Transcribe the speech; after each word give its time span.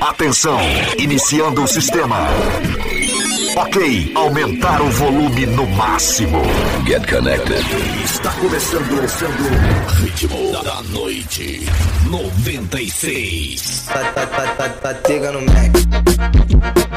Atenção, 0.00 0.60
iniciando 0.96 1.62
o 1.62 1.66
sistema. 1.66 2.18
Ok, 3.56 4.12
aumentar 4.14 4.80
o 4.80 4.88
volume 4.90 5.46
no 5.46 5.66
máximo. 5.66 6.40
Get 6.86 7.04
connected. 7.10 7.64
Está 8.04 8.30
começando, 8.34 8.88
começando. 8.88 10.00
Ritmo 10.00 10.52
da 10.52 10.82
noite. 10.82 11.66
96. 12.08 13.86
Batega 14.82 15.32
no 15.32 15.40
Mac. 15.42 16.87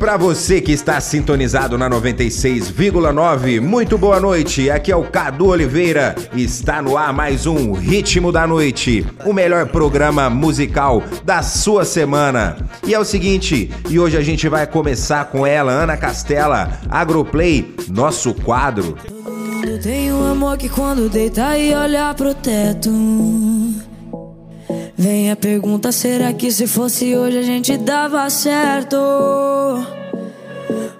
Para 0.00 0.16
você 0.16 0.62
que 0.62 0.72
está 0.72 0.98
sintonizado 0.98 1.76
na 1.76 1.88
96,9, 1.90 3.60
muito 3.60 3.98
boa 3.98 4.18
noite. 4.18 4.70
Aqui 4.70 4.90
é 4.90 4.96
o 4.96 5.04
Cadu 5.04 5.48
Oliveira. 5.48 6.14
Está 6.34 6.80
no 6.80 6.96
ar 6.96 7.12
mais 7.12 7.44
um 7.44 7.72
Ritmo 7.72 8.32
da 8.32 8.46
Noite, 8.46 9.06
o 9.26 9.34
melhor 9.34 9.66
programa 9.66 10.30
musical 10.30 11.02
da 11.22 11.42
sua 11.42 11.84
semana. 11.84 12.56
E 12.86 12.94
é 12.94 12.98
o 12.98 13.04
seguinte, 13.04 13.70
e 13.90 14.00
hoje 14.00 14.16
a 14.16 14.22
gente 14.22 14.48
vai 14.48 14.66
começar 14.66 15.26
com 15.26 15.46
ela, 15.46 15.70
Ana 15.70 15.98
Castela, 15.98 16.80
Agroplay, 16.88 17.74
nosso 17.86 18.32
quadro. 18.32 18.96
Tem 19.82 20.10
um 20.14 20.32
amor 20.32 20.56
que 20.56 20.70
quando 20.70 21.10
deita 21.10 21.58
e 21.58 21.74
olha 21.74 22.14
pro 22.14 22.32
teto. 22.32 22.90
Vem 24.96 25.30
a 25.30 25.36
pergunta: 25.36 25.92
será 25.92 26.32
que 26.32 26.50
se 26.50 26.66
fosse 26.66 27.14
hoje 27.14 27.36
a 27.38 27.42
gente 27.42 27.76
dava 27.76 28.28
certo? 28.30 28.96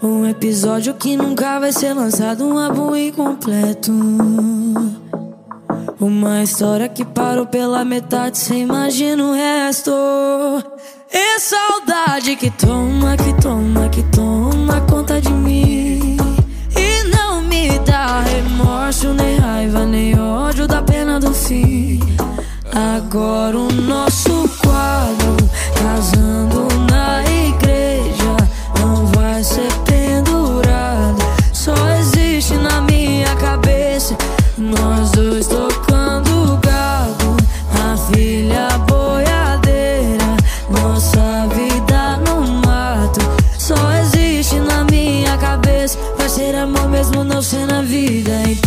Um 0.02 0.24
episódio 0.27 0.95
que 0.95 1.14
nunca 1.14 1.60
vai 1.60 1.72
ser 1.72 1.92
lançado, 1.92 2.46
um 2.46 2.59
álbum 2.59 2.96
incompleto. 2.96 3.92
Uma 6.00 6.42
história 6.42 6.88
que 6.88 7.04
parou 7.04 7.45
pela 7.45 7.84
metade, 7.84 8.38
cê 8.38 8.60
imagina 8.60 9.23
o 9.23 9.34
resto. 9.34 9.92
E 11.12 11.38
saudade 11.38 12.34
que 12.36 12.50
toma, 12.50 13.14
que 13.14 13.42
toma, 13.42 13.90
que 13.90 14.02
toma 14.04 14.80
conta 14.90 15.20
de 15.20 15.30
mim. 15.30 16.16
E 16.74 17.02
não 17.14 17.42
me 17.42 17.79
dá 17.80 18.23
remorso, 18.23 19.12
nem 19.12 19.37
raiva, 19.37 19.85
nem 19.85 20.18
ódio 20.18 20.66
da 20.66 20.80
pena 20.80 21.20
do 21.20 21.35
fim. 21.35 22.01
Agora 22.73 23.59
o 23.59 23.70
nosso 23.70 24.48
quadro, 24.62 25.37
casando 25.74 26.49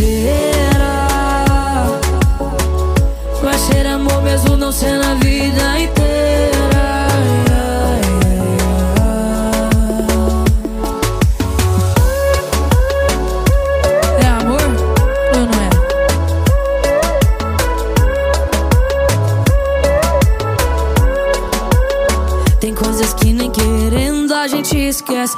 inteira. 0.04 0.94
Ser 3.72 3.88
amor 3.88 4.22
mesmo 4.24 4.58
não 4.58 4.72
ser 4.74 4.98
na 4.98 5.14
vida 5.16 5.80
inteira. 5.80 7.08
É 14.20 14.26
amor 14.26 14.62
ou 15.34 15.40
não 15.46 15.54
é? 15.64 15.70
Tem 22.60 22.74
coisas 22.76 23.14
que 23.14 23.32
nem 23.32 23.50
querendo 23.50 24.34
a 24.34 24.46
gente 24.48 24.78
esquece. 24.78 25.38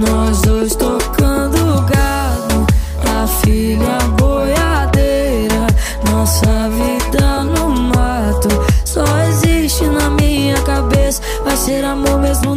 nós 0.00 0.40
dois 0.40 0.74
tocando 0.74 1.82
gado, 1.82 2.66
a 3.06 3.26
filha 3.26 3.98
boiadeira, 4.18 5.66
nossa 6.10 6.68
vida 6.70 7.44
no 7.44 7.68
mato. 7.68 8.48
Só 8.84 9.04
existe 9.28 9.84
na 9.84 10.08
minha 10.10 10.60
cabeça, 10.62 11.20
vai 11.44 11.56
ser 11.56 11.84
amor 11.84 12.18
mesmo 12.18 12.49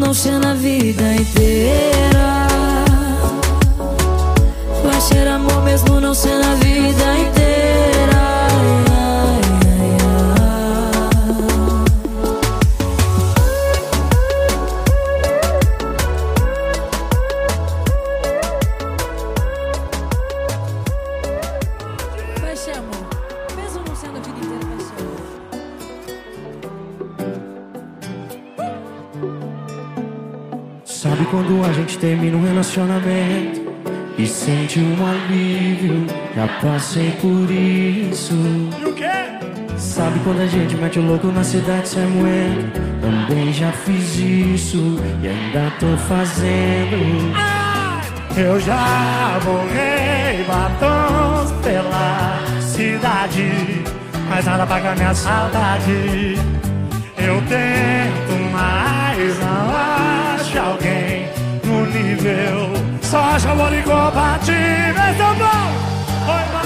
termina 32.04 32.36
um 32.36 32.44
relacionamento 32.44 33.62
e 34.18 34.28
sente 34.28 34.78
um 34.78 35.08
alívio? 35.08 36.06
Já 36.36 36.50
passei 36.62 37.12
por 37.22 37.50
isso. 37.50 38.34
E 38.78 38.84
o 38.84 38.94
quê? 38.94 39.10
Sabe 39.78 40.20
quando 40.26 40.42
a 40.42 40.48
gente 40.48 40.76
mete 40.76 41.00
o 41.00 41.02
louco 41.02 41.28
na 41.28 41.46
cidade 41.46 41.88
sem 41.88 42.06
moendo? 42.06 42.74
Também 43.00 43.54
já 43.54 43.72
fiz 43.72 44.18
isso 44.18 45.00
e 45.22 45.28
ainda 45.30 45.72
tô 45.80 45.96
fazendo. 46.10 47.34
Eu 48.36 48.60
já 48.60 49.40
borrei 49.46 50.44
batons 50.46 51.54
pela 51.64 52.44
cidade, 52.60 53.50
mas 54.30 54.44
nada 54.44 54.66
paga 54.66 54.94
minha 54.96 55.16
saudade. 55.16 56.38
Eu 57.18 57.42
tento, 57.48 58.52
mas 58.52 59.40
não 59.40 60.36
acho 60.36 60.60
alguém 60.60 61.13
nível. 61.94 62.74
Só 63.02 63.20
acho 63.36 63.48
amor 63.50 63.74
incompatível. 63.74 65.04
Esse 65.12 65.22
é 65.22 65.26
o 65.32 65.36
bom! 65.36 66.34
Oi, 66.34 66.54
ma- 66.54 66.64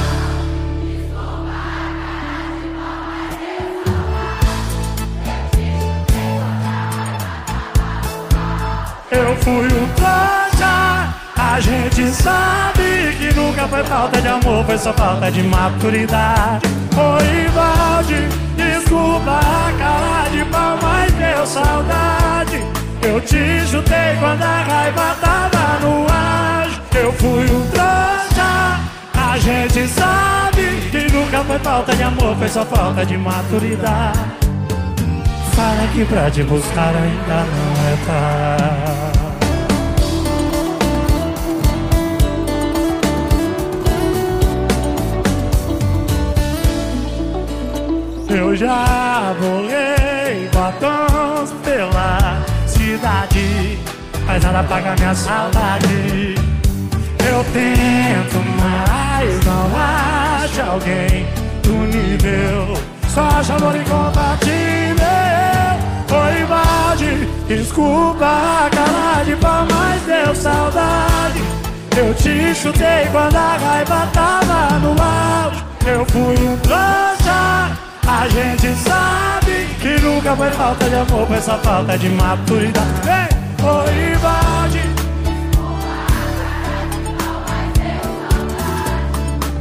Eu 9.10 9.36
fui 9.38 9.68
o 9.68 9.88
trouxa, 9.96 11.14
a 11.38 11.60
gente 11.62 12.08
sabe 12.12 13.16
que 13.18 13.34
nunca 13.34 13.68
foi 13.68 13.84
falta 13.86 14.22
de 14.22 14.28
amor, 14.28 14.66
foi 14.66 14.78
só 14.78 14.94
falta 14.94 15.32
de 15.32 15.44
maturidade. 15.44 16.68
Oi, 16.96 17.50
balde, 17.56 18.28
desculpa 18.56 19.40
a 19.40 19.72
cara 19.80 20.30
de 20.30 20.44
pau, 20.46 20.78
mas 20.82 21.12
deu 21.14 21.46
saudade. 21.46 22.64
Eu 23.02 23.22
te 23.22 23.66
chutei 23.68 24.16
quando 24.20 24.44
a 24.44 24.64
raiva 24.64 25.16
tava 25.22 25.80
no 25.82 26.06
ar. 26.12 26.68
Eu 26.96 27.14
fui 27.14 27.46
o 27.46 27.68
trouxa, 27.72 28.80
a 29.14 29.38
gente 29.38 29.88
sabe 29.88 30.90
que 30.92 31.12
nunca 31.14 31.44
foi 31.44 31.60
falta 31.60 31.96
de 31.96 32.04
amor, 32.04 32.36
foi 32.38 32.50
só 32.50 32.66
falta 32.66 33.06
de 33.06 33.18
maturidade. 33.18 34.20
Fala 35.56 35.88
que 35.94 36.06
pra 36.06 36.30
te 36.30 36.44
buscar 36.44 36.94
ainda 36.96 37.46
não 37.46 37.74
é 37.88 37.98
tarde. 38.06 39.18
Eu 48.30 48.56
já 48.56 49.34
borrei 49.40 50.50
batons 50.54 51.07
pela 51.07 51.07
mas 54.26 54.44
nada 54.44 54.64
paga 54.64 54.96
minha 54.98 55.16
saudade. 55.16 56.36
Eu 57.20 57.44
tento, 57.54 58.44
mas 58.60 59.46
não 59.46 59.70
acho 59.76 60.62
alguém 60.62 61.28
do 61.64 61.74
nível. 61.88 62.78
só 63.14 63.44
chamou 63.44 63.72
de 63.72 63.80
compatível 63.80 65.08
Oi, 66.10 66.46
Valde, 66.46 67.28
desculpa 67.48 68.26
a 68.26 68.70
cara 68.70 69.24
de 69.24 69.36
pau, 69.38 69.66
mas 69.70 70.02
deu 70.04 70.36
saudade 70.36 71.42
Eu 71.98 72.14
te 72.14 72.56
chutei 72.56 73.08
quando 73.12 73.36
a 73.36 73.58
raiva 73.58 74.08
tava 74.14 74.80
no 74.80 74.92
auge 74.92 75.64
Eu 75.86 76.06
fui 76.06 76.48
um 76.48 76.58
trouxa, 76.58 77.78
a 78.08 78.28
gente 78.30 78.74
sabe 78.76 79.68
Que 79.82 80.02
nunca 80.02 80.36
foi 80.36 80.50
falta 80.52 80.90
de 80.90 80.96
amor, 80.96 81.28
foi 81.28 81.42
só 81.42 81.58
falta 81.60 81.98
de 81.98 82.10
maturidade. 82.10 82.88
Vem, 83.04 83.68
oi, 83.68 84.16
Valde 84.16 84.82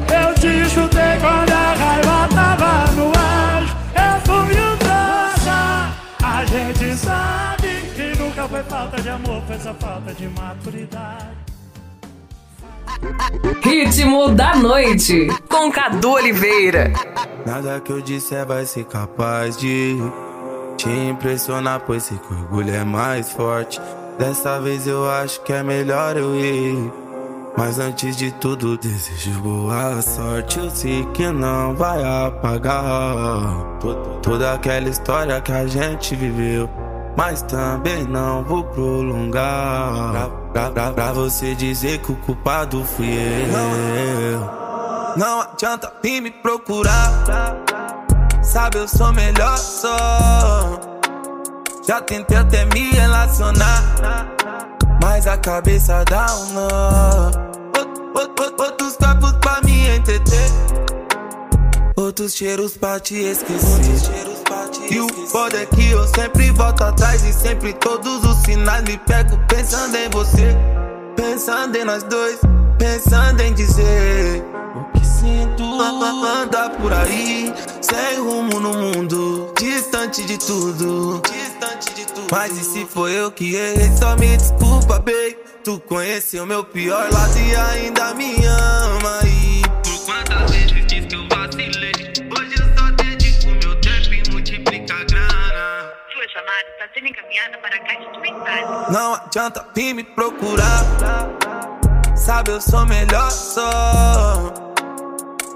Eu 0.08 0.34
te 0.34 0.70
chutei 0.70 1.18
quando 1.20 1.52
a 1.52 1.74
raiva 1.74 2.28
tava 2.34 2.92
no 2.92 3.12
ar. 3.16 3.62
Eu 3.94 4.20
fui 4.20 4.54
um 4.54 4.76
trouxa. 4.76 5.90
A 6.22 6.44
gente 6.44 6.96
sabe 6.96 7.68
que 7.94 8.16
nunca 8.18 8.48
foi 8.48 8.62
falta 8.62 9.02
de 9.02 9.08
amor 9.08 9.42
Foi 9.46 9.58
só 9.58 9.74
falta 9.74 10.14
de 10.14 10.28
maturidade 10.28 11.45
Ritmo 13.62 14.28
da 14.30 14.56
noite, 14.56 15.28
com 15.48 15.70
Cadu 15.70 16.12
Oliveira. 16.12 16.92
Nada 17.44 17.80
que 17.80 17.92
eu 17.92 18.00
disser 18.00 18.46
vai 18.46 18.64
ser 18.64 18.84
capaz 18.84 19.56
de 19.56 19.96
te 20.76 20.88
impressionar, 20.88 21.80
pois 21.80 22.04
sei 22.04 22.18
que 22.18 22.32
orgulho 22.32 22.74
é 22.74 22.84
mais 22.84 23.30
forte. 23.32 23.80
Dessa 24.18 24.60
vez 24.60 24.86
eu 24.86 25.08
acho 25.10 25.40
que 25.42 25.52
é 25.52 25.62
melhor 25.62 26.16
eu 26.16 26.34
ir. 26.36 26.92
Mas 27.56 27.78
antes 27.78 28.16
de 28.16 28.30
tudo, 28.32 28.76
desejo 28.76 29.30
boa 29.40 30.00
sorte. 30.02 30.58
Eu 30.58 30.70
sei 30.70 31.04
que 31.14 31.26
não 31.30 31.74
vai 31.74 32.02
apagar 32.04 33.78
to- 33.80 34.18
toda 34.22 34.52
aquela 34.52 34.88
história 34.88 35.40
que 35.40 35.52
a 35.52 35.66
gente 35.66 36.14
viveu. 36.14 36.68
Mas 37.16 37.42
também 37.42 38.04
não 38.04 38.44
vou 38.44 38.62
prolongar. 38.64 40.12
Pra, 40.12 40.28
pra, 40.52 40.70
pra, 40.70 40.90
pra 40.92 41.12
você 41.12 41.54
dizer 41.54 41.98
que 42.00 42.12
o 42.12 42.16
culpado 42.16 42.84
fui 42.84 43.08
eu. 43.08 44.50
Não 45.16 45.40
adianta 45.40 45.90
vir 46.02 46.20
me 46.20 46.30
procurar. 46.30 47.10
Sabe, 48.42 48.78
eu 48.78 48.86
sou 48.88 49.12
melhor 49.14 49.56
só. 49.56 50.78
Já 51.86 52.00
tentei 52.02 52.36
até 52.36 52.64
me 52.66 52.90
relacionar. 52.90 53.82
Mas 55.02 55.26
a 55.26 55.36
cabeça 55.38 56.04
dá 56.04 56.26
um 56.36 56.52
nó. 56.52 56.68
Out- 56.68 58.02
out- 58.14 58.42
out- 58.42 58.62
Outros 58.62 58.96
corpos 58.96 59.32
pra 59.40 59.60
me 59.62 59.88
entreter. 59.96 60.50
Outros 61.96 62.34
cheiros 62.34 62.76
pra 62.76 63.00
te 63.00 63.14
esquecer. 63.14 64.45
E 64.90 65.00
o 65.00 65.08
foda 65.28 65.60
é 65.62 65.66
que 65.66 65.90
eu 65.90 66.06
sempre 66.08 66.50
volto 66.50 66.82
atrás 66.82 67.24
e 67.24 67.32
sempre 67.32 67.72
todos 67.74 68.24
os 68.24 68.36
sinais 68.44 68.82
me 68.84 68.98
pego 68.98 69.38
pensando 69.48 69.96
em 69.96 70.08
você. 70.10 70.56
Pensando 71.16 71.76
em 71.76 71.84
nós 71.84 72.02
dois, 72.04 72.38
pensando 72.78 73.40
em 73.40 73.52
dizer 73.52 74.44
o 74.74 74.98
que 74.98 75.06
sinto. 75.06 75.64
Anda 76.46 76.70
por 76.70 76.92
aí, 76.92 77.52
sem 77.80 78.18
rumo 78.18 78.60
no 78.60 78.72
mundo, 78.74 79.52
distante 79.58 80.24
de 80.24 80.38
tudo. 80.38 81.20
Distante 81.22 81.94
de 81.94 82.06
tudo. 82.06 82.26
Mas 82.30 82.56
e 82.56 82.64
se 82.64 82.86
foi 82.86 83.12
eu 83.12 83.30
que 83.30 83.54
errei? 83.54 83.90
Só 83.96 84.16
me 84.16 84.36
desculpa, 84.36 84.98
babe. 84.98 85.36
Tu 85.64 85.80
conheceu 85.80 86.46
meu 86.46 86.62
pior 86.64 87.08
lado 87.12 87.38
e 87.38 87.56
ainda 87.56 88.14
me 88.14 88.36
ama. 88.46 89.20
E 89.24 89.45
está 96.86 96.88
sendo 96.94 97.08
encaminhada 97.08 97.58
para 97.58 97.76
a 97.76 97.80
caixa 97.80 98.10
de 98.12 98.20
mensagens. 98.20 98.88
Não 98.90 99.14
adianta 99.14 99.66
vir 99.74 99.94
me 99.94 100.04
procurar. 100.04 100.82
Sabe, 102.16 102.52
eu 102.52 102.60
sou 102.60 102.86
melhor 102.86 103.30
só. 103.30 104.52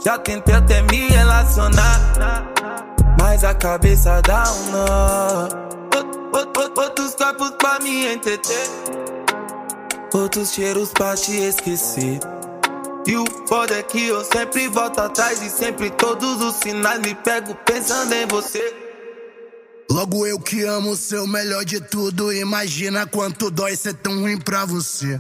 Já 0.04 0.18
tentei 0.18 0.54
até 0.54 0.82
me 0.82 1.08
relacionar. 1.08 2.00
Mas 3.20 3.44
a 3.44 3.54
cabeça 3.54 4.20
dá 4.22 4.44
um 4.50 4.70
nó. 4.70 5.48
Out- 5.96 6.18
out- 6.34 6.58
out- 6.58 6.80
Outros 6.80 7.14
corpos 7.14 7.50
pra 7.52 7.78
me 7.80 8.12
entreter. 8.14 8.66
Outros 10.14 10.52
cheiros 10.52 10.92
pra 10.92 11.14
te 11.14 11.36
esquecer. 11.36 12.20
E 13.06 13.16
o 13.16 13.24
foda 13.46 13.78
é 13.78 13.82
que 13.82 14.08
eu 14.08 14.22
sempre 14.24 14.68
volto 14.68 15.00
atrás 15.00 15.42
e 15.42 15.48
sempre 15.50 15.90
todos 15.90 16.40
os 16.42 16.56
sinais 16.56 17.00
me 17.00 17.14
pego 17.14 17.54
pensando 17.64 18.12
em 18.14 18.26
você. 18.26 18.89
Logo 20.00 20.26
eu 20.26 20.40
que 20.40 20.62
amo 20.62 20.96
ser 20.96 21.18
o 21.18 21.26
melhor 21.26 21.62
de 21.62 21.78
tudo. 21.78 22.32
Imagina 22.32 23.04
quanto 23.04 23.50
dói 23.50 23.76
ser 23.76 23.92
tão 23.92 24.22
ruim 24.22 24.38
pra 24.38 24.64
você. 24.64 25.18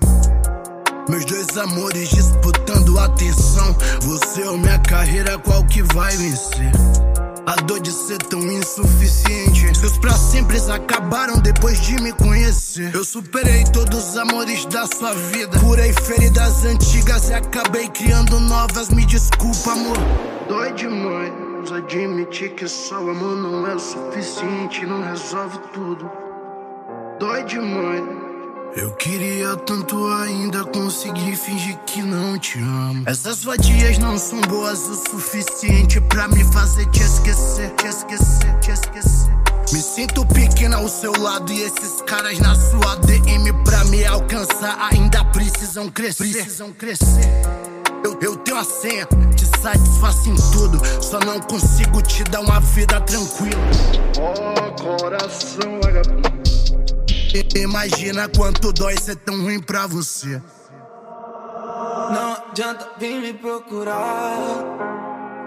Meus 1.06 1.26
dois 1.26 1.54
amores 1.58 2.08
disputando 2.08 2.98
atenção. 2.98 3.76
Você 4.00 4.42
ou 4.44 4.56
minha 4.56 4.78
carreira, 4.78 5.38
qual 5.38 5.62
que 5.66 5.82
vai 5.82 6.16
vencer? 6.16 6.72
A 7.46 7.56
dor 7.56 7.78
de 7.80 7.92
ser 7.92 8.16
tão 8.22 8.40
insuficiente. 8.40 9.78
Seus 9.78 9.98
pra 9.98 10.14
sempre 10.14 10.56
acabaram 10.72 11.38
depois 11.40 11.78
de 11.82 12.00
me 12.00 12.14
conhecer. 12.14 12.90
Eu 12.94 13.04
superei 13.04 13.64
todos 13.64 14.12
os 14.12 14.16
amores 14.16 14.64
da 14.64 14.86
sua 14.86 15.12
vida. 15.12 15.60
Curei 15.60 15.92
feridas 15.92 16.64
antigas 16.64 17.28
e 17.28 17.34
acabei 17.34 17.86
criando 17.88 18.40
novas. 18.40 18.88
Me 18.88 19.04
desculpa, 19.04 19.72
amor. 19.72 19.98
Dói 20.48 20.72
demais. 20.72 21.49
Admitir 21.68 22.54
que 22.54 22.66
só 22.66 23.02
o 23.02 23.10
amor 23.10 23.36
não 23.36 23.66
é 23.66 23.74
o 23.74 23.78
suficiente, 23.78 24.86
não 24.86 25.02
resolve 25.02 25.58
tudo. 25.72 26.10
Dói 27.18 27.44
demais. 27.44 28.02
Eu 28.76 28.92
queria 28.92 29.56
tanto 29.56 30.06
ainda 30.06 30.64
conseguir 30.64 31.36
fingir 31.36 31.76
que 31.86 32.02
não 32.02 32.38
te 32.38 32.58
amo. 32.58 33.04
Essas 33.06 33.44
vadias 33.44 33.98
não 33.98 34.16
são 34.16 34.40
boas 34.42 34.88
o 34.88 34.94
suficiente 35.10 36.00
pra 36.00 36.28
me 36.28 36.42
fazer 36.52 36.86
te 36.86 37.02
esquecer, 37.02 37.70
te 37.76 37.86
esquecer, 37.86 38.58
te 38.60 38.70
esquecer. 38.70 39.30
Me 39.72 39.80
sinto 39.80 40.24
pequena 40.26 40.76
ao 40.76 40.88
seu 40.88 41.12
lado 41.20 41.52
e 41.52 41.62
esses 41.62 42.00
caras 42.02 42.38
na 42.38 42.54
sua 42.54 42.96
DM 42.96 43.52
pra 43.64 43.84
me 43.84 44.04
alcançar 44.04 44.78
ainda 44.92 45.24
precisam 45.26 45.88
crescer. 45.88 46.32
Precisam 46.32 46.72
crescer. 46.72 47.79
Eu, 48.04 48.18
eu 48.20 48.36
tenho 48.36 48.56
a 48.58 48.64
senha, 48.64 49.06
te 49.36 49.46
satisfaço 49.60 50.28
em 50.28 50.36
tudo. 50.52 50.80
Só 51.02 51.18
não 51.20 51.40
consigo 51.40 52.02
te 52.02 52.24
dar 52.24 52.40
uma 52.40 52.60
vida 52.60 53.00
tranquila. 53.00 53.60
Oh, 54.18 54.82
coração 54.82 55.80
vagabundo. 55.82 56.30
Imagina 57.54 58.28
quanto 58.28 58.72
dói 58.72 58.96
ser 58.98 59.16
tão 59.16 59.42
ruim 59.42 59.60
pra 59.60 59.86
você. 59.86 60.42
Não 62.10 62.32
adianta 62.32 62.88
vir 62.98 63.20
me 63.20 63.32
procurar. 63.34 64.36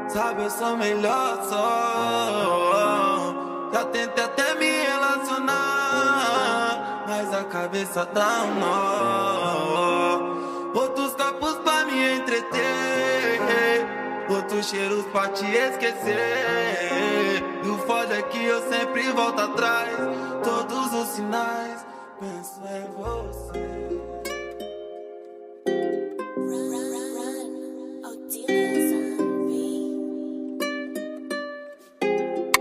Sabe, 0.07 0.43
eu 0.43 0.49
sou 0.49 0.77
melhor 0.77 1.43
só. 1.49 3.33
Já 3.73 3.83
tentei 3.85 4.23
até 4.23 4.55
me 4.55 4.69
relacionar. 4.83 5.53
Mas 7.07 7.33
a 7.33 7.43
cabeça 7.45 8.05
dá 8.13 8.43
um 8.43 8.59
nó. 8.59 9.72
Entreter. 12.37 13.85
Outros 14.29 14.67
cheiros 14.67 15.05
pra 15.07 15.29
te 15.29 15.45
esquecer. 15.45 17.43
E 17.63 17.67
o 17.67 17.77
foda 17.79 18.15
é 18.15 18.21
que 18.23 18.43
eu 18.43 18.69
sempre 18.69 19.03
volto 19.11 19.41
atrás. 19.41 19.89
Todos 20.43 20.93
os 20.93 21.07
sinais, 21.09 21.85
penso 22.19 22.61
em 22.65 22.87
você. 22.97 23.73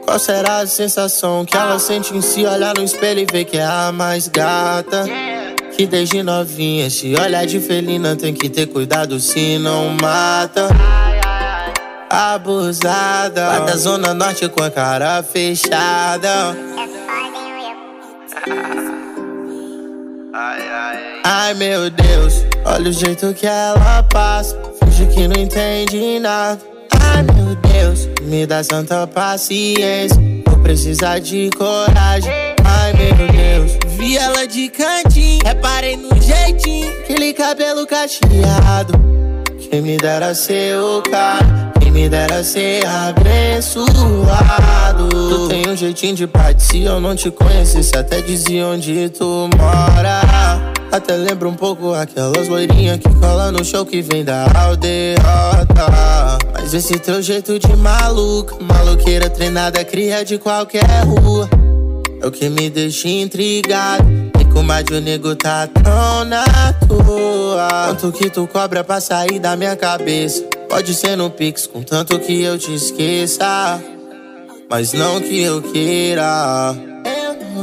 Qual 0.04 0.18
será 0.18 0.58
a 0.58 0.66
sensação 0.66 1.42
que 1.42 1.56
ela 1.56 1.78
sente 1.78 2.14
em 2.14 2.20
se 2.20 2.44
olhar 2.44 2.74
no 2.76 2.84
espelho 2.84 3.20
e 3.20 3.24
ver 3.24 3.46
que 3.46 3.56
é 3.56 3.64
a 3.64 3.90
mais 3.90 4.28
gata? 4.28 5.06
Que 5.76 5.86
desde 5.86 6.22
novinha 6.22 6.88
se 6.90 7.14
olha 7.16 7.44
de 7.46 7.58
felina 7.58 8.14
tem 8.14 8.34
que 8.34 8.48
ter 8.48 8.66
cuidado 8.66 9.18
se 9.18 9.58
não 9.58 9.88
mata. 10.00 10.68
Abusada, 12.10 13.48
lá 13.48 13.58
da 13.60 13.76
zona 13.76 14.12
norte 14.12 14.48
com 14.48 14.62
a 14.62 14.70
cara 14.70 15.22
fechada. 15.22 16.54
Ai 21.24 21.54
meu 21.54 21.88
Deus, 21.90 22.44
olha 22.64 22.90
o 22.90 22.92
jeito 22.92 23.32
que 23.32 23.46
ela 23.46 24.02
passa. 24.04 24.56
Finge 24.84 25.06
que 25.06 25.26
não 25.28 25.40
entende 25.40 26.18
nada. 26.18 26.60
Ai 27.00 27.22
meu 27.22 27.56
Deus, 27.56 28.08
me 28.22 28.46
dá 28.46 28.62
santa 28.62 29.06
paciência. 29.06 30.20
Vou 30.46 30.58
precisar 30.58 31.18
de 31.18 31.48
coragem. 31.56 32.30
Ai 32.64 32.92
meu 32.94 33.26
Deus, 33.28 33.78
vi 34.02 34.16
ela 34.16 34.46
de 34.48 34.68
cantinho. 34.68 35.38
Reparei 35.44 35.96
no 35.96 36.10
jeitinho, 36.20 36.90
aquele 36.90 37.32
cabelo 37.32 37.86
cacheado. 37.86 38.94
Quem 39.70 39.80
me 39.80 39.96
dera 39.96 40.34
ser 40.34 40.76
o 40.78 41.00
cara. 41.02 41.70
Quem 41.78 41.92
me 41.92 42.08
dera 42.08 42.42
ser 42.42 42.84
abençoado. 42.84 43.88
Tu 45.08 45.48
tem 45.48 45.68
um 45.68 45.76
jeitinho 45.76 46.16
de 46.16 46.26
parte, 46.26 46.64
se 46.64 46.82
eu 46.82 47.00
não 47.00 47.14
te 47.14 47.30
conhecesse, 47.30 47.96
até 47.96 48.20
dizia 48.20 48.66
onde 48.66 49.08
tu 49.10 49.48
mora. 49.56 50.20
Até 50.90 51.14
lembra 51.14 51.48
um 51.48 51.54
pouco 51.54 51.94
aquelas 51.94 52.48
loirinhas 52.48 52.98
que 52.98 53.08
cola 53.14 53.52
no 53.52 53.64
show 53.64 53.86
que 53.86 54.02
vem 54.02 54.24
da 54.24 54.46
aldeota. 54.54 55.86
Mas 56.52 56.74
esse 56.74 56.98
teu 56.98 57.22
jeito 57.22 57.58
de 57.58 57.74
maluca, 57.76 58.56
maluqueira 58.60 59.30
treinada, 59.30 59.84
cria 59.84 60.24
de 60.24 60.38
qualquer 60.38 61.04
rua. 61.04 61.48
É 62.22 62.26
o 62.26 62.30
que 62.30 62.48
me 62.48 62.70
deixa 62.70 63.08
intrigado. 63.08 64.04
E 64.40 64.44
com 64.44 64.62
mais 64.62 64.84
de 64.84 64.94
um 64.94 65.00
nego 65.00 65.34
tá 65.34 65.66
tão 65.66 66.24
na 66.24 66.44
tua. 66.86 67.68
Quanto 67.88 68.12
que 68.12 68.30
tu 68.30 68.46
cobra 68.46 68.84
pra 68.84 69.00
sair 69.00 69.40
da 69.40 69.56
minha 69.56 69.74
cabeça? 69.74 70.44
Pode 70.68 70.94
ser 70.94 71.16
no 71.16 71.28
Pix, 71.30 71.66
contanto 71.66 72.16
que 72.20 72.40
eu 72.40 72.56
te 72.56 72.72
esqueça. 72.72 73.82
Mas 74.70 74.92
não 74.92 75.20
que 75.20 75.42
eu 75.42 75.60
queira. 75.62 76.76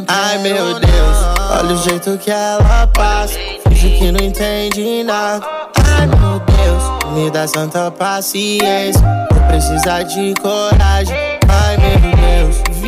Ai 0.10 0.38
meu 0.40 0.78
Deus. 0.78 1.18
Olha 1.58 1.74
o 1.74 1.78
jeito 1.78 2.18
que 2.18 2.30
ela 2.30 2.86
passa, 2.88 3.40
finge 3.70 3.98
que 3.98 4.12
não 4.12 4.20
entende 4.20 5.04
nada. 5.06 5.48
Ai 5.76 6.06
meu 6.06 6.40
Deus, 6.42 7.14
me 7.16 7.32
dá 7.32 7.48
santa 7.48 7.90
paciência. 7.90 9.02
Vou 9.32 9.42
precisar 9.48 10.04
de 10.04 10.34
coragem. 10.42 11.39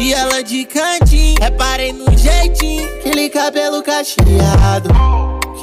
Vi 0.01 0.13
ela 0.13 0.41
de 0.41 0.65
cantinho, 0.65 1.35
reparei 1.39 1.93
no 1.93 2.05
jeitinho, 2.17 2.83
aquele 2.95 3.29
cabelo 3.29 3.83
cacheado. 3.83 4.89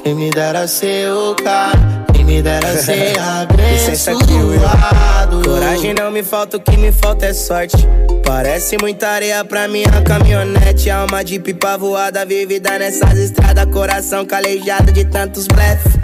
Quem 0.04 0.14
me 0.14 0.30
dera 0.30 0.68
ser 0.68 1.10
o 1.10 1.34
cara 1.34 2.06
me 2.28 2.42
dera 2.42 2.76
ser 2.76 3.18
abençoado. 3.18 4.20
Coragem 5.42 5.94
não 5.94 6.10
me 6.10 6.22
falta, 6.22 6.58
o 6.58 6.60
que 6.60 6.76
me 6.76 6.92
falta 6.92 7.26
é 7.26 7.32
sorte. 7.32 7.76
Parece 8.24 8.76
muita 8.78 9.08
areia 9.08 9.42
pra 9.44 9.66
minha 9.66 10.02
caminhonete. 10.02 10.90
Alma 10.90 11.24
de 11.24 11.40
pipa 11.40 11.78
voada, 11.78 12.26
vivida 12.26 12.78
nessas 12.78 13.18
estradas. 13.18 13.64
Coração 13.72 14.26
calejado 14.26 14.92
de 14.92 15.04
tantos 15.06 15.46
blefs. 15.48 15.97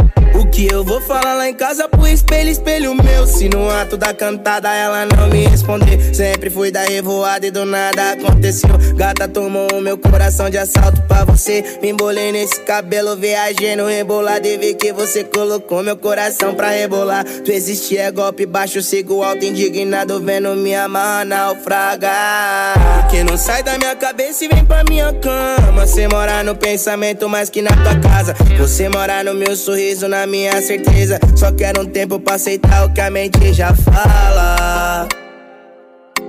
Que 0.54 0.72
eu 0.72 0.84
vou 0.84 1.00
falar 1.00 1.34
lá 1.34 1.48
em 1.48 1.52
casa 1.52 1.88
pro 1.88 2.06
espelho, 2.06 2.48
espelho 2.48 2.94
meu. 2.94 3.26
Se 3.26 3.48
no 3.48 3.68
ato 3.68 3.96
da 3.96 4.14
cantada 4.14 4.72
ela 4.72 5.04
não 5.04 5.26
me 5.26 5.48
responder. 5.48 6.14
Sempre 6.14 6.48
fui 6.48 6.70
da 6.70 6.82
revoada 6.82 7.44
e 7.44 7.50
do 7.50 7.64
nada 7.64 8.12
aconteceu. 8.12 8.70
Gata 8.94 9.26
tomou 9.26 9.66
o 9.72 9.80
meu 9.80 9.98
coração 9.98 10.48
de 10.48 10.56
assalto 10.56 11.02
pra 11.08 11.24
você. 11.24 11.80
Me 11.82 11.88
embolei 11.88 12.30
nesse 12.30 12.60
cabelo, 12.60 13.16
viajei 13.16 13.74
no 13.74 13.86
rebolado 13.86 14.46
e 14.46 14.56
vi 14.56 14.74
que 14.74 14.92
você 14.92 15.24
colocou 15.24 15.82
meu 15.82 15.96
coração 15.96 16.54
pra 16.54 16.68
rebolar. 16.68 17.24
Tu 17.24 17.50
existe 17.50 17.98
é 17.98 18.12
golpe 18.12 18.46
baixo, 18.46 18.80
sigo 18.80 19.24
alto, 19.24 19.44
indignado, 19.44 20.20
vendo 20.20 20.54
minha 20.54 20.84
amarra 20.84 21.24
naufragar. 21.24 23.08
Que 23.10 23.24
não 23.24 23.36
sai 23.36 23.64
da 23.64 23.76
minha 23.76 23.96
cabeça 23.96 24.44
e 24.44 24.48
vem 24.48 24.64
pra 24.64 24.84
minha 24.88 25.12
cama. 25.14 25.84
Você 25.84 26.06
mora 26.06 26.44
no 26.44 26.54
pensamento 26.54 27.28
mais 27.28 27.50
que 27.50 27.60
na 27.60 27.72
tua 27.72 27.98
casa. 27.98 28.36
Você 28.56 28.88
mora 28.88 29.24
no 29.24 29.34
meu 29.34 29.56
sorriso, 29.56 30.06
na 30.06 30.24
minha 30.28 30.43
certeza. 30.52 31.18
Só 31.36 31.52
quero 31.52 31.82
um 31.82 31.86
tempo 31.86 32.18
pra 32.20 32.34
aceitar 32.34 32.86
o 32.86 32.92
que 32.92 33.00
a 33.00 33.10
mente 33.10 33.52
já 33.52 33.74
fala. 33.74 35.08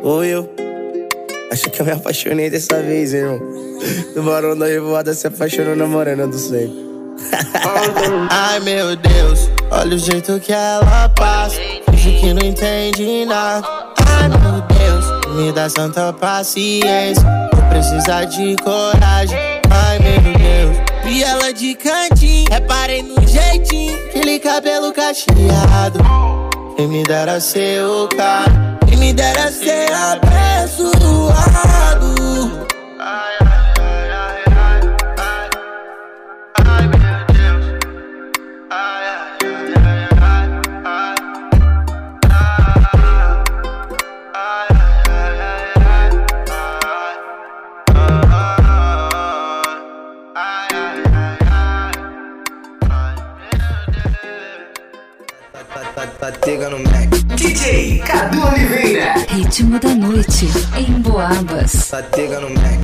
Ou 0.03 0.23
eu. 0.23 0.49
Acho 1.51 1.69
que 1.69 1.81
eu 1.81 1.85
me 1.85 1.91
apaixonei 1.91 2.49
dessa 2.49 2.81
vez, 2.81 3.13
irmão. 3.13 3.39
Do 4.13 4.23
barão 4.23 4.57
da 4.57 4.65
revoada 4.65 5.13
se 5.13 5.27
apaixonou 5.27 5.75
na 5.75 5.85
morena 5.85 6.27
do. 6.27 6.35
Ai 8.29 8.59
meu 8.59 8.95
Deus, 8.95 9.49
olha 9.71 9.95
o 9.95 9.99
jeito 9.99 10.39
que 10.39 10.51
ela 10.51 11.09
passa. 11.09 11.61
Finge 11.91 12.19
que 12.19 12.33
não 12.33 12.45
entende 12.45 13.25
nada. 13.25 13.67
Ai 14.05 14.27
meu 14.29 14.61
Deus, 14.61 15.35
me 15.35 15.51
dá 15.51 15.69
santa 15.69 16.11
paciência. 16.13 17.23
Vou 17.53 17.63
precisar 17.69 18.25
de 18.25 18.55
coragem. 18.57 19.54
Vi 21.05 21.23
ela 21.23 21.53
de 21.53 21.75
cantinho. 21.75 22.49
Reparei 22.49 23.03
no 23.03 23.15
jeitinho, 23.27 23.95
aquele 24.07 24.39
cabelo 24.39 24.91
cacheado. 24.91 25.99
Quem 26.75 26.87
me 26.87 27.03
dera 27.03 27.39
ser 27.39 27.85
o 27.85 28.07
cara, 28.09 28.79
quem 28.87 28.97
me 28.97 29.13
dera 29.13 29.51
ser 29.51 29.91
abençoado. 29.93 30.95
Batega 56.45 56.69
no 56.69 56.77
Mac. 56.77 57.09
DJ 57.37 58.03
Cadu 58.05 58.39
Oliveira. 58.39 59.15
Ritmo 59.29 59.79
da 59.79 59.95
noite 59.95 60.47
em 60.77 61.01
Boabas. 61.01 61.89
Batega 61.91 62.39
no 62.39 62.51
Mac. 62.51 62.79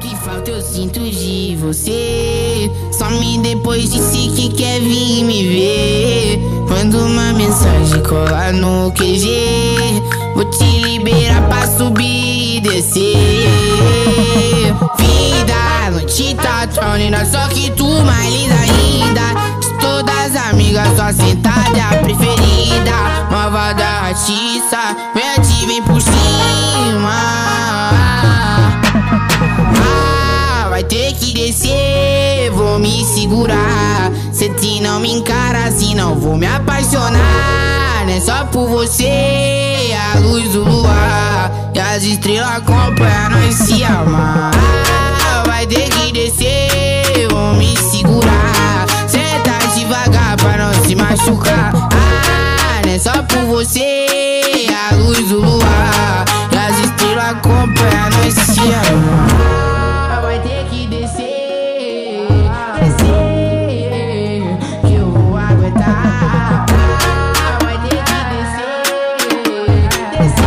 Que 0.00 0.16
falta 0.16 0.50
eu 0.50 0.60
sinto 0.60 0.98
de 0.98 1.56
você. 1.60 2.68
Some 2.90 3.38
depois 3.38 3.92
disse 3.92 4.28
que 4.30 4.48
quer 4.56 4.80
vir 4.80 5.22
me 5.22 5.46
ver. 5.46 6.38
Manda 6.68 6.98
uma 6.98 7.32
mensagem, 7.32 8.02
cola 8.02 8.50
no 8.50 8.90
QG. 8.90 10.02
Vou 10.34 10.50
te 10.50 10.64
liberar 10.64 11.48
pra 11.48 11.64
subir 11.78 12.56
e 12.56 12.60
descer. 12.60 13.14
Vida, 14.98 15.90
noite 15.92 16.34
tá 16.34 16.66
tão 16.66 16.96
linda, 16.96 17.24
só 17.24 17.46
que 17.46 17.70
tu 17.70 17.86
mais 17.86 18.34
linda 18.34 18.54
ainda 18.56 18.85
todas 20.06 20.36
amigas, 20.36 20.88
só 20.96 21.12
sentada 21.12 21.78
é 21.92 21.98
preferida. 21.98 22.92
Nova 23.30 23.72
da 23.72 24.00
ratiça, 24.02 24.96
vem 25.14 25.66
vem 25.66 25.82
por 25.82 26.00
cima. 26.00 27.12
Ah, 29.82 30.66
vai 30.70 30.84
ter 30.84 31.12
que 31.14 31.32
descer, 31.34 32.50
vou 32.52 32.78
me 32.78 33.04
segurar. 33.04 34.12
Se 34.32 34.48
te 34.50 34.80
não 34.80 35.00
me 35.00 35.12
encara 35.12 35.64
assim, 35.64 35.94
não 35.94 36.14
vou 36.14 36.36
me 36.36 36.46
apaixonar. 36.46 38.06
Não 38.06 38.12
é 38.12 38.20
só 38.20 38.44
por 38.46 38.68
você, 38.68 39.94
a 40.14 40.18
luz 40.20 40.52
do 40.52 40.62
luar. 40.62 41.50
E 41.74 41.80
as 41.80 42.02
estrelas 42.04 42.56
acompanham 42.56 43.30
nós 43.30 43.54
se 43.54 43.82
amar. 43.82 44.52
Ah, 44.54 45.42
vai 45.46 45.66
ter 45.66 45.88
que 45.88 46.12
descer, 46.12 47.28
vou 47.30 47.54
me 47.54 47.76
segurar 47.76 47.95
pra 50.46 50.56
não 50.58 50.72
se 50.84 50.94
machucar. 50.94 51.72
Ah, 51.74 52.80
não 52.84 52.92
é 52.92 52.98
só 52.98 53.22
por 53.24 53.44
você, 53.46 54.06
a 54.90 54.94
luz 54.94 55.28
do 55.28 55.40
luar. 55.40 56.24
E 56.52 56.56
as 56.56 56.78
estrelas 56.78 57.24
acompanham 57.30 58.10
nós 58.10 58.34
se 58.34 58.60
amar. 58.60 60.20
Vai 60.22 60.38
ter 60.40 60.64
que 60.70 60.86
descer, 60.86 62.28
descer, 62.80 64.58
que 64.86 64.94
eu 64.94 65.10
vou 65.10 65.36
aguentar. 65.36 66.66
Vai 67.62 67.78
ter 67.88 68.02
que 68.04 68.18
descer, 68.30 68.84
descer. 70.12 70.46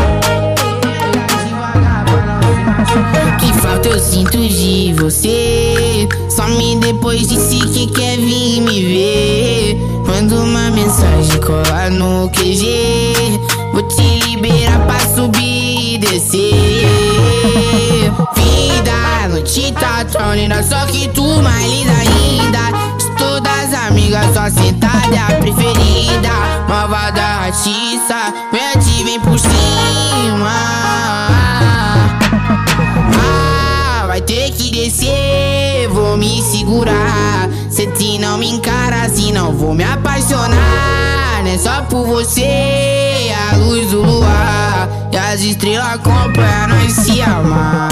Que 3.40 3.54
falta 3.62 3.88
eu 3.90 4.00
sinto 4.00 4.38
de 4.38 4.94
você. 4.98 6.08
Some 6.50 6.80
depois 6.80 7.28
disse 7.28 7.60
que 7.60 7.86
quer 7.88 8.18
vir 8.18 8.62
me 8.62 8.82
ver. 8.82 9.78
Manda 10.08 10.36
uma 10.36 10.72
mensagem, 10.72 11.40
cola 11.42 11.90
no 11.92 12.28
QG. 12.30 13.40
Vou 13.72 13.84
te 13.84 14.20
liberar 14.26 14.80
pra 14.88 15.00
subir 15.16 15.94
e 15.94 15.98
descer. 16.00 16.42
Vida, 18.36 18.92
a 19.24 19.28
noite 19.28 19.72
tá 19.74 20.04
tão 20.06 20.34
linda, 20.34 20.64
só 20.64 20.86
que 20.88 21.08
tu 21.10 21.24
mais 21.44 21.72
linda 21.72 21.92
ainda. 21.92 22.98
De 22.98 23.16
todas 23.18 23.72
as 23.72 23.88
amigas, 23.88 24.34
só 24.34 24.50
sentada 24.50 25.16
é 25.16 25.20
a 25.20 25.38
preferida. 25.38 26.32
Malvada 26.68 27.52
vem 27.52 28.34
vem 28.52 28.69
vou 39.60 39.76
me 39.76 39.84
apaixonar, 39.84 41.44
né? 41.44 41.58
Só 41.62 41.82
por 41.84 42.06
você, 42.06 43.30
a 43.52 43.58
luz 43.58 43.92
do 43.92 44.02
luar 44.02 44.90
e 45.12 45.18
as 45.18 45.42
estrelas 45.42 45.96
acompanham 45.96 46.70
nós 46.70 46.94
se 46.94 47.22
amar. 47.22 47.90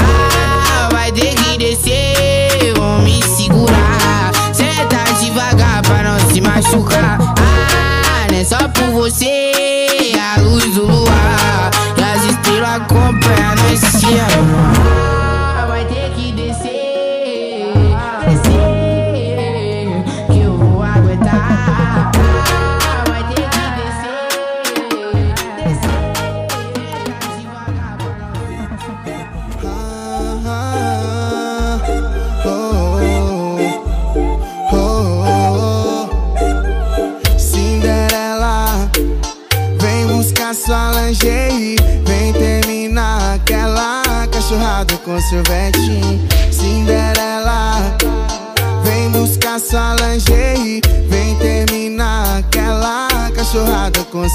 Vai 0.92 1.12
ter 1.12 1.36
que 1.36 1.58
descer, 1.58 2.74
vou 2.76 3.00
me 3.00 3.22
segurar. 3.22 4.32
Senta 4.54 5.04
devagar 5.20 5.82
pra 5.82 6.04
não 6.04 6.20
se 6.32 6.40
machucar. 6.40 7.20
Ah, 7.22 8.32
né? 8.32 8.46
Só 8.46 8.70
por 8.70 8.90
você, 8.92 9.52
a 10.18 10.40
luz 10.40 10.74
do 10.74 10.86
luar 10.86 11.72
e 11.98 12.02
as 12.02 12.24
estrelas 12.24 12.70
acompanham 12.78 13.56
nós 13.56 13.80
se 13.80 14.06
amar. 14.06 15.27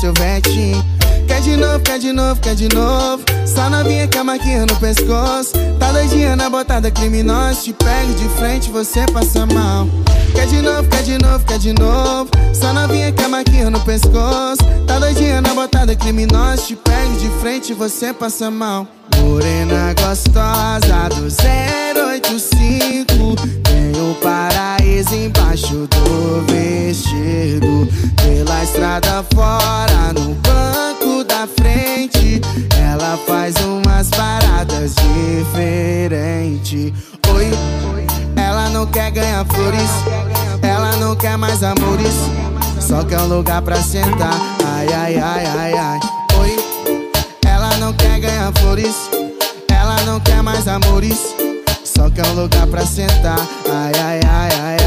Sorvete. 0.02 0.42
Quer 0.50 0.91
de 1.52 1.59
novo, 1.59 1.80
quer 1.80 1.99
de 1.99 2.12
novo, 2.12 2.40
quer 2.40 2.54
de 2.54 2.68
novo. 2.75 3.23
Só 3.47 3.68
novinha 3.68 4.09
com 4.09 4.21
a 4.21 4.25
marquinha 4.25 4.64
no 4.64 4.75
pescoço. 4.76 5.52
Tá 5.78 5.92
doidinha 5.92 6.35
na 6.35 6.49
botada 6.49 6.90
criminosa. 6.90 7.61
Te 7.61 7.73
pego 7.75 8.14
de 8.14 8.28
frente, 8.40 8.71
você 8.71 9.04
passa 9.12 9.44
mal. 9.47 9.87
Quer 10.35 10.47
de 10.47 10.62
novo, 10.62 10.88
quer 10.88 11.02
de 11.02 11.18
novo, 11.18 11.44
quer 11.44 11.59
de 11.59 11.75
novo. 11.75 12.30
Só 12.54 12.73
novinha 12.73 13.12
com 13.12 13.25
a 13.25 13.28
marquinha 13.28 13.68
no 13.68 13.80
pescoço. 13.80 14.62
Tá 14.87 14.99
doidinha 14.99 15.42
na 15.42 15.52
botada 15.52 15.94
criminosa. 15.94 16.62
Te 16.62 16.75
pego 16.75 17.16
de 17.18 17.28
frente, 17.40 17.75
você 17.75 18.14
passa 18.14 18.50
mal. 18.50 18.87
Morena 19.18 19.94
gostosa 19.94 21.09
do 21.11 21.28
085. 22.09 23.37
Tem 23.62 24.11
o 24.11 24.14
paraíso 24.23 25.14
embaixo 25.14 25.87
do 25.87 26.44
vestido. 26.50 27.88
Pela 28.16 28.64
estrada 28.64 29.25
fora, 29.35 30.12
no 30.14 30.35
banco 30.37 31.01
frente. 31.46 32.40
Ela 32.80 33.18
faz 33.26 33.54
umas 33.56 34.08
paradas 34.11 34.94
diferentes. 34.94 36.92
Oi, 37.34 37.50
ela 38.37 38.68
não 38.70 38.87
quer 38.87 39.11
ganhar 39.11 39.44
flores. 39.46 39.90
Ela 40.62 40.96
não 40.96 41.16
quer 41.16 41.37
mais 41.37 41.62
amores. 41.62 42.14
Só 42.80 43.04
quer 43.04 43.20
um 43.20 43.26
lugar 43.26 43.62
pra 43.62 43.76
sentar. 43.76 44.34
Ai, 44.64 44.87
ai, 44.92 45.16
ai, 45.16 45.46
ai, 45.46 45.72
ai. 45.72 46.00
Oi, 46.40 46.56
ela 47.46 47.76
não 47.78 47.92
quer 47.92 48.20
ganhar 48.20 48.52
flores. 48.58 48.94
Ela 49.68 50.02
não 50.02 50.20
quer 50.20 50.42
mais 50.42 50.68
amores. 50.68 51.34
Só 51.84 52.11
quer 52.11 52.26
um 52.26 52.34
lugar 52.34 52.66
pra 52.66 52.84
sentar. 52.84 53.38
Ai, 53.68 53.92
ai, 54.00 54.20
ai, 54.28 54.50
ai. 54.61 54.81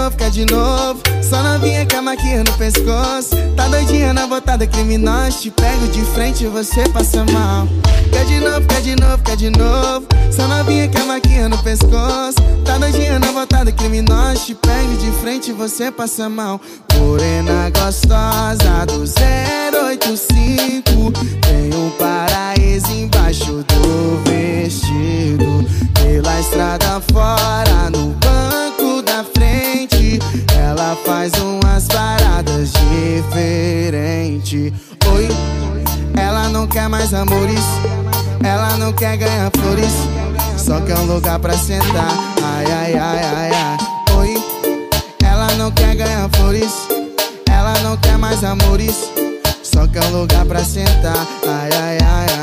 Novo, 0.00 0.16
quer 0.16 0.30
de 0.30 0.46
novo. 0.46 1.00
Só 1.22 1.42
novinha 1.42 1.86
com 1.86 1.98
a 1.98 2.02
maquinha 2.02 2.42
no 2.42 2.52
pescoço. 2.54 3.30
Tá 3.56 3.68
doidinha 3.68 4.14
na 4.14 4.26
botada 4.26 4.66
criminosa. 4.66 5.38
Te 5.38 5.50
pego 5.50 5.86
de 5.88 6.02
frente 6.14 6.44
e 6.44 6.48
você 6.48 6.88
passa 6.88 7.24
mal. 7.32 7.68
Quer 8.10 8.24
de 8.24 8.40
novo, 8.40 8.66
quer 8.66 8.80
de 8.80 8.96
novo, 8.96 9.22
quer 9.22 9.36
de 9.36 9.50
novo. 9.50 10.06
Só 10.30 10.48
novinha 10.48 10.88
com 10.88 10.98
a 10.98 11.04
maquinha 11.04 11.48
no 11.48 11.58
pescoço. 11.58 12.38
Tá 12.64 12.78
doidinha 12.78 13.18
na 13.18 13.32
botada 13.32 13.70
criminosa. 13.70 14.40
Te 14.46 14.54
pego 14.54 14.96
de 14.96 15.10
frente 15.20 15.50
e 15.50 15.52
você 15.52 15.90
passa 15.90 16.28
mal. 16.28 16.60
Morena 16.96 17.70
gostosa 17.70 18.86
do 18.86 19.04
085. 19.86 21.12
Tem 21.40 21.74
um 21.74 21.90
paraíso 21.98 22.90
embaixo 22.90 23.64
do 23.64 24.22
vestido. 24.30 25.68
Pela 25.94 26.40
estrada 26.40 27.00
fora, 27.12 27.90
no 27.90 28.08
banco. 28.14 28.69
Faz 30.96 31.32
umas 31.34 31.86
paradas 31.86 32.72
diferentes. 32.72 34.72
Oi, 35.14 35.28
ela 36.20 36.48
não 36.48 36.66
quer 36.66 36.88
mais 36.88 37.14
amores. 37.14 37.62
Ela 38.42 38.76
não 38.76 38.92
quer 38.92 39.16
ganhar 39.16 39.52
flores. 39.56 39.92
Só 40.56 40.80
quer 40.80 40.98
um 40.98 41.06
lugar 41.06 41.38
pra 41.38 41.56
sentar. 41.56 42.10
Ai, 42.42 42.64
ai, 42.66 42.94
ai, 42.94 43.24
ai, 43.24 43.52
ai. 43.52 43.78
Oi, 44.16 44.34
ela 45.24 45.54
não 45.54 45.70
quer 45.70 45.94
ganhar 45.94 46.28
flores. 46.30 46.72
Ela 47.48 47.78
não 47.82 47.96
quer 47.96 48.18
mais 48.18 48.42
amores. 48.42 49.08
Só 49.62 49.86
quer 49.86 50.02
um 50.06 50.20
lugar 50.20 50.44
pra 50.44 50.64
sentar. 50.64 51.24
Ai, 51.46 51.70
ai, 51.72 51.98
ai, 52.02 52.26
ai, 52.36 52.39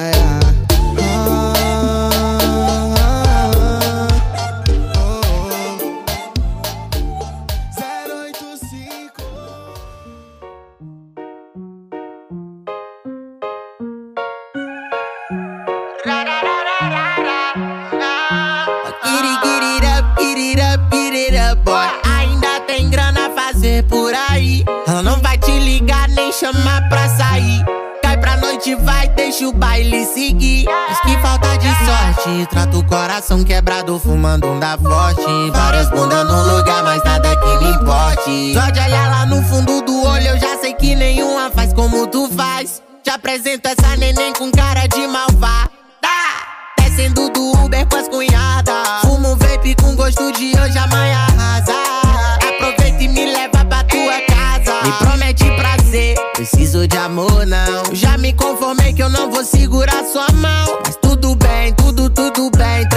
chamar 26.48 26.88
pra 26.88 27.10
sair. 27.10 27.66
Cai 28.02 28.18
pra 28.18 28.38
noite, 28.38 28.74
vai, 28.76 29.08
deixa 29.10 29.48
o 29.48 29.54
baile 29.54 30.06
seguir. 30.06 30.66
Diz 30.88 31.00
que 31.02 31.18
falta 31.22 31.58
de 31.58 31.68
sorte. 31.68 32.48
Trata 32.50 32.78
o 32.78 32.86
coração 32.86 33.44
quebrado, 33.44 34.00
fumando 34.00 34.48
um 34.48 34.60
da 34.60 34.78
forte. 34.78 35.26
Várias 35.52 35.90
bundas 35.90 36.26
no 36.26 36.58
lugar, 36.58 36.84
mas 36.84 37.04
nada 37.04 37.36
que 37.36 37.58
me 37.58 37.72
importe. 37.72 38.54
Só 38.54 38.70
de 38.70 38.80
olhar 38.80 39.10
lá 39.10 39.26
no 39.26 39.44
fundo 39.44 39.82
do 39.82 40.06
olho, 40.06 40.28
eu 40.28 40.40
já 40.40 40.58
sei 40.58 40.74
que 40.74 40.96
nenhuma 40.96 41.52
faz 41.52 41.74
como 41.74 42.08
tu 42.08 42.30
faz. 42.30 42.82
Te 43.04 43.10
apresento 43.10 43.68
essa 43.68 43.96
neném 43.98 44.34
com 44.34 44.50
cara 44.52 44.88
de 44.88 45.06
malvada. 45.08 45.70
Descendo 46.80 47.30
do 47.30 47.57
preciso 56.38 56.88
de 56.88 56.96
amor 56.98 57.48
não. 57.48 57.96
Já 57.96 58.16
me 58.16 58.32
conformei 58.32 58.94
que 58.94 59.02
eu 59.02 59.10
não 59.10 59.32
vou 59.32 59.44
segurar 59.44 60.06
sua 60.06 60.28
mão. 60.34 60.80
Mas 60.86 60.96
tudo 60.98 61.36
bem, 61.36 61.74
tudo, 61.74 62.12
tudo 62.12 62.52
bem, 62.52 62.88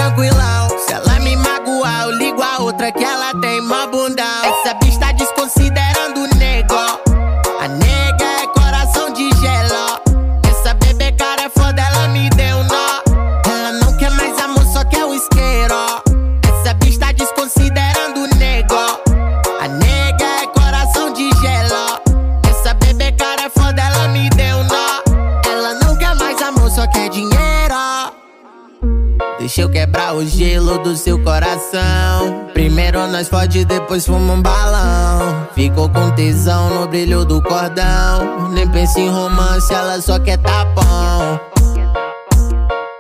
Eu 29.61 29.69
quebrar 29.69 30.15
o 30.15 30.27
gelo 30.27 30.79
do 30.79 30.97
seu 30.97 31.23
coração. 31.23 32.47
Primeiro 32.55 33.07
nós 33.09 33.29
fode, 33.29 33.63
depois 33.67 34.07
fuma 34.07 34.33
um 34.33 34.41
balão. 34.41 35.47
Ficou 35.55 35.87
com 35.91 36.11
tesão 36.13 36.81
no 36.81 36.89
brilho 36.89 37.27
do 37.27 37.43
cordão. 37.43 38.49
Nem 38.55 38.67
pensa 38.67 38.99
em 38.99 39.11
romance, 39.11 39.71
ela 39.71 40.01
só 40.01 40.19
quer 40.19 40.39
tapão. 40.39 41.39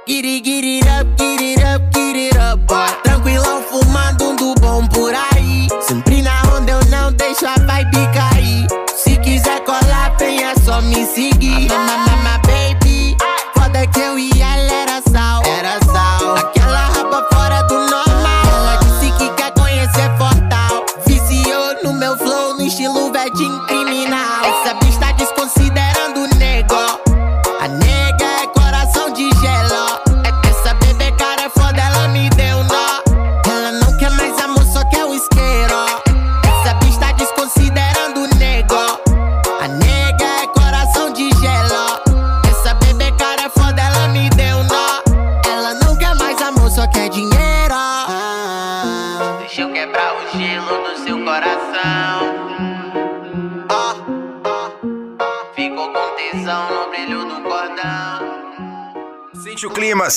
Get 0.07 0.27
it, 0.27 0.45
get 0.45 1.20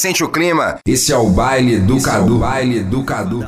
sente 0.04 0.22
o 0.22 0.28
clima. 0.28 0.80
Esse 0.86 1.14
é 1.14 1.16
o 1.16 1.30
baile 1.30 1.80
do 1.80 2.02
Cadu. 2.02 2.34
É 2.34 2.36
o 2.36 2.40
baile 2.40 2.80
do 2.82 3.06
Cadu. 3.06 3.40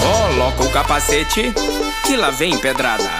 Coloca 0.00 0.62
o 0.62 0.70
capacete 0.70 1.52
que 2.04 2.16
lá 2.16 2.30
vem 2.30 2.56
pedrada. 2.56 3.10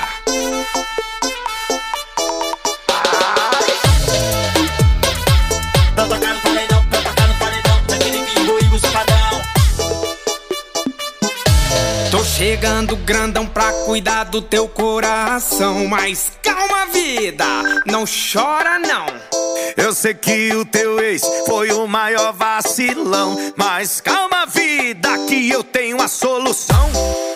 Tô 12.09 12.24
chegando 12.24 12.94
grandão 12.98 13.46
pra 13.46 13.72
cuidar 13.85 14.24
do 14.24 14.40
teu 14.40 14.68
coração. 14.68 15.88
Mas 15.88 16.31
calma, 16.40 16.87
vida, 16.92 17.44
não 17.85 18.05
chora 18.05 18.79
não. 18.79 19.30
Eu 19.76 19.94
sei 19.94 20.14
que 20.14 20.52
o 20.54 20.64
teu 20.64 21.00
ex 21.00 21.22
foi 21.46 21.70
o 21.72 21.87
maior 21.87 22.33
vacilão. 22.33 23.37
Mas 23.56 24.00
calma, 24.00 24.46
vida, 24.46 25.11
que 25.26 25.50
eu 25.50 25.62
tenho 25.62 26.00
a 26.00 26.09
solução. 26.09 26.90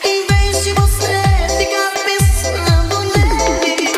Em 0.05 0.27
vez 0.27 0.65
de 0.65 0.73
você 0.73 1.23
ficar 1.59 1.93
pensando 2.05 3.01
nele. 3.17 3.93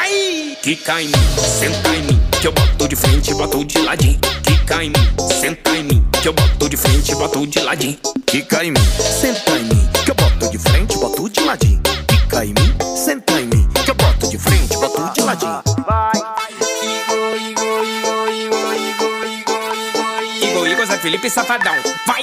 Ai! 0.00 0.56
Quica 0.62 1.02
em 1.02 1.08
mim, 1.08 1.14
senta 1.58 1.88
em 1.90 2.02
mim, 2.02 2.22
que 2.40 2.46
eu 2.46 2.52
boto 2.52 2.88
de 2.88 2.96
frente, 2.96 3.34
boto 3.34 3.64
de 3.64 3.78
ladinho. 3.78 4.18
Quica 4.44 4.84
em 4.84 4.90
mim, 4.90 5.30
senta 5.40 5.70
em 5.70 5.82
mim, 5.84 6.06
que 6.20 6.28
eu 6.28 6.32
boto 6.32 6.68
de 6.68 6.76
frente, 6.76 7.14
boto 7.14 7.46
de 7.46 7.60
ladinho. 7.60 7.98
Quica 8.26 8.64
em 8.64 8.70
mim, 8.70 8.80
senta 9.20 9.52
em 9.52 9.64
mim, 9.64 9.88
upside 21.52 21.64
down. 21.64 21.82
Vibe 22.06 22.21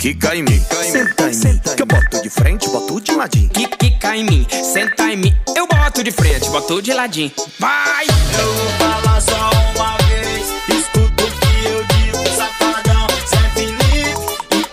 Quica 0.00 0.34
em 0.34 0.42
mim, 0.42 0.58
senta 0.90 1.24
em 1.30 1.36
mim, 1.36 1.60
que 1.76 1.82
eu 1.82 1.84
boto 1.84 2.22
de 2.22 2.30
frente, 2.30 2.70
boto 2.70 2.98
de 3.02 3.12
ladinho. 3.12 3.50
Que 3.50 3.66
quica 3.66 4.16
em 4.16 4.24
mim, 4.24 4.46
senta 4.72 5.12
em 5.12 5.16
mim, 5.18 5.36
eu 5.54 5.66
boto 5.66 6.02
de 6.02 6.10
frente, 6.10 6.48
boto 6.48 6.80
de 6.80 6.94
ladinho. 6.94 7.30
Vai! 7.58 8.06
Eu 8.06 8.54
vou 8.54 8.68
falar 8.78 9.20
só 9.20 9.50
uma 9.76 9.98
vez, 10.08 10.46
escuta 10.70 11.22
o 11.22 11.30
que 11.30 11.66
eu 11.66 11.84
digo, 11.84 12.16
safadão, 12.34 13.06
Zé 13.28 13.50
Felipe 13.52 13.84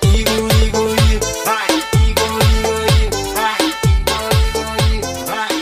e 0.08 0.22
Igor, 0.22 0.50
Igor, 0.66 0.96
Igor, 1.12 1.44
vai, 1.44 1.68
Igor, 2.08 2.40
Igor, 2.56 2.88
Igor, 3.04 3.26
vai, 3.36 3.60
Igor, 3.84 4.32
Igor, 4.56 4.78
Igor, 4.94 5.26
vai. 5.26 5.56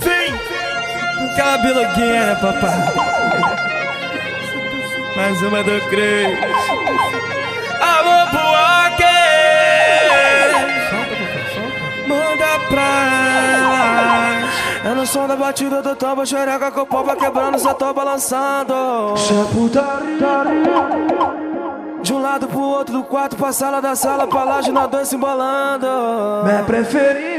Vem! 0.00 0.30
Aquela 1.32 1.58
biloguinha, 1.58 2.38
papai. 2.40 2.93
Uma 5.46 5.62
do 5.62 5.78
Cris. 5.88 6.38
Alô, 7.80 8.26
Buaque! 8.32 9.04
Manda 12.08 12.58
pra 12.70 12.88
elas. 13.52 14.84
É 14.84 14.94
no 14.94 15.06
som 15.06 15.26
da 15.28 15.36
batida 15.36 15.82
do 15.82 15.94
tambo, 15.94 16.24
xereca 16.24 16.70
com 16.70 16.80
o 16.80 16.86
pau 16.86 17.04
vai 17.04 17.16
quebrando, 17.16 17.58
cê 17.58 17.74
tô 17.74 17.92
balançando. 17.92 19.14
De 22.02 22.12
um 22.12 22.22
lado 22.22 22.46
pro 22.48 22.60
outro, 22.60 22.94
do 22.96 23.04
quarto 23.04 23.36
pra 23.36 23.52
sala, 23.52 23.82
da 23.82 23.94
sala 23.94 24.26
pra 24.26 24.44
laje, 24.44 24.72
dois 24.90 25.08
se 25.08 25.16
embolando. 25.16 25.86
Minha 26.44 26.62
preferida. 26.62 27.33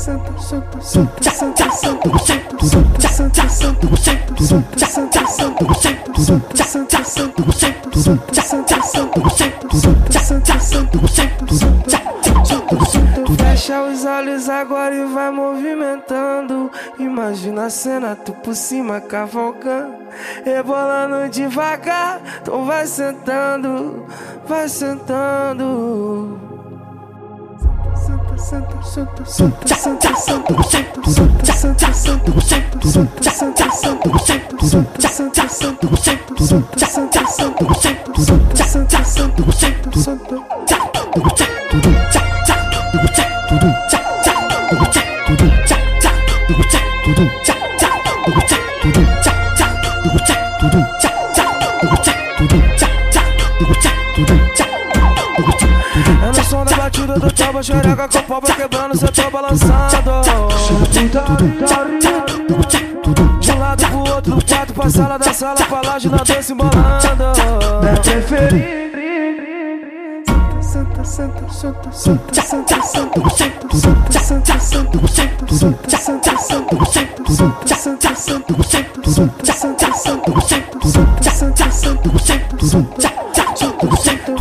Santa, 0.00 0.32
santa, 0.38 0.80
santa, 0.80 1.30
santa, 1.30 1.68
santa, 1.68 2.18
santa, 2.18 2.68
santa, 3.06 3.48
santa, 3.50 3.96
santa, 3.96 4.46
santa, 4.46 5.26
santa, 5.26 5.74
santa, 5.84 6.24
santa, 6.24 7.04
santa, 7.04 7.04
santa, 7.12 7.44
santa, 7.44 8.08
santa, 10.18 10.58
santa, 10.58 11.06
santa, 11.06 11.54
santa, 11.58 11.90
Fecha 13.36 13.82
os 13.82 14.04
olhos 14.06 14.48
agora 14.48 14.94
e 14.94 15.04
vai 15.04 15.30
movimentando. 15.30 16.70
Imagina 16.98 17.66
a 17.66 17.70
cena, 17.70 18.16
tu 18.16 18.32
por 18.32 18.56
cima 18.56 19.02
cavalgando, 19.02 19.98
rebolando 20.46 21.28
devagar. 21.28 22.22
Então 22.40 22.64
vai 22.64 22.86
sentando, 22.86 24.06
vai 24.46 24.66
sentando. 24.66 26.39
Do 50.60 50.68
do 50.68 50.84
cha 51.00 51.09
do 57.20 57.30
taba, 57.30 57.62
xereca 57.62 58.08
com 58.08 58.22
pau 58.22 58.40
vai 58.40 58.56
quebrando, 58.56 58.96
cê 58.96 59.06
tô 59.08 59.30
balançando. 59.30 60.22
De 63.40 63.52
um 63.52 63.58
lado 63.58 63.86
pro 63.86 63.98
outro, 64.14 64.34
do 64.36 64.44
quarto 64.44 64.72
pra 64.72 64.90
sala, 64.90 65.18
da 65.18 65.32
sala 65.32 65.56
pra 65.56 65.82
laje, 65.82 66.08
nós 66.08 66.22
dois 66.22 66.46
se 66.46 66.52
embolando. 66.52 66.74
Minha 67.82 68.00
preferida. 68.00 68.80
Santa, 70.62 71.04
santa, 71.04 71.48
santa, 71.50 71.92
santa, 71.92 72.32
santa, 72.42 72.82
santa, 72.82 73.28
santa, 73.30 73.68
santa, 73.70 74.58
santa, 74.58 74.58
santa, 74.58 74.98
santa, 74.98 75.58
santa, 75.98 76.36
santa, 76.36 76.46
santa, 76.46 77.34
santa, 77.34 77.34
santa, 77.34 78.14
santa, 78.14 78.14
santa, 78.14 78.54
santa, 78.54 78.68
santa, 78.70 78.90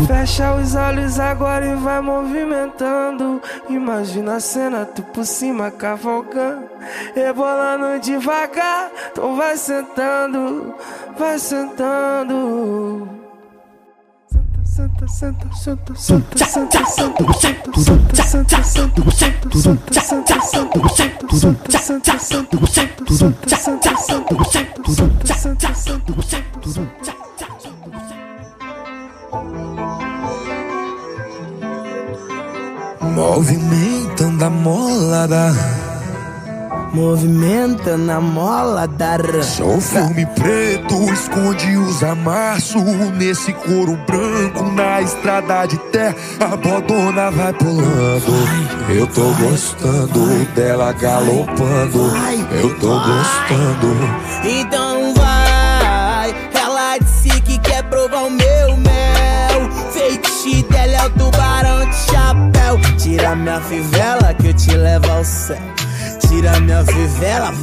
Fecha 0.08 0.56
os 0.56 0.76
olhos 0.76 1.20
agora 1.20 1.66
e 1.66 1.76
vai 1.76 2.00
movimentando. 2.02 3.42
Imagina 3.70 4.36
a 4.36 4.40
cena, 4.40 4.86
tu 4.86 5.04
por 5.04 5.26
cima 5.26 5.70
cavalgando, 5.72 6.70
rebolando 7.14 8.00
devagar. 8.00 8.92
Então 9.12 9.36
vai 9.36 9.58
sentando, 9.58 10.74
vai 11.18 11.38
sentando. 11.38 13.08
Santa, 14.64 15.08
santa, 15.08 15.52
santa, 15.52 15.96
santa, 15.96 15.96
santa, 15.96 16.86
santa, 16.86 16.86
santa, 16.86 17.34
santa, 17.34 18.64
santa, 18.64 18.64
santa, 18.64 19.12
santa, 19.12 19.52
santa, 19.52 20.40
santa, 20.42 20.70
santa, 21.20 21.60
santa, 22.00 22.18
santa, 23.58 23.98
santa, 23.98 24.38
santa, 24.92 25.19
Movimenta 37.10 37.98
na 37.98 38.22
mola 38.22 38.88
da 38.88 39.16
rã. 39.16 39.42
Sou 39.42 39.82
filme 39.82 40.28
preto, 40.28 41.12
esconde 41.12 41.76
os 41.76 42.04
amassos 42.04 42.84
Nesse 43.18 43.52
couro 43.52 43.98
branco, 44.06 44.72
na 44.74 45.02
estrada 45.02 45.66
de 45.66 45.76
terra 45.90 46.16
A 46.40 46.56
bodona 46.56 47.32
vai 47.32 47.52
pulando 47.54 48.32
Eu 48.88 49.08
tô 49.08 49.24
gostando 49.44 50.46
dela 50.54 50.92
galopando 50.94 52.12
Eu 52.52 52.80
tô 52.80 53.00
gostando 53.00 53.88
Então 54.44 55.12
vai, 55.16 56.36
ela 56.54 57.00
disse 57.00 57.42
que 57.42 57.58
quer 57.58 57.82
provar 57.86 58.26
o 58.26 58.30
meu 58.30 58.78
mel. 58.78 59.72
Feitiço 59.92 60.64
dela 60.70 60.94
é 60.94 61.06
o 61.08 61.10
tubarão 61.10 61.90
de 61.90 61.96
chapéu. 61.96 62.80
Tira 63.00 63.36
minha 63.36 63.60
fivela 63.62 64.32
que 64.36 64.50
eu 64.50 64.54
te 64.54 64.78
levo 64.78 65.10
ao 65.12 65.26
céu. 65.26 65.58
Minha 66.40 66.84
vai. 66.84 67.54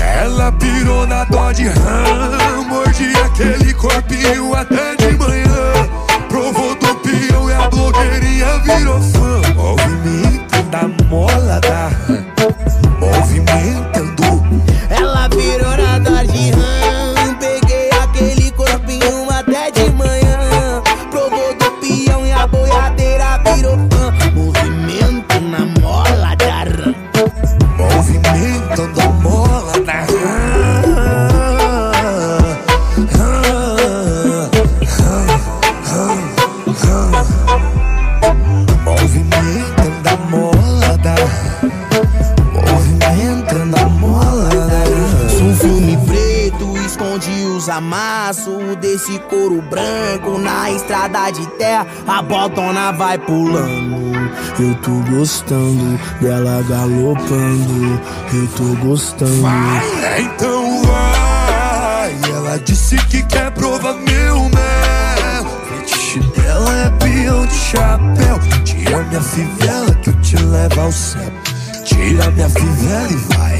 Ela 0.00 0.52
pirou 0.52 1.06
na 1.08 1.24
Dodge 1.24 1.66
Ram 1.66 2.64
Mordi 2.68 3.12
aquele 3.24 3.74
corpinho 3.74 4.54
até 4.54 4.94
de 4.94 5.16
manhã. 5.18 5.88
Provou 6.28 6.74
do 6.76 6.94
peão 6.96 7.50
e 7.50 7.52
a 7.52 7.68
blogueirinha 7.68 8.58
virou 8.58 9.00
fã. 9.02 9.40
Movimento 9.54 10.62
da 10.70 10.88
mola 11.08 11.60
da 11.60 11.88
Ram 11.88 12.31
de 51.32 51.46
terra. 51.58 51.86
A 52.06 52.22
botona 52.22 52.92
vai 52.92 53.18
pulando. 53.18 54.12
Eu 54.58 54.74
tô 54.76 54.90
gostando 55.10 55.98
dela 56.20 56.62
galopando. 56.68 58.00
Eu 58.32 58.46
tô 58.56 58.86
gostando. 58.86 59.42
Vai, 59.42 60.22
então 60.22 60.82
vai. 60.82 62.32
Ela 62.34 62.58
disse 62.58 62.96
que 63.06 63.22
quer 63.24 63.50
provar 63.52 63.94
meu 63.94 64.40
mel. 64.40 65.46
Fetiche 65.68 66.20
dela 66.20 66.70
é 66.86 66.90
peão 66.90 67.46
de 67.46 67.54
chapéu. 67.54 68.38
Tira 68.64 69.02
minha 69.04 69.20
fivela 69.20 69.94
que 69.96 70.10
eu 70.10 70.20
te 70.20 70.36
levo 70.36 70.80
ao 70.80 70.92
céu. 70.92 71.32
Tira 71.84 72.30
minha 72.30 72.48
fivela 72.48 73.08
e 73.10 73.16
vai. 73.34 73.51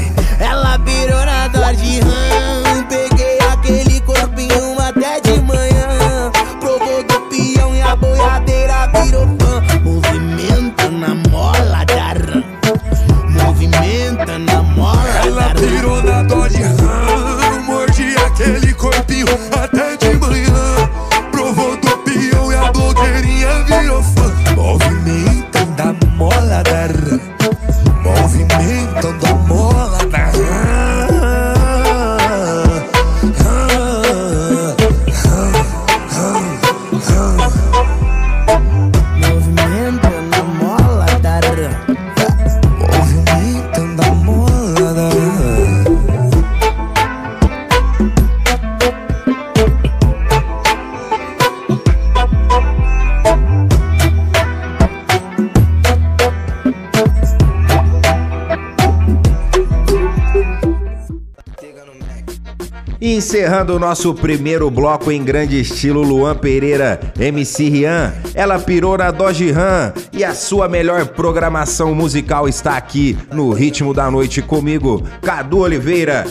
Encerrando 63.63 63.77
o 63.77 63.79
nosso 63.79 64.13
primeiro 64.13 64.69
bloco 64.69 65.09
em 65.09 65.23
grande 65.23 65.57
estilo, 65.57 66.01
Luan 66.01 66.35
Pereira, 66.35 66.99
MC 67.17 67.69
Rian, 67.69 68.13
ela 68.35 68.59
pirou 68.59 68.97
na 68.97 69.09
Dodge 69.09 69.51
Ram 69.51 69.93
e 70.11 70.21
a 70.21 70.35
sua 70.35 70.67
melhor 70.67 71.05
programação 71.07 71.95
musical 71.95 72.45
está 72.49 72.75
aqui 72.75 73.17
no 73.31 73.53
Ritmo 73.53 73.93
da 73.93 74.11
Noite 74.11 74.41
comigo, 74.41 75.01
Cadu 75.21 75.59
Oliveira. 75.59 76.25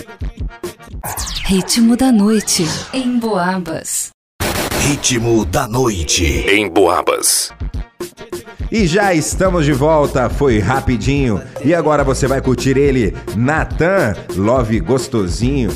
Ritmo 1.45 1.97
da 1.97 2.12
noite 2.12 2.66
em 2.92 3.18
Boabas. 3.18 4.11
Ritmo 4.81 5.47
da 5.47 5.66
noite 5.66 6.27
em 6.51 6.68
Boabas. 6.68 7.51
E 8.71 8.87
já 8.87 9.14
estamos 9.14 9.64
de 9.64 9.73
volta, 9.73 10.29
foi 10.29 10.59
rapidinho. 10.59 11.40
E 11.64 11.75
agora 11.75 12.05
você 12.05 12.27
vai 12.27 12.42
curtir 12.42 12.77
ele, 12.77 13.14
Natan, 13.35 14.14
Love 14.37 14.81
Gostosinho. 14.81 15.71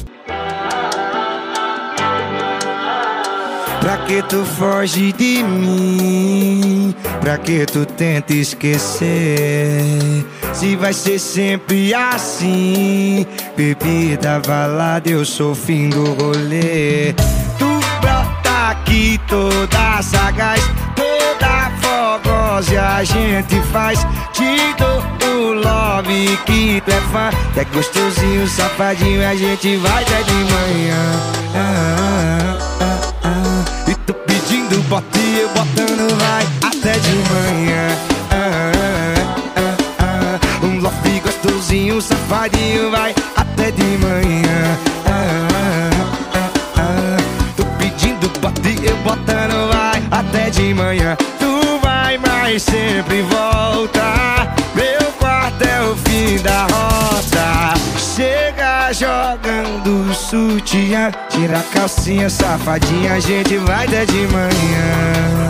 Pra 3.87 3.99
que 3.99 4.21
tu 4.23 4.45
foge 4.45 5.13
de 5.13 5.45
mim? 5.45 6.93
Pra 7.21 7.39
que 7.39 7.65
tu 7.67 7.87
tenta 7.87 8.33
esquecer? 8.33 10.27
Se 10.53 10.75
vai 10.75 10.93
ser 10.93 11.21
sempre 11.21 11.95
assim 11.95 13.25
Bebida, 13.57 14.43
balada, 14.45 15.09
eu 15.09 15.25
sou 15.25 15.55
fim 15.55 15.89
do 15.89 16.03
rolê 16.15 17.15
Tu 17.61 17.81
brota 18.01 18.71
aqui 18.71 19.21
toda 19.29 20.03
sagaz 20.03 20.63
Toda 20.97 21.71
fogosa 21.81 22.75
e 22.75 22.77
a 22.77 23.05
gente 23.05 23.63
faz 23.71 24.01
Te 24.33 24.75
dou 24.77 25.01
o 25.33 25.53
love 25.53 26.37
que 26.45 26.83
tu 26.85 26.91
é 26.91 27.01
fã 27.13 27.31
É 27.57 27.65
gostosinho, 27.67 28.49
safadinho, 28.49 29.25
a 29.25 29.37
gente 29.37 29.77
vai 29.77 30.03
até 30.03 30.23
de 30.25 30.35
manhã 30.35 30.97
ah, 31.55 32.59
ah, 32.59 32.79
ah. 32.81 32.86
E 34.87 34.89
pedindo 34.89 34.89
bote, 34.89 35.19
eu 35.41 35.49
botando 35.49 36.17
vai 36.17 36.47
até 36.63 36.99
de 36.99 37.15
manhã 37.33 37.89
ah, 38.31 38.73
ah, 39.57 39.77
ah. 39.99 40.65
Um 40.65 40.81
love 40.81 41.21
gostosinho, 41.21 42.01
safadinho 42.01 42.91
vai 42.93 43.13
até 43.37 43.73
de 43.73 43.83
manhã 43.83 44.79
ah, 45.07 45.91
ah, 46.35 46.51
ah. 46.77 47.17
Tô 47.57 47.65
pedindo 47.79 48.29
bote, 48.41 48.79
eu 48.85 48.97
botando 48.99 49.73
vai 49.73 50.03
até 50.11 50.51
de 50.51 50.73
manhã 50.73 51.17
Tu 51.41 51.81
vai, 51.83 52.17
mas 52.19 52.63
sempre 52.63 53.23
volta 53.23 53.96
jogando 58.99 60.15
sutiã. 60.15 61.11
Tira 61.29 61.59
a 61.59 61.63
calcinha, 61.63 62.31
safadinha 62.31 63.15
A 63.15 63.21
gente 63.21 63.57
vai 63.59 63.87
até 63.87 64.05
de 64.07 64.27
manhã. 64.29 65.47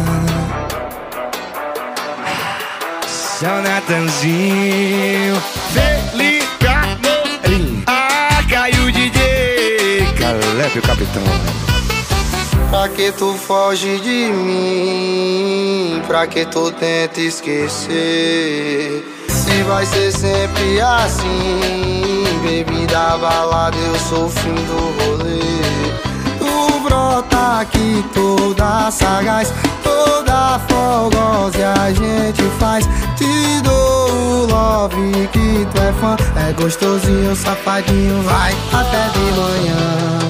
São 3.07 3.63
Natanzinho. 3.63 5.37
Felipe 5.73 6.67
Amorim. 6.67 7.85
Ah, 7.87 8.43
caiu 8.51 8.85
o 8.85 8.93
DJ 8.93 10.07
Caleb 10.19 10.79
o 10.79 10.83
capitão. 10.83 11.23
Pra 12.71 12.89
que 12.89 13.13
tu 13.13 13.35
foge 13.35 14.01
de 14.01 14.33
mim? 14.33 16.03
Pra 16.07 16.27
que 16.27 16.45
tu 16.47 16.73
tenta 16.73 17.21
esquecer? 17.21 19.05
se 19.47 19.63
vai 19.63 19.87
ser 19.87 20.11
sempre 20.13 20.81
assim. 20.81 22.25
Bebida 22.43 23.17
balada, 23.19 23.77
eu 23.77 23.97
sou 23.99 24.27
o 24.27 24.31
fim 24.31 24.55
do 24.55 24.79
rolê. 24.99 25.41
Tu 26.39 26.81
brota 26.81 27.61
aqui 27.61 28.05
toda 28.13 28.91
sagaz, 28.91 29.53
toda 29.83 30.61
fogosa 30.69 31.59
e 31.59 31.65
a 31.65 31.93
gente 31.93 32.43
faz. 32.59 32.87
Te 33.17 33.61
dou 33.63 34.11
o 34.11 34.47
love 34.47 35.29
que 35.33 35.67
tu 35.73 35.81
é 35.81 35.93
fã. 35.93 36.17
É 36.49 36.53
gostosinho, 36.53 37.35
safadinho, 37.37 38.23
vai 38.23 38.55
até 38.73 39.09
de 39.11 39.27
manhã. 39.39 40.27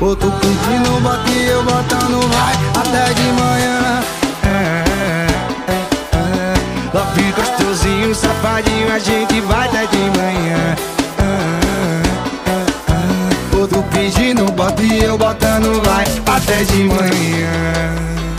Outro 0.00 0.32
tu 0.40 1.00
bota 1.00 1.30
e 1.30 1.46
eu 1.46 1.62
botando, 1.62 2.20
vai 2.28 2.54
até 2.80 3.14
de 3.14 3.22
manhã. 3.32 4.02
É. 4.44 4.91
Vir 7.14 7.32
gostosinho, 7.32 8.14
safadinho, 8.14 8.92
a 8.92 8.98
gente 8.98 9.40
vai 9.42 9.68
até 9.68 9.86
de 9.86 9.98
manhã. 9.98 10.76
Outro 13.58 13.82
pedindo, 13.92 14.50
bota 14.52 14.82
e 14.82 15.04
eu 15.04 15.16
botando 15.16 15.82
vai 15.84 16.04
até 16.26 16.64
de 16.64 16.84
manhã. 16.84 18.31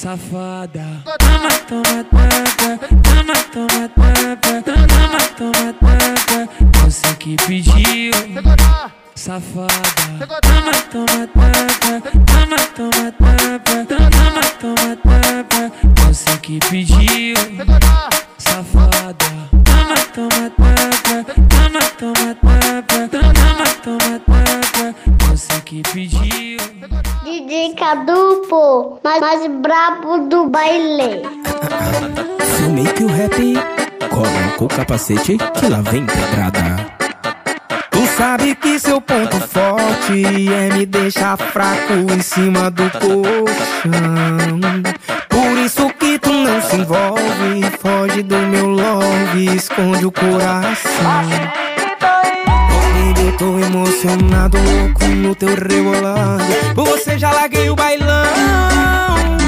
Safada. 0.00 0.49
Rap 33.10 33.54
coloca 34.08 34.64
o 34.64 34.68
capacete 34.68 35.36
que 35.36 35.66
lá 35.68 35.80
vem 35.80 36.06
pedrada. 36.06 36.86
Tu 37.90 38.06
sabe 38.16 38.54
que 38.54 38.78
seu 38.78 39.00
ponto 39.00 39.38
forte 39.40 40.24
é 40.52 40.72
me 40.74 40.86
deixar 40.86 41.36
fraco 41.36 41.92
em 41.92 42.20
cima 42.20 42.70
do 42.70 42.88
colchão. 42.90 44.60
Por 45.28 45.58
isso 45.58 45.90
que 45.98 46.18
tu 46.18 46.32
não 46.32 46.62
se 46.62 46.76
envolve, 46.76 47.70
foge 47.80 48.22
do 48.22 48.38
meu 48.38 48.68
love, 48.68 49.56
esconde 49.56 50.06
o 50.06 50.12
coração. 50.12 50.80
Baby, 52.00 53.26
eu 53.26 53.36
tô 53.36 53.58
emocionado, 53.58 54.58
louco 54.58 55.04
no 55.04 55.34
teu 55.34 55.54
rebolado. 55.54 56.44
Por 56.74 56.86
você 56.86 57.18
já 57.18 57.32
larguei 57.32 57.70
o 57.70 57.74
bailão. 57.74 59.39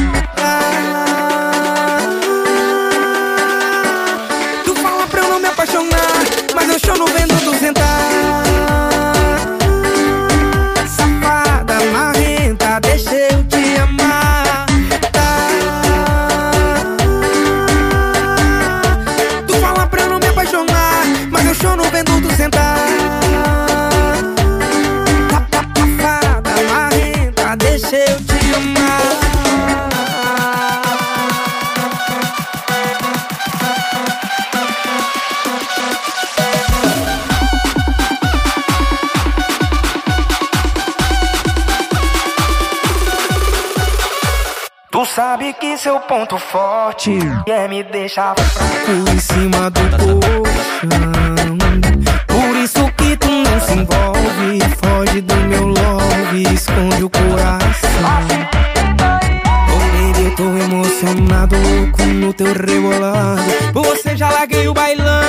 Seu 45.76 45.98
ponto 46.00 46.38
forte 46.38 47.18
é 47.46 47.66
me 47.66 47.82
deixar 47.82 48.34
fraco 48.38 49.10
em 49.10 49.18
cima 49.18 49.70
do 49.70 49.80
colchão. 49.90 51.58
Por 52.26 52.56
isso 52.56 52.92
que 52.96 53.16
tu 53.16 53.28
não 53.30 53.60
se 53.60 53.72
envolve, 53.72 54.60
foge 54.82 55.20
do 55.22 55.34
meu 55.34 55.68
love, 55.68 56.42
esconde 56.52 57.04
o 57.04 57.10
coração. 57.10 57.90
Oh 59.70 60.12
baby, 60.12 60.36
tô 60.36 60.44
emocionado, 60.44 61.56
louco 61.56 62.02
no 62.02 62.32
teu 62.34 62.52
rebolado. 62.52 63.42
Você 63.72 64.16
já 64.16 64.30
larguei 64.30 64.68
o 64.68 64.74
bailão. 64.74 65.22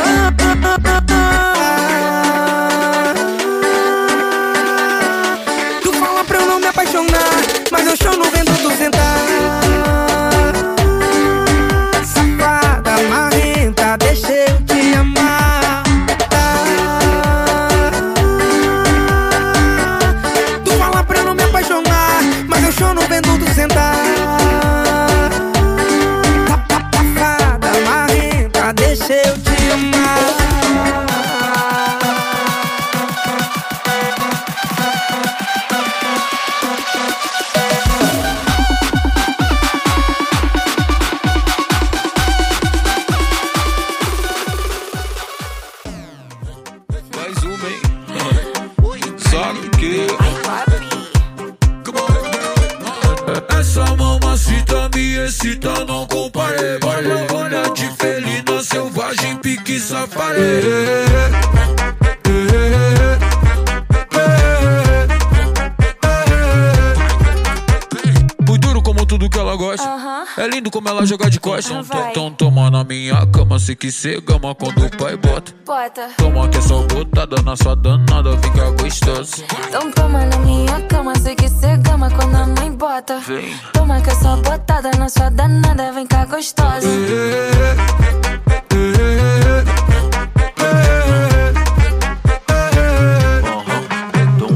Se 73.64 73.78
que 73.78 73.90
cê 73.90 74.20
gama 74.20 74.54
quando 74.54 74.86
o 74.86 74.98
pai 74.98 75.16
bota. 75.16 75.54
Bota. 75.66 76.10
Toma 76.18 76.50
que 76.50 76.58
é 76.58 76.62
só 76.62 76.82
botada 76.84 77.42
na 77.44 77.56
sua 77.56 77.74
danada, 77.78 78.38
fica 78.40 78.72
gostosa. 78.72 79.46
Então 79.70 79.90
toma 79.92 80.26
na 80.26 80.38
minha 80.40 80.82
cama, 80.82 81.18
sei 81.18 81.34
que 81.34 81.48
cê 81.48 81.78
gama 81.78 82.10
quando 82.12 82.36
a 82.36 82.46
mãe 82.46 82.72
bota. 82.74 83.20
Vem. 83.20 83.56
Toma 83.72 84.02
que 84.02 84.10
é 84.10 84.16
só 84.16 84.36
botada 84.36 84.92
na 85.00 85.08
sua 85.08 85.30
danada, 85.30 85.94
vem 85.94 86.06
cá 86.06 86.26
gostosa. 86.26 86.86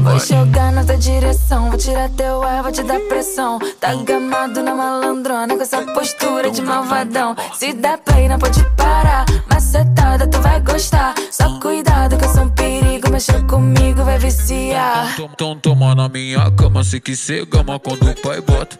Vou 0.04 0.18
jogar 0.20 0.72
na 0.72 0.84
tua 0.84 0.98
direção, 0.98 1.70
vou 1.70 1.78
tirar 1.78 2.10
teu 2.10 2.37
ar, 2.68 2.72
vou 2.72 2.72
te 2.72 2.82
dar 2.82 3.00
pressão. 3.00 3.58
Tá 3.80 3.94
gamado 3.94 4.62
na 4.62 4.74
malandrona 4.74 5.56
com 5.56 5.62
essa 5.62 5.82
postura 5.92 6.50
de 6.50 6.62
malvadão. 6.62 7.34
Se 7.54 7.72
der 7.72 7.98
play, 7.98 8.28
não 8.28 8.38
pode 8.38 8.62
parar. 8.76 9.24
Macetada, 9.50 10.26
tu 10.26 10.40
vai 10.40 10.60
gostar. 10.60 11.14
Só 11.30 11.58
cuidado 11.60 12.16
que 12.16 12.24
eu 12.24 12.28
sou 12.28 12.44
um 12.44 12.48
perigo, 12.50 13.10
mexer 13.10 13.44
comigo 13.46 14.04
vai 14.04 14.18
viciar. 14.18 15.16
Então, 15.18 15.56
toma 15.56 15.94
na 15.94 16.08
minha 16.08 16.50
cama, 16.52 16.84
se 16.84 17.00
que 17.00 17.16
cê 17.16 17.44
gama 17.44 17.78
quando 17.78 18.10
o 18.10 18.20
pai 18.20 18.40
bota. 18.40 18.78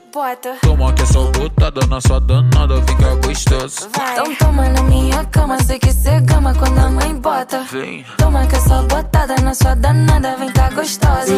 Toma 0.63 0.93
que 0.93 1.03
é 1.03 1.07
só 1.07 1.31
botada 1.31 1.87
na 1.87 2.01
sua 2.01 2.21
danada, 2.21 2.83
fica 2.83 3.15
gostosa. 3.25 3.89
Então 4.13 4.35
toma 4.35 4.69
na 4.69 4.83
minha 4.83 5.25
cama, 5.27 5.63
sei 5.63 5.79
que 5.79 5.93
cê 5.93 6.21
gama 6.21 6.53
quando 6.55 6.79
a 6.79 6.91
mãe 6.91 7.15
bota. 7.15 7.63
Vem. 7.71 8.05
Toma 8.17 8.45
que 8.47 8.57
é 8.57 8.61
só 8.61 8.83
botada 8.83 9.37
na 9.37 9.55
sua 9.55 9.75
danada, 9.77 10.37
vem 10.37 10.51
cá 10.51 10.71
gostosa. 10.71 11.33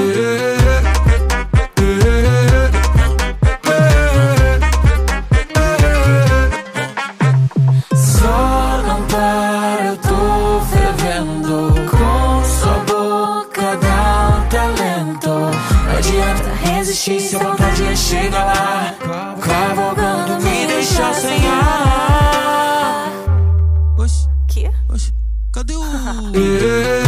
O. 26.32 26.99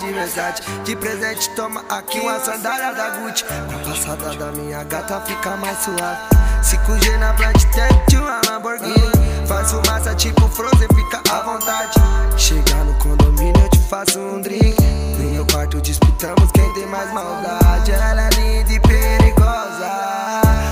de 0.00 0.12
verdade. 0.12 0.62
De 0.84 0.96
presente, 0.96 1.50
toma 1.50 1.84
aqui 1.88 2.18
uma 2.20 2.40
sandália 2.40 2.92
da 2.94 3.10
Gucci. 3.10 3.44
Com 3.44 3.76
a 3.76 3.90
passada 3.90 4.34
da 4.34 4.52
minha 4.52 4.82
gata 4.84 5.20
fica 5.20 5.56
mais 5.56 5.78
suave. 5.78 6.18
5G 6.62 7.18
na 7.18 7.34
Plant 7.34 7.62
Tech, 7.72 8.16
uma 8.16 8.40
Lamborghini. 8.48 9.46
Faz 9.46 9.70
fumaça 9.70 10.14
tipo 10.14 10.48
Frozen, 10.48 10.88
fica 10.94 11.22
à 11.30 11.42
vontade. 11.42 12.00
Chegar 12.36 12.84
no 12.84 12.94
condomínio, 12.94 13.60
eu 13.62 13.68
te 13.68 13.78
faço 13.78 14.18
um 14.18 14.40
drink. 14.40 14.76
No 15.18 15.30
meu 15.30 15.46
quarto 15.46 15.80
disputamos 15.80 16.50
quem 16.52 16.72
tem 16.74 16.86
mais 16.86 17.12
maldade. 17.12 17.92
Ela 17.92 18.22
é 18.22 18.30
linda 18.30 18.72
e 18.72 18.80
perigosa. 18.80 19.90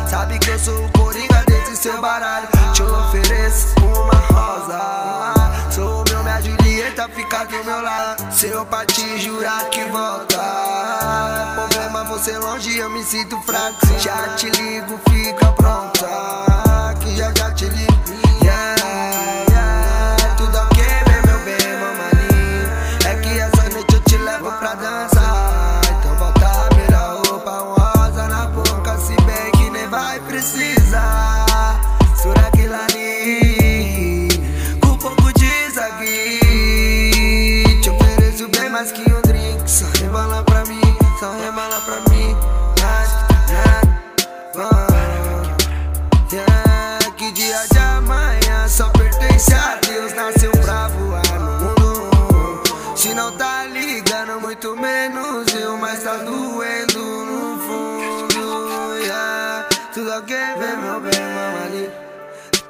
Sabe 0.09 0.39
que 0.39 0.51
eu 0.51 0.59
sou 0.59 0.85
o 0.85 0.93
coringa 0.93 1.45
desse 1.47 1.77
seu 1.77 2.01
baralho. 2.01 2.49
Te 2.73 2.83
ofereço 2.83 3.75
uma 3.81 4.15
rosa. 4.15 5.71
Sou 5.71 6.08
Julieta, 6.41 7.09
fica 7.09 7.45
do 7.45 7.65
meu 7.65 7.83
lado. 7.83 8.33
Se 8.33 8.47
eu 8.47 8.65
pra 8.67 8.85
te 8.87 9.19
jurar 9.19 9.69
que 9.71 9.85
volta. 9.85 10.39
Problema 11.55 12.05
você 12.05 12.39
longe, 12.39 12.79
eu 12.79 12.91
me 12.91 13.03
sinto 13.03 13.41
fraco. 13.43 13.87
Já 13.99 14.35
te 14.37 14.51
ligo, 14.51 14.99
fica 15.11 15.53
pronta. 15.53 16.95
Que 17.01 17.17
já 17.17 17.33
já 17.35 17.53
te 17.53 17.67
ligo. 17.67 17.98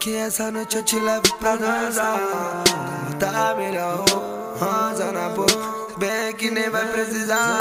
Que 0.09 0.17
essa 0.17 0.51
noite 0.51 0.75
eu 0.75 0.83
te 0.83 0.99
levo 0.99 1.35
pra 1.39 1.55
dançar. 1.57 2.65
Tá 3.19 3.55
melhor 3.55 4.07
rosa 4.59 5.13
na 5.13 5.29
boca. 5.29 5.99
Bem 5.99 6.33
que 6.35 6.51
nem 6.51 6.71
vai 6.71 6.87
precisar. 6.87 7.59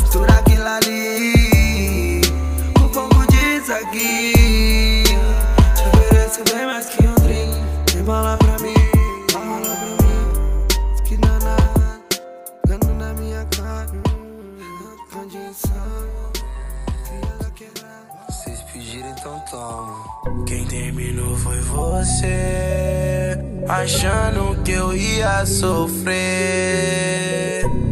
Mistura 0.00 0.32
aquilo 0.34 0.64
ali. 0.64 2.20
Um 2.80 2.88
pouco 2.90 3.26
disso 3.32 3.72
aqui. 3.72 5.02
Te 5.74 5.88
ofereço 5.88 6.44
bem 6.54 6.66
mais 6.66 6.86
que 6.86 7.04
um 7.04 7.14
drink. 7.16 7.94
Vem 7.94 8.04
bola 8.04 8.36
pra 8.36 8.56
mim, 8.60 8.74
bola 9.32 9.76
pra 9.76 9.88
então. 19.36 20.44
Quem 20.46 20.64
terminou 20.64 21.36
foi 21.36 21.60
você. 21.60 23.38
Achando 23.68 24.62
que 24.62 24.72
eu 24.72 24.94
ia 24.94 25.44
sofrer. 25.46 26.16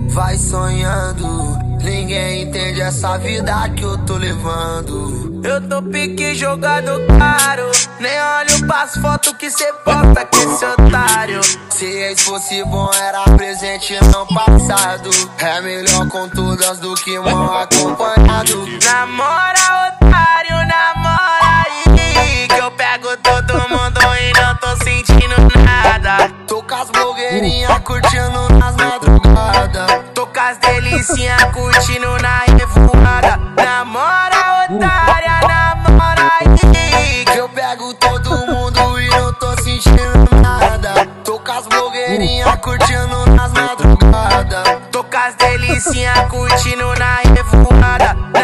Vai 0.09 0.37
sonhando. 0.39 1.67
Ninguém 1.83 2.43
entende 2.43 2.81
essa 2.81 3.19
vida 3.19 3.53
que 3.71 3.83
eu 3.83 3.99
tô 3.99 4.17
levando. 4.17 5.41
Eu 5.45 5.69
tô 5.69 5.83
pique 5.83 6.35
jogado 6.35 6.91
caro. 7.19 7.71
Nem 8.01 8.13
olho 8.13 8.67
pras 8.67 8.97
fotos 8.97 9.35
que 9.35 9.51
cê 9.51 9.73
posta 9.85 10.27
com 10.27 10.37
esse 10.37 10.65
otário. 10.65 11.41
Se 11.71 11.85
ex 11.85 12.23
fosse 12.23 12.65
bom, 12.65 12.91
era 12.95 13.23
presente 13.37 13.95
não 14.13 14.27
passado. 14.27 15.11
É 15.39 15.61
melhor 15.61 16.09
com 16.09 16.29
todas 16.29 16.79
do 16.81 16.95
que 16.95 17.19
mal 17.19 17.59
acompanhado. 17.59 18.67
Namora, 18.85 19.55
namora 19.63 20.06
pego 22.97 23.17
todo 23.19 23.69
mundo 23.69 24.01
e 24.21 24.33
não 24.41 24.57
tô 24.57 24.85
sentindo 24.85 25.37
nada. 25.63 26.31
Tô 26.47 26.63
com 26.63 26.75
as 26.75 26.91
blogueirinhas 26.91 27.79
curtindo 27.81 28.49
nas 28.55 28.75
madrugadas. 28.77 30.05
Tô 30.15 30.27
com 30.27 30.41
as 30.41 30.57
delicinhas 30.59 31.43
curtindo 31.53 32.17
na 32.23 32.39
revoada. 32.57 33.37
Namora, 33.63 34.65
otária, 34.65 35.41
namora 35.47 36.33
aí. 36.41 37.25
Que 37.27 37.39
eu 37.39 37.49
pego 37.51 37.93
todo 37.95 38.31
mundo 38.47 39.01
e 39.01 39.09
não 39.11 39.33
tô 39.35 39.63
sentindo 39.63 40.35
nada. 40.41 41.07
Tô 41.23 41.39
com 41.39 41.53
as 41.53 41.67
blogueirinhas 41.67 42.57
curtindo 42.57 43.27
nas 43.31 43.53
madrugadas. 43.53 44.79
Tô 44.91 45.05
com 45.05 45.19
as 45.19 45.35
delicinhas 45.35 46.19
curtindo 46.31 46.95
na 46.95 47.17
revoada. 47.17 48.36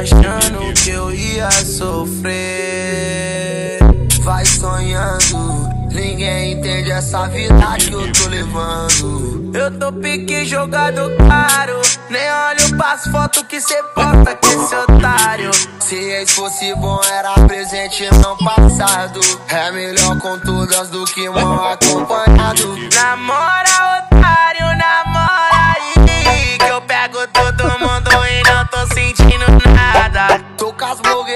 Achando 0.00 0.72
que 0.82 0.90
eu 0.90 1.12
ia 1.12 1.50
sofrer. 1.50 2.30
Vai 4.22 4.46
sonhando, 4.46 5.68
ninguém 5.90 6.52
entende 6.52 6.90
essa 6.90 7.26
vida 7.28 7.76
que 7.78 7.92
eu 7.92 8.10
tô 8.12 8.28
levando. 8.28 9.50
Eu 9.52 9.78
tô 9.78 9.92
pique 9.92 10.44
jogado 10.46 11.10
caro, 11.28 11.82
nem 12.08 12.22
olho 12.32 12.76
pras 12.76 13.06
fotos 13.08 13.42
que 13.42 13.60
cê 13.60 13.82
posta 13.94 14.34
com 14.36 14.46
esse 14.46 14.74
otário. 14.74 15.50
Se 15.80 15.96
ex 15.96 16.30
fosse 16.30 16.74
bom, 16.76 17.00
era 17.12 17.34
presente 17.46 18.08
não 18.22 18.36
passado. 18.38 19.20
É 19.48 19.70
melhor 19.72 20.18
com 20.18 20.38
todas 20.38 20.88
do 20.88 21.04
que 21.04 21.28
mal 21.28 21.72
acompanhado. 21.72 22.78
Namora, 22.94 24.04
otário, 24.06 24.39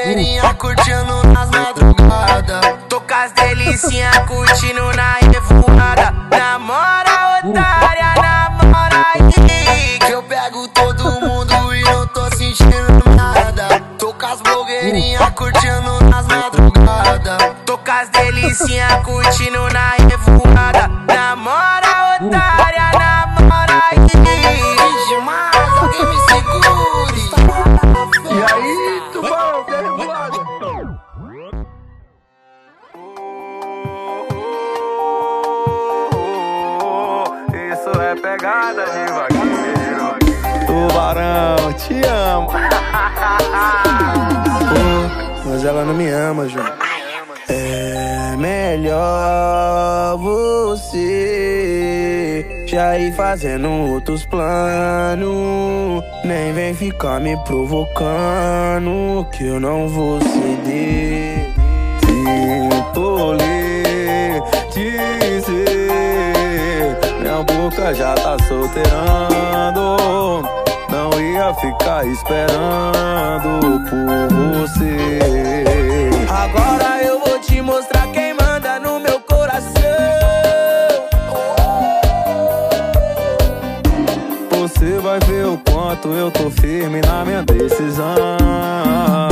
blogueirinhas 0.04 0.52
curtindo 0.54 1.26
nas 1.28 1.50
madrugadas. 1.50 2.60
Tô 2.88 3.00
com 3.00 3.14
as 3.14 3.32
delicinhas 3.32 4.18
curtindo 4.26 4.92
na 4.92 5.14
revoada. 5.14 6.12
Namora, 6.30 7.40
otária, 7.42 8.14
namora 8.20 9.04
aí. 9.14 9.98
Que 9.98 10.12
eu 10.12 10.22
pego 10.22 10.68
todo 10.68 11.20
mundo 11.20 11.74
e 11.74 11.82
não 11.84 12.06
tô 12.08 12.30
sentindo 12.36 13.08
nada. 13.16 13.80
Tô 13.98 14.12
com 14.12 14.26
as 14.26 14.40
blogueirinhas 14.42 15.30
curtindo 15.30 16.04
nas 16.04 16.26
madrugadas. 16.26 17.38
Tô 17.64 17.78
com 17.78 17.90
as 17.90 18.08
delicinhas 18.10 18.92
curtindo 19.02 19.68
na 19.70 19.90
revoada. 19.92 20.88
Namora, 21.06 22.18
otária, 22.20 22.90
namora 22.92 23.23
Pegada 38.74 38.90
de 38.90 39.06
vaqueiro. 39.12 40.18
Tubarão, 40.66 41.72
te 41.74 42.02
amo. 42.06 42.48
Pô, 42.48 42.54
mas 45.48 45.64
ela 45.64 45.84
não 45.84 45.94
me 45.94 46.08
ama, 46.08 46.48
João. 46.48 46.66
É 47.48 48.34
melhor 48.36 50.18
você 50.18 51.64
já 52.66 52.98
ir 52.98 53.14
fazendo 53.14 53.70
outros 53.70 54.26
planos. 54.26 56.02
Nem 56.24 56.52
vem 56.52 56.74
ficar 56.74 57.20
me 57.20 57.36
provocando, 57.44 59.24
que 59.30 59.46
eu 59.46 59.60
não 59.60 59.86
vou 59.88 60.20
ceder. 60.20 61.48
Sinto 62.04 63.34
lhe 63.34 64.42
dizer, 64.72 65.52
minha 65.52 65.63
boca 67.42 67.94
já 67.94 68.14
tá 68.14 68.36
solteirando. 68.46 69.96
Não 70.88 71.10
ia 71.20 71.52
ficar 71.54 72.06
esperando 72.06 73.60
por 73.88 74.28
você. 74.58 76.10
Agora 76.28 77.02
eu 77.02 77.18
vou 77.18 77.38
te 77.40 77.60
mostrar 77.60 78.06
quem 78.08 78.34
manda 78.34 78.78
no 78.78 79.00
meu 79.00 79.18
coração. 79.20 79.72
Você 84.50 84.98
vai 84.98 85.18
ver 85.20 85.46
o 85.46 85.58
quanto 85.58 86.08
eu 86.08 86.30
tô 86.30 86.50
firme 86.50 87.00
na 87.00 87.24
minha 87.24 87.42
decisão. 87.42 88.14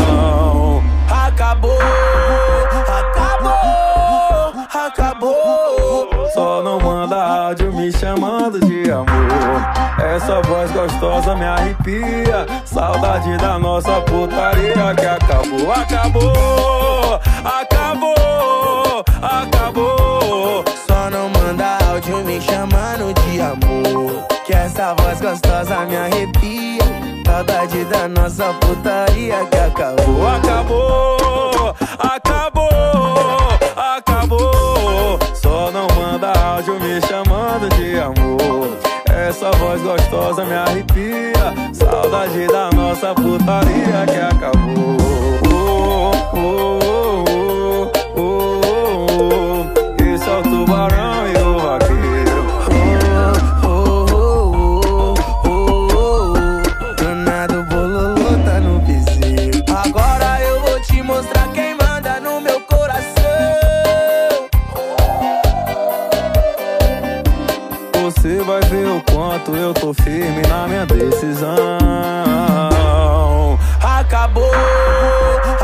Acabou, 0.04 0.82
acabou, 1.08 1.78
Só 6.34 6.62
não 6.62 6.78
manda 6.80 7.16
áudio 7.22 7.72
me 7.72 7.92
chamando 7.92 8.58
de 8.60 8.90
amor. 8.90 9.06
Essa 9.98 10.40
voz 10.42 10.70
gostosa 10.70 11.34
me 11.34 11.44
arrepia. 11.44 12.46
Saudade 12.64 13.36
da 13.36 13.58
nossa 13.58 14.00
putaria 14.02 14.94
que 14.94 15.06
acabou, 15.06 15.72
acabou, 15.72 17.20
acabou, 17.44 19.04
acabou. 19.20 20.64
Só 20.86 21.10
não 21.10 21.28
manda 21.28 21.78
áudio 21.90 22.24
me 22.24 22.40
chamando 22.40 23.12
de 23.12 23.40
amor. 23.40 24.24
Que 24.46 24.54
essa 24.54 24.94
voz 24.94 25.20
gostosa 25.20 25.84
me 25.84 25.96
arrepia. 25.96 26.82
Saudade 27.32 27.84
da 27.86 28.06
nossa 28.08 28.52
putaria 28.60 29.44
que 29.46 29.56
acabou, 29.56 30.28
acabou, 30.28 31.74
acabou, 31.98 33.01
acabou. 33.96 35.18
Só 35.34 35.70
não 35.70 35.86
manda 35.94 36.32
áudio 36.32 36.78
me 36.80 37.00
chamando 37.06 37.68
de 37.76 37.98
amor. 37.98 38.76
Essa 39.06 39.50
voz 39.52 39.82
gostosa 39.82 40.44
me 40.44 40.54
arrepia. 40.54 41.54
Saudade 41.72 42.46
da 42.46 42.70
nossa 42.70 43.14
putaria 43.14 44.06
que 44.06 44.18
acabou. 44.18 44.96
Oh, 45.48 46.12
oh, 46.36 47.90
oh, 48.16 48.32
é 50.24 50.38
o 50.38 50.42
tubarão 50.42 51.28
e 51.28 51.38
o 51.38 51.58
vaqueiro. 51.58 51.91
Eu 69.72 69.74
tô 69.74 69.94
firme 69.94 70.42
na 70.48 70.68
minha 70.68 70.84
decisão. 70.84 71.48
Acabou, 73.82 74.50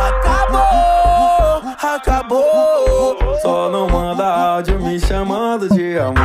acabou, 0.08 1.62
acabou. 1.94 3.18
Só 3.42 3.68
não 3.68 3.86
manda 3.88 4.24
áudio 4.24 4.80
me 4.80 4.98
chamando 4.98 5.68
de 5.68 5.98
amor. 5.98 6.16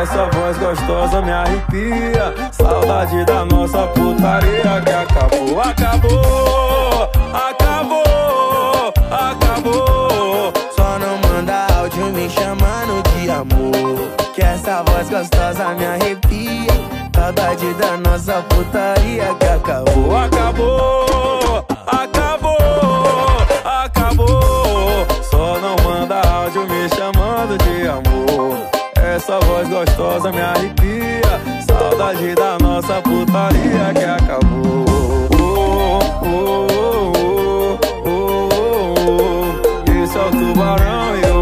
Essa 0.00 0.26
voz 0.30 0.56
gostosa 0.56 1.20
me 1.20 1.30
arrepia. 1.30 2.34
Saudade 2.52 3.24
da 3.24 3.44
nossa 3.44 3.86
putaria 3.88 4.80
que 4.84 4.90
acabou, 4.90 5.60
acabou, 5.60 7.10
acabou, 7.34 8.94
acabou. 9.10 10.52
Só 10.74 10.98
não 10.98 11.18
manda 11.28 11.66
áudio 11.76 12.06
me 12.06 12.28
chamando 12.30 13.02
de 13.10 13.30
amor. 13.30 13.97
Que 14.38 14.44
essa 14.44 14.84
voz 14.84 15.10
gostosa 15.10 15.74
me 15.74 15.84
arrepia. 15.84 16.70
Saudade 17.12 17.74
da 17.74 17.96
nossa 17.96 18.40
putaria 18.42 19.34
que 19.34 19.46
acabou, 19.46 20.16
acabou, 20.16 21.66
acabou, 21.84 22.56
acabou. 23.64 25.06
Só 25.28 25.58
não 25.58 25.74
manda 25.82 26.20
áudio 26.30 26.62
me 26.68 26.88
chamando 26.90 27.58
de 27.58 27.88
amor. 27.88 28.58
Essa 28.94 29.40
voz 29.40 29.68
gostosa 29.68 30.30
me 30.30 30.40
arrepia. 30.40 31.40
Saudade 31.68 32.36
da 32.36 32.58
nossa 32.60 33.02
putaria 33.02 33.92
que 33.92 34.04
acabou. 34.04 34.84
Oh, 35.32 35.98
oh, 36.22 36.66
oh, 36.76 37.76
oh, 38.06 38.08
oh, 38.08 38.48
oh. 39.04 40.04
Esse 40.04 40.16
é 40.16 40.20
o 40.20 40.30
tubarão 40.30 41.16
e 41.16 41.26
o 41.26 41.37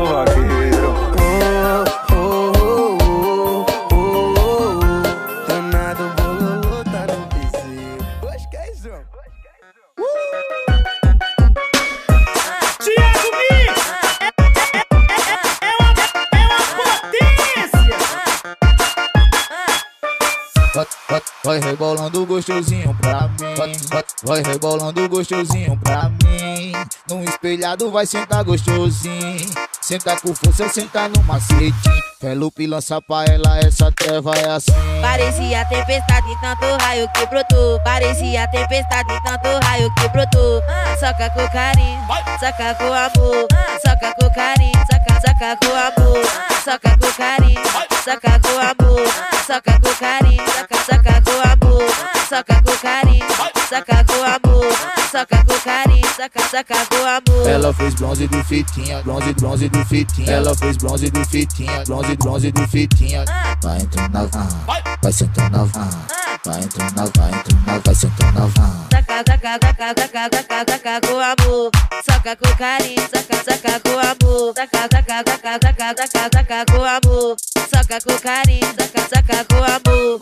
rebolando 21.77 22.24
gostosinho 22.24 22.97
pra 23.03 23.29
mim. 23.29 23.77
Vai, 24.24 24.43
rebolando 24.43 25.07
gostosinho 25.11 25.79
pra 25.85 26.09
mim. 26.09 26.72
Num 27.09 27.22
espelhado 27.22 27.91
vai 27.91 28.07
sentar 28.07 28.43
gostosinho. 28.43 29.47
Senta 29.83 30.16
com 30.16 30.35
força, 30.35 30.68
senta 30.70 31.07
no 31.09 31.22
macete. 31.24 31.74
Felupe 32.18 32.66
lança 32.66 33.01
pra 33.03 33.24
ela, 33.27 33.59
essa 33.59 33.93
treva 33.93 34.35
é 34.37 34.49
assim. 34.49 34.72
Parecia 35.03 35.66
tempestade, 35.66 36.35
tanto 36.41 36.83
raio 36.83 37.07
que 37.12 37.27
brotou. 37.27 37.79
Parecia 37.85 38.49
tempestade, 38.49 39.22
tanto 39.22 39.66
raio 39.66 39.95
que 39.95 40.09
brotou. 40.09 40.62
Soca 40.99 41.29
com 41.31 41.47
carinho, 41.49 42.01
soca 42.41 42.74
com 42.74 42.85
amor. 42.87 43.47
Soca 43.85 44.14
com 44.18 44.31
carinho, 44.31 44.72
soca, 44.91 45.20
soca 45.20 45.59
com 45.61 46.03
amor. 46.03 46.24
Soca 46.64 46.99
com 46.99 47.12
carinho, 47.12 47.95
soca 48.07 48.39
com 48.41 48.59
amor. 48.61 49.09
Soca 49.45 49.81
com 49.81 49.95
carinho, 49.97 50.45
soca, 50.47 50.77
soca 50.77 51.23
com 51.25 51.67
amor. 51.67 52.16
Soca 52.29 52.61
com 52.61 52.77
carinho, 52.79 53.24
soca 53.68 54.05
com 54.05 54.14
amor. 54.24 54.66
Soca 55.12 55.45
com 55.45 55.61
carinho, 55.61 56.07
soca, 56.09 56.41
soca 56.51 56.87
com 56.87 56.97
amor. 56.97 57.49
Ela 57.49 57.72
fez 57.72 57.95
bronze 57.95 58.27
do 58.27 58.43
fitinha, 58.43 59.01
bronze, 59.03 59.33
bronze 59.35 59.68
do 59.68 59.85
fitinha. 59.85 60.33
Ela 60.33 60.53
fez 60.57 60.77
bronze 60.77 61.09
do 61.09 61.24
fitinha, 61.24 61.85
bronze, 61.85 62.16
bronze 62.16 62.51
do 62.51 62.66
fitinha. 62.66 63.24
Vai 63.62 63.79
entrando 63.79 64.12
na 64.12 64.24
van, 64.24 64.49
vai 65.01 65.12
sentando 65.12 65.57
na 65.57 65.64
van. 65.64 65.89
Vai 66.45 66.61
entrando 66.62 66.97
na 66.97 67.05
van, 67.05 67.39
entrando 67.39 67.66
na 67.66 67.79
vai 67.79 67.95
sentando 67.95 68.41
na 68.41 68.47
van. 68.47 68.87
Saca, 68.91 69.22
saca, 69.24 69.59
saca, 69.62 69.95
saca, 69.97 70.29
saca, 70.33 70.64
saca 70.68 71.01
com 71.07 71.20
amor. 71.20 71.70
Soca 72.11 72.37
com 72.37 72.57
carinho, 72.57 73.03
saca, 73.09 73.37
saca 73.45 73.81
com 73.81 73.99
amor. 74.01 74.53
Saca, 74.57 74.89
saca, 74.91 75.22
saca, 75.24 75.59
saca, 75.62 75.95
saca, 75.97 76.29
saca 76.33 76.64
com 76.72 76.85
amor. 76.85 77.37
Soca 77.72 78.01
com 78.05 78.18
carinho, 78.18 78.66
saca, 78.77 79.09
saca 79.09 79.45
com 79.45 79.62
amor. 79.62 80.18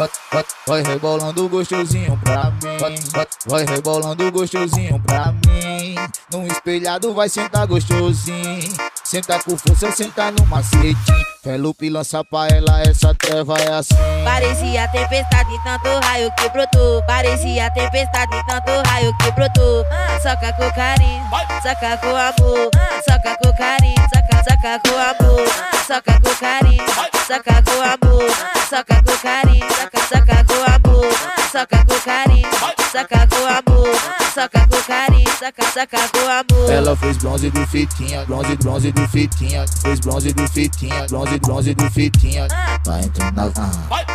Tiago 0.00 0.19
Vai, 0.66 0.82
rebolando 0.82 1.48
gostosinho 1.48 2.16
pra 2.22 2.44
mim. 2.44 2.78
Vai, 2.78 3.26
vai, 3.46 3.64
rebolando 3.64 4.30
gostosinho 4.30 5.00
pra 5.00 5.32
mim. 5.32 5.96
Num 6.32 6.46
espelhado 6.46 7.12
vai 7.12 7.28
sentar 7.28 7.66
gostosinho. 7.66 8.72
Senta 9.02 9.40
com 9.40 9.58
força, 9.58 9.90
senta 9.90 10.30
no 10.30 10.46
macete. 10.46 11.12
Felupe 11.42 11.90
lança 11.90 12.22
pra 12.22 12.46
ela, 12.46 12.80
essa 12.82 13.12
treva 13.14 13.58
é 13.58 13.72
assim. 13.72 13.96
Parecia 14.24 14.86
tempestade, 14.88 15.50
tanto 15.64 15.88
raio 16.06 16.30
que 16.36 16.48
brotou. 16.50 17.02
Parecia 17.04 17.68
tempestade, 17.72 18.40
tanto 18.46 18.88
raio 18.88 19.12
que 19.18 19.32
brotou. 19.32 19.84
Soca 20.22 20.52
com 20.52 20.70
carinho, 20.70 21.24
soca 21.60 21.96
com 21.96 22.14
amor. 22.14 22.70
Soca 23.08 23.36
com 23.42 23.52
carinho, 23.56 23.96
soca, 24.14 24.44
soca 24.44 24.80
com 24.84 24.96
amor. 24.96 25.48
Soca 25.88 26.20
com 26.20 26.34
carinho, 26.36 26.84
soca 27.26 27.62
com 27.64 27.82
amor. 27.82 28.30
Soca 28.68 29.02
com 29.02 29.16
carinho, 29.18 29.66
soca, 29.74 29.98
soca 30.08 30.19
com 30.26 30.88
amor. 30.88 31.12
Soca 31.50 31.84
com 31.86 32.00
carinho, 32.00 32.48
soca 32.90 33.24
com 33.28 33.46
amor, 33.46 33.94
soca 34.34 34.66
com 34.66 34.82
carinho, 34.82 35.30
soca, 35.38 35.62
soca 35.72 36.08
com 36.08 36.28
amor. 36.28 36.70
Ela 36.70 36.96
fez 36.96 37.16
bronze 37.18 37.48
do 37.50 37.66
fitinha, 37.68 38.24
bronze, 38.24 38.56
bronze 38.56 38.90
do 38.90 39.08
fitinha, 39.08 39.64
fez 39.82 40.00
bronze 40.00 40.32
do 40.32 40.48
fitinha, 40.48 41.06
bronze, 41.06 41.38
bronze 41.38 41.74
do 41.74 41.90
fitinha. 41.90 42.48
Vai 42.84 43.02
entrando 43.02 43.36
na 43.36 43.46
van, 43.46 43.70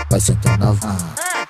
vai 0.10 0.20
sentando 0.20 0.58
na 0.58 0.72
van, 0.74 0.98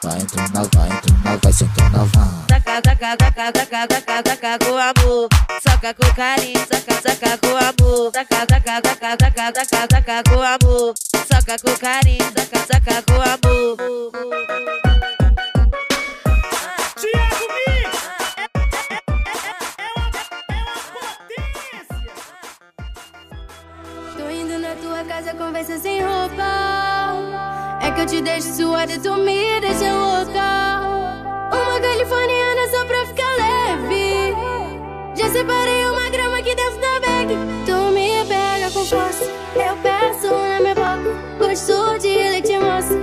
vai 0.04 0.20
entrando 0.20 0.54
na 0.54 0.62
vai 0.62 0.90
entrando 0.90 1.24
na 1.24 1.36
vai 1.38 1.54
sentando 1.54 1.98
na 1.98 2.04
van. 2.04 2.46
Soca, 2.48 2.76
soca, 2.86 3.18
soca, 3.20 3.46
soca, 3.46 3.88
soca, 3.92 4.30
soca 4.30 4.60
com 4.60 4.78
amor, 4.78 5.30
soca 5.68 5.94
com 5.96 6.14
carinho, 6.14 6.60
soca, 6.60 6.94
soca 7.02 7.38
com 7.40 7.58
amor, 7.58 8.12
soca, 8.14 8.40
soca, 8.40 8.82
soca, 8.86 9.18
soca, 9.20 9.54
soca, 9.66 9.88
soca 9.92 10.24
com 10.30 10.42
amor, 10.42 10.94
soca 11.28 11.56
com 11.64 11.78
carinho, 11.80 12.24
soca, 12.24 12.60
soca 12.68 13.02
com 13.02 13.16
amor. 13.16 14.85
Na 24.66 24.76
tua 24.78 25.04
casa, 25.04 25.34
conversa 25.36 25.78
sem 25.78 26.02
roupa. 26.02 26.44
É 27.82 27.92
que 27.92 28.02
eu 28.02 28.06
te 28.08 28.22
deixo 28.22 28.52
suada, 28.56 28.98
tu 28.98 29.14
me 29.18 29.60
deixa 29.62 29.94
louca. 29.94 30.82
Uma 31.52 31.80
californiana 31.80 32.68
só 32.72 32.86
pra 32.86 33.06
ficar 33.06 33.32
leve. 33.38 34.36
Já 35.16 35.30
separei 35.30 35.86
uma 35.86 36.10
grama 36.10 36.40
aqui 36.40 36.56
dentro 36.56 36.82
da 36.82 37.00
bag. 37.00 37.38
Tu 37.68 37.92
me 37.94 38.26
pega 38.26 38.72
com 38.72 38.86
força, 38.86 39.26
eu 39.56 39.78
peço 39.84 40.34
na 40.34 40.60
minha 40.60 40.74
boca. 40.74 41.14
Gosto 41.38 42.00
de 42.00 42.08
leite 42.08 42.58
moça, 42.58 42.98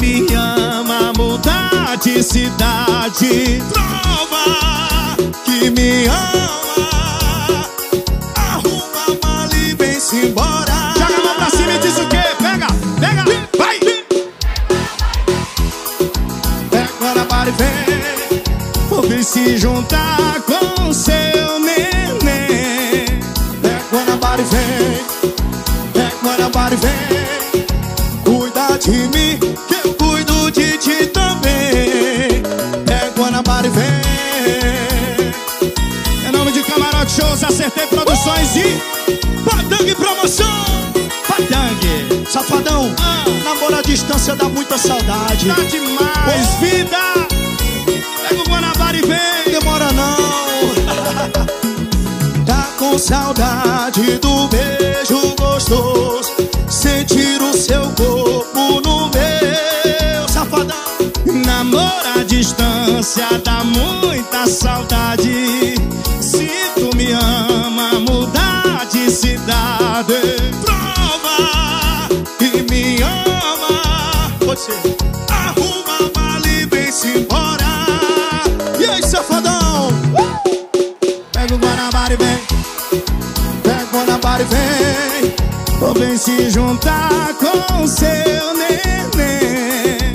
me 0.00 0.24
ama, 0.34 1.12
mudar 1.16 1.96
de 2.02 2.22
cidade. 2.22 3.62
Prova 3.72 5.16
que 5.44 5.70
me 5.70 6.06
ama 6.08 6.73
Produções 38.24 38.56
e 38.56 38.80
Patangue 39.44 39.94
Promoção. 39.94 40.64
Patangue. 41.28 42.24
Safadão, 42.30 42.90
namoro 43.44 43.76
à 43.76 43.82
distância 43.82 44.34
dá 44.34 44.48
muita 44.48 44.78
saudade 44.78 45.46
Tá 45.46 45.62
demais, 45.64 46.54
vida. 46.58 46.96
Pega 48.26 48.40
o 48.40 48.44
Guanabara 48.44 48.96
e 48.96 49.02
vem. 49.02 49.52
Demora 49.52 49.92
não 49.92 50.16
Tá 52.46 52.68
com 52.78 52.98
saudade 52.98 54.18
do 54.18 54.48
beijo 54.48 55.34
gostoso 55.38 56.32
Sentir 56.66 57.42
o 57.42 57.52
seu 57.52 57.82
corpo 57.90 58.80
no 58.80 59.10
meu 59.10 60.28
Safadão 60.28 60.74
Namoro 61.44 62.20
à 62.20 62.24
distância 62.24 63.26
dá 63.44 63.62
muita 63.64 64.46
saudade. 64.46 65.23
Mudar 68.94 69.02
de 69.06 69.10
cidade. 69.10 70.36
Prova 70.64 72.08
que 72.38 72.62
me 72.70 73.02
ama 73.02 74.32
Você 74.46 74.72
arruma 75.30 76.10
mala 76.14 76.46
e 76.46 76.66
vem-se 76.66 77.08
embora 77.08 77.64
E 78.78 78.84
aí, 78.84 79.02
safadão? 79.02 79.88
Pega 81.32 81.54
o 81.54 81.58
Guanabara 81.58 82.14
e 82.14 82.16
vem. 82.16 82.38
Pega 83.62 83.86
Guanabara 83.92 84.42
e 84.42 84.46
vem 84.46 85.34
Vou 85.78 85.94
vem 85.94 86.16
se 86.16 86.50
juntar 86.50 87.34
com 87.34 87.86
seu 87.86 88.54
neném. 88.54 90.14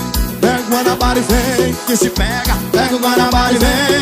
Guanabara 0.70 1.18
e 1.18 1.22
vem, 1.22 1.74
que 1.86 1.96
se 1.96 2.10
pega, 2.10 2.56
pega 2.72 2.96
o 2.96 2.98
Guanabara 2.98 3.52
e 3.54 3.58
vem. 3.58 3.99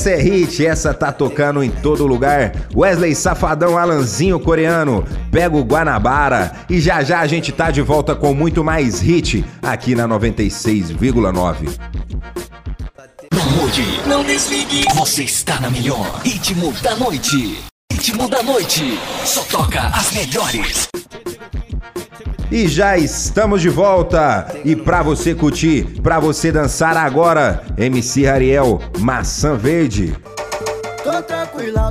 Essa 0.00 0.10
é 0.12 0.16
hit, 0.16 0.66
essa 0.66 0.94
tá 0.94 1.12
tocando 1.12 1.62
em 1.62 1.68
todo 1.68 2.06
lugar. 2.06 2.54
Wesley 2.74 3.14
Safadão, 3.14 3.76
Alanzinho 3.76 4.40
Coreano, 4.40 5.04
pega 5.30 5.54
o 5.54 5.62
Guanabara 5.62 6.52
e 6.70 6.80
já 6.80 7.02
já 7.02 7.20
a 7.20 7.26
gente 7.26 7.52
tá 7.52 7.70
de 7.70 7.82
volta 7.82 8.14
com 8.14 8.32
muito 8.32 8.64
mais 8.64 8.98
hit 8.98 9.44
aqui 9.60 9.94
na 9.94 10.08
96,9. 10.08 11.78
Não 13.30 13.50
mude, 13.50 13.84
não 14.06 14.24
desligue. 14.24 14.86
Você 14.94 15.24
está 15.24 15.60
na 15.60 15.68
melhor. 15.68 16.22
Ritmo 16.24 16.72
da 16.80 16.96
noite. 16.96 17.62
Ritmo 17.92 18.26
da 18.26 18.42
noite. 18.42 18.98
Só 19.26 19.42
toca 19.42 19.82
as 19.88 20.12
melhores. 20.12 20.88
E 22.50 22.66
já 22.66 22.98
estamos 22.98 23.62
de 23.62 23.68
volta. 23.68 24.46
E 24.64 24.74
pra 24.74 25.02
você 25.02 25.34
curtir, 25.34 25.84
pra 26.02 26.18
você 26.18 26.50
dançar 26.50 26.96
agora, 26.96 27.62
MC 27.78 28.26
Ariel, 28.26 28.80
Maçã 28.98 29.54
Verde. 29.54 30.16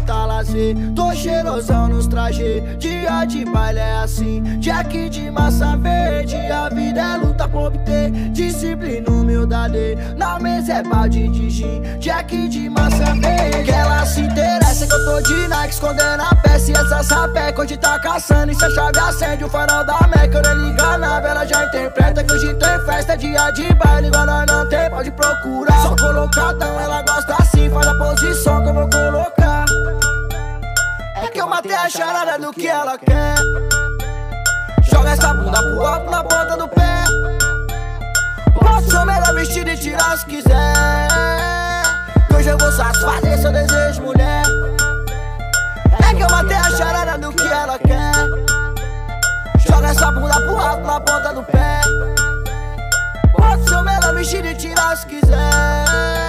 Lazer 0.08 0.76
Tô 0.96 1.14
cheirosão 1.14 1.90
nos 1.90 2.08
trajes. 2.08 2.64
Dia 2.78 3.26
de 3.26 3.46
baile 3.46 3.80
é 3.80 3.98
assim. 3.98 4.42
Jack 4.60 5.10
de 5.10 5.30
massa 5.32 5.76
verde. 5.78 6.36
A 6.36 6.70
vida 6.70 7.00
é 7.00 7.18
luta 7.18 7.48
pra 7.48 7.60
obter 7.60 8.12
Disciplina, 8.32 9.10
humildade. 9.10 9.98
Na 10.18 10.40
mesa 10.40 10.74
é 10.74 10.84
balde 10.84 11.28
de 11.30 11.50
gin. 11.50 11.82
Jack 12.00 12.48
de 12.48 12.70
massa 12.70 13.14
verde. 13.16 13.64
Que 13.64 13.72
ela 13.72 14.06
se 14.06 14.22
interessa 14.22 14.88
que 14.88 14.94
eu 14.94 15.06
tô 15.06 15.22
de 15.22 15.48
Nike 15.48 15.74
Escondendo 15.74 16.24
a 16.24 16.36
peça. 16.36 16.72
E 16.72 16.74
essa 16.74 17.04
sapeca 17.04 17.62
Hoje 17.62 17.78
tá 17.78 18.00
caçando. 18.00 18.52
E 18.52 18.56
se 18.56 18.66
a 18.66 18.70
chave 18.72 19.00
acende 19.00 19.44
O 19.44 19.50
farol 19.50 19.86
da 19.86 20.00
Meca 20.08 20.38
Eu 20.38 20.56
nem 20.56 20.70
liga 20.70 20.98
na 20.98 21.20
vela 21.20 21.46
já 21.46 21.66
interpreta 21.66 22.24
Que 22.24 22.34
hoje 22.34 22.54
tem 22.56 22.86
festa, 22.86 23.14
é 23.14 23.18
dia 23.18 23.52
de 23.52 23.74
baile 23.76 24.08
Igual 24.08 24.26
nós 24.26 24.46
não 24.48 24.68
tem, 24.68 24.90
pode 24.90 25.12
procurar. 25.12 25.82
Só 25.82 25.96
colocadão, 25.96 26.80
ela 26.80 27.02
gosta 27.04 27.36
assim. 27.40 27.70
Faz 27.70 27.88
a 27.88 27.96
posição 27.96 28.64
que 28.64 28.70
eu 28.70 28.74
vou 28.74 28.90
colocar. 28.90 29.66
É 29.70 29.89
que 31.30 31.40
eu 31.40 31.48
matei 31.48 31.76
a 31.76 31.90
charada 31.90 32.40
do 32.40 32.52
que 32.52 32.68
ela 32.68 32.98
quer. 32.98 33.36
Joga 34.84 35.12
essa 35.12 35.34
bunda 35.34 35.62
pro 35.62 35.86
alto 35.86 36.10
na 36.10 36.24
ponta 36.24 36.58
do 36.58 36.68
pé. 36.68 37.04
Posso 38.54 38.90
ser 38.90 38.98
o 38.98 39.06
melhor 39.06 39.34
vestido 39.34 39.70
e 39.70 39.78
tirar 39.78 40.18
se 40.18 40.26
quiser. 40.26 41.08
Que 42.28 42.36
hoje 42.36 42.50
eu 42.50 42.58
vou 42.58 42.72
satisfazer 42.72 43.38
seu 43.38 43.52
desejo, 43.52 44.02
mulher. 44.02 44.44
É 46.10 46.14
que 46.14 46.24
eu 46.24 46.30
matei 46.30 46.58
a 46.58 46.72
charada 46.72 47.18
do 47.18 47.32
que 47.32 47.48
ela 47.48 47.78
quer. 47.78 48.14
Joga 49.68 49.88
essa 49.90 50.12
bunda 50.12 50.36
pro 50.36 50.58
alto 50.58 50.84
na 50.84 51.00
ponta 51.00 51.34
do 51.34 51.44
pé. 51.44 51.82
Posso 53.34 53.70
ser 53.70 53.76
o 53.76 53.84
melhor 53.84 54.14
vestido 54.16 54.48
e 54.48 54.56
tirar 54.56 54.98
se 54.98 55.06
quiser 55.06 56.29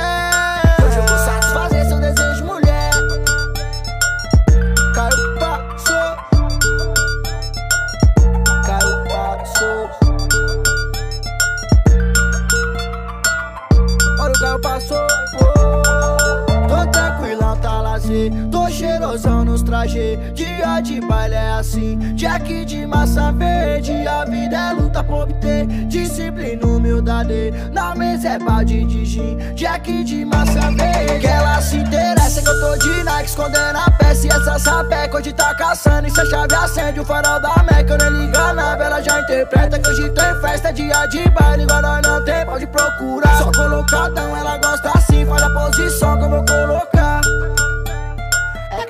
Dia 19.87 20.81
de 20.83 21.01
baile 21.01 21.35
é 21.35 21.53
assim. 21.53 21.97
Jack 22.15 22.67
de 22.67 22.87
massa 22.87 23.33
verde 23.33 24.07
A 24.07 24.27
vida 24.27 24.55
é 24.55 24.73
luta 24.75 25.03
pra 25.03 25.17
obter 25.17 25.67
Disciplina, 25.87 26.67
humildade. 26.67 27.51
Na 27.73 27.95
mesa 27.95 28.29
é 28.29 28.39
balde 28.39 28.85
de 28.85 29.07
gin. 29.07 29.39
Jack 29.55 30.05
de 30.05 30.23
massa 30.27 30.71
verde. 30.73 31.21
Que 31.21 31.27
ela 31.27 31.63
se 31.63 31.79
interessa 31.79 32.43
que 32.43 32.49
eu 32.49 32.61
tô 32.61 32.77
de 32.77 33.05
Nike 33.05 33.31
Escondendo 33.31 33.79
a 33.79 33.91
peça. 33.93 34.27
E 34.27 34.31
essa 34.31 34.59
sapeca 34.59 35.17
Hoje 35.17 35.33
tá 35.33 35.55
caçando. 35.55 36.07
E 36.07 36.11
se 36.11 36.21
a 36.21 36.27
chave 36.27 36.55
acende 36.55 37.01
O 37.01 37.05
farol 37.05 37.41
da 37.41 37.63
Meca 37.63 37.95
Eu 37.95 38.11
nem 38.11 38.27
liga 38.27 38.53
na 38.53 38.77
vela 38.77 39.01
já 39.01 39.19
interpreta 39.21 39.79
Que 39.79 39.89
hoje 39.89 40.11
tem 40.11 40.41
festa, 40.43 40.69
é 40.69 40.73
dia 40.73 41.07
de 41.07 41.27
baile. 41.31 41.63
Igual 41.63 41.81
nós 41.81 42.03
não 42.03 42.23
tem, 42.23 42.45
pode 42.45 42.67
procurar. 42.67 43.39
Só 43.39 43.51
colocadão, 43.51 44.37
ela 44.37 44.59
gosta 44.59 44.91
assim. 44.95 45.25
Faz 45.25 45.43
a 45.43 45.51
posição 45.51 46.19
que 46.19 46.25
eu 46.25 46.31
vou 46.31 46.45
colocar. 46.45 47.00
É 47.00 47.00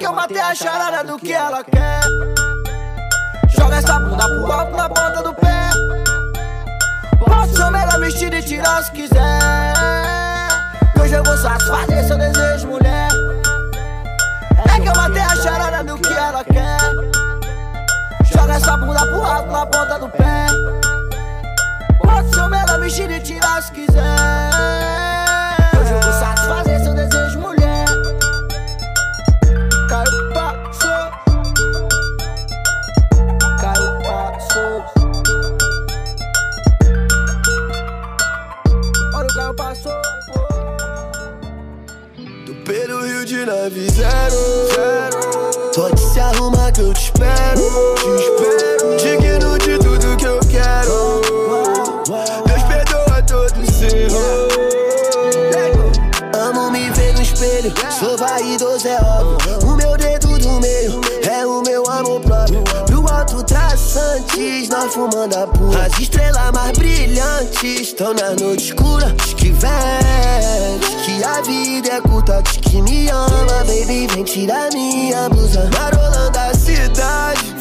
que 0.00 0.06
eu 0.06 0.14
matei 0.14 0.40
a 0.40 0.54
charada 0.54 1.04
do 1.04 1.18
que 1.18 1.30
ela 1.30 1.62
quer. 1.62 2.00
Joga 3.50 3.76
essa 3.76 4.00
bunda 4.00 4.26
pro 4.26 4.50
alto 4.50 4.74
na 4.74 4.88
ponta 4.88 5.22
do 5.22 5.34
pé. 5.34 5.68
Posso 7.18 7.54
ser 7.54 7.64
o 7.64 7.70
melhor 7.70 8.00
vestido 8.00 8.34
e 8.34 8.42
tirar 8.42 8.82
se 8.82 8.90
quiser. 8.92 9.74
Que 10.94 11.00
hoje 11.02 11.14
eu 11.14 11.22
vou 11.22 11.36
satisfazer 11.36 12.02
seu 12.04 12.16
desejo, 12.16 12.68
mulher. 12.68 13.10
É 14.74 14.80
que 14.80 14.88
eu 14.88 14.94
matei 14.94 15.20
a 15.20 15.36
charada 15.36 15.84
do 15.84 15.98
que 15.98 16.12
ela 16.14 16.44
quer. 16.44 16.80
Joga 18.32 18.54
essa 18.54 18.78
bunda 18.78 19.00
pro 19.00 19.22
alto 19.22 19.50
na 19.50 19.66
ponta 19.66 19.98
do 19.98 20.08
pé. 20.08 20.46
Posso 22.02 22.34
ser 22.34 22.40
o 22.40 22.48
melhor 22.48 22.80
vestido 22.80 23.12
e 23.12 23.20
tirar 23.20 23.62
se 23.62 23.70
quiser. 23.72 24.00
Hoje 25.78 25.92
eu 25.92 26.00
vou 26.00 26.12
satisfazer 26.14 26.80
seu 26.82 26.94
desejo, 26.94 27.19
de 43.40 43.46
nave 43.46 43.88
zero 43.90 44.36
Pode 45.74 46.00
se 46.00 46.20
arrumar 46.20 46.72
que 46.72 46.80
eu 46.80 46.92
te 46.92 47.04
espero 47.04 47.62
Te 47.96 48.08
espero 48.22 48.96
Digno 48.96 49.58
de 49.58 49.78
tudo 49.78 50.16
que 50.16 50.26
eu 50.26 50.40
quero 50.40 51.20
Deus 52.46 52.62
perdoa 52.64 53.22
todos 53.22 53.82
erros 53.82 54.52
Amo 56.38 56.70
me 56.70 56.90
ver 56.90 57.14
no 57.14 57.22
espelho 57.22 57.72
Sou 57.98 58.16
vaidoso, 58.18 58.88
é 58.88 58.98
óbvio 59.00 59.69
traçantes 64.40 64.68
Nós 64.68 64.94
fumando 64.94 65.36
a 65.36 65.46
pura 65.46 65.86
As 65.86 65.98
estrelas 65.98 66.50
mais 66.52 66.76
brilhantes 66.78 67.80
Estão 67.80 68.14
na 68.14 68.30
noite 68.30 68.66
escura. 68.66 69.14
Diz 69.18 69.34
que 69.34 69.50
vem 69.52 70.78
diz 70.80 71.02
Que 71.04 71.24
a 71.24 71.42
vida 71.42 71.88
é 71.92 72.00
curta. 72.00 72.42
Diz 72.42 72.56
que 72.56 72.82
me 72.82 73.08
ama 73.08 73.64
Baby, 73.66 74.06
vem 74.14 74.24
tirar 74.24 74.68
minha 74.72 75.28
blusa. 75.28 75.68
Marolando 75.78 76.36
a 76.38 76.54
cidade 76.54 77.54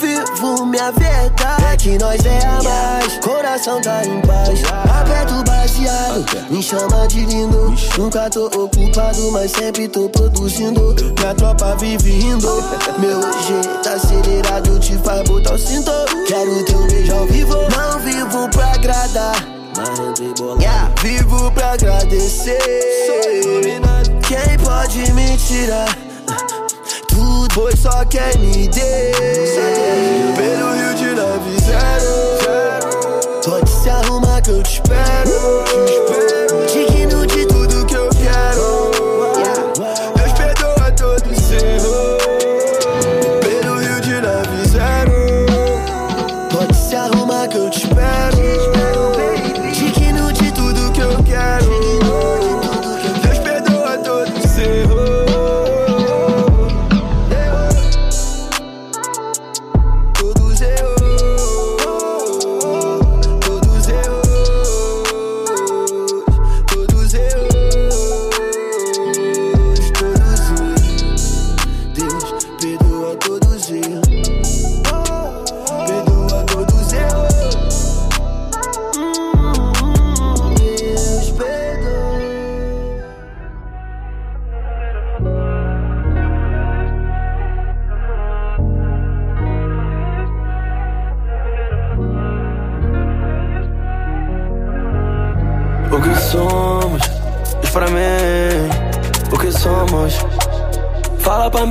Minha 0.65 0.91
verdade 0.91 1.65
É 1.65 1.77
que 1.77 1.97
nós 1.97 2.25
é 2.25 2.45
a 2.45 2.63
mais 2.63 3.19
Coração 3.19 3.81
tá 3.81 4.01
em 4.05 4.21
paz. 4.21 4.61
Aperto 4.69 5.43
baseado 5.43 6.25
Me 6.49 6.63
chama 6.63 7.07
de 7.07 7.25
lindo. 7.25 7.73
Nunca 7.97 8.29
tô 8.29 8.45
ocupado 8.45 9.31
Mas 9.31 9.51
sempre 9.51 9.87
tô 9.87 10.09
produzindo. 10.09 10.95
Minha 11.19 11.35
tropa 11.35 11.75
vive 11.75 12.11
rindo. 12.11 12.63
Meu 12.99 13.21
jeito 13.43 13.89
acelerado 13.89 14.79
Te 14.79 14.97
faz 14.99 15.27
botar 15.27 15.53
o 15.53 15.57
cinto. 15.57 15.91
Quero 16.27 16.63
teu 16.65 16.87
beijo 16.87 17.15
ao 17.15 17.25
vivo 17.25 17.55
Não 17.69 17.99
vivo 17.99 18.49
pra 18.49 18.73
agradar. 18.73 19.59
Yeah, 20.59 20.91
vivo 21.01 21.51
pra 21.51 21.71
agradecer. 21.71 22.59
Quem 24.27 24.57
pode 24.63 25.13
me 25.13 25.37
tirar 25.37 26.08
Pois 27.53 27.79
só 27.79 28.05
quem 28.05 28.37
me 28.39 28.67
deu 28.67 28.85
Pelo 30.35 30.73
Rio 30.73 30.93
de 30.95 31.15
nave 31.15 31.57
zero. 31.65 32.29
Pode 33.43 33.69
se 33.69 33.89
arrumar 33.89 34.41
que 34.41 34.51
eu 34.51 34.63
te 34.63 34.73
espero. 34.73 35.63
Digno 35.65 36.65
de 36.67 36.78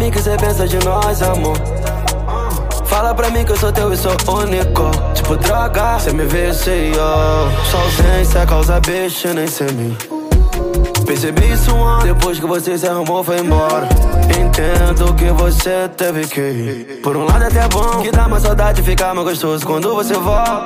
mim 0.09 0.11
que 0.11 0.23
cê 0.23 0.37
pensa 0.37 0.67
de 0.67 0.79
nós, 0.85 1.23
amor. 1.23 1.57
Fala 2.87 3.15
pra 3.15 3.31
mim 3.31 3.45
que 3.45 3.53
eu 3.53 3.57
sou 3.57 3.71
teu 3.71 3.93
e 3.93 3.97
sou 3.97 4.13
único. 4.27 4.91
Tipo 5.15 5.37
droga, 5.37 5.99
cê 5.99 6.13
me 6.13 6.25
vê, 6.25 6.53
sei 6.53 6.91
eu. 6.91 7.67
Sua 7.71 7.81
ausência 7.83 8.47
causa 8.47 8.81
bicho, 8.81 9.29
nem 9.35 9.47
sei 9.47 9.71
mim. 9.73 9.97
Percebi 11.07 11.53
isso 11.53 11.75
antes, 11.75 12.05
depois 12.05 12.39
que 12.39 12.47
você 12.47 12.79
se 12.79 12.87
arrumou, 12.87 13.23
foi 13.23 13.39
embora. 13.39 13.89
Entendo 14.39 15.15
que 15.15 15.27
você 15.31 15.89
teve 15.97 16.27
que 16.27 16.41
ir. 16.41 17.01
Por 17.03 17.17
um 17.17 17.25
lado 17.25 17.45
é 17.45 17.47
até 17.47 17.69
bom, 17.69 18.01
que 18.01 18.11
dá 18.11 18.29
mais 18.29 18.43
saudade, 18.43 18.83
fica 18.83 19.15
mais 19.15 19.29
gostoso 19.29 19.67
quando 19.67 19.95
você 19.95 20.15
volta. 20.15 20.65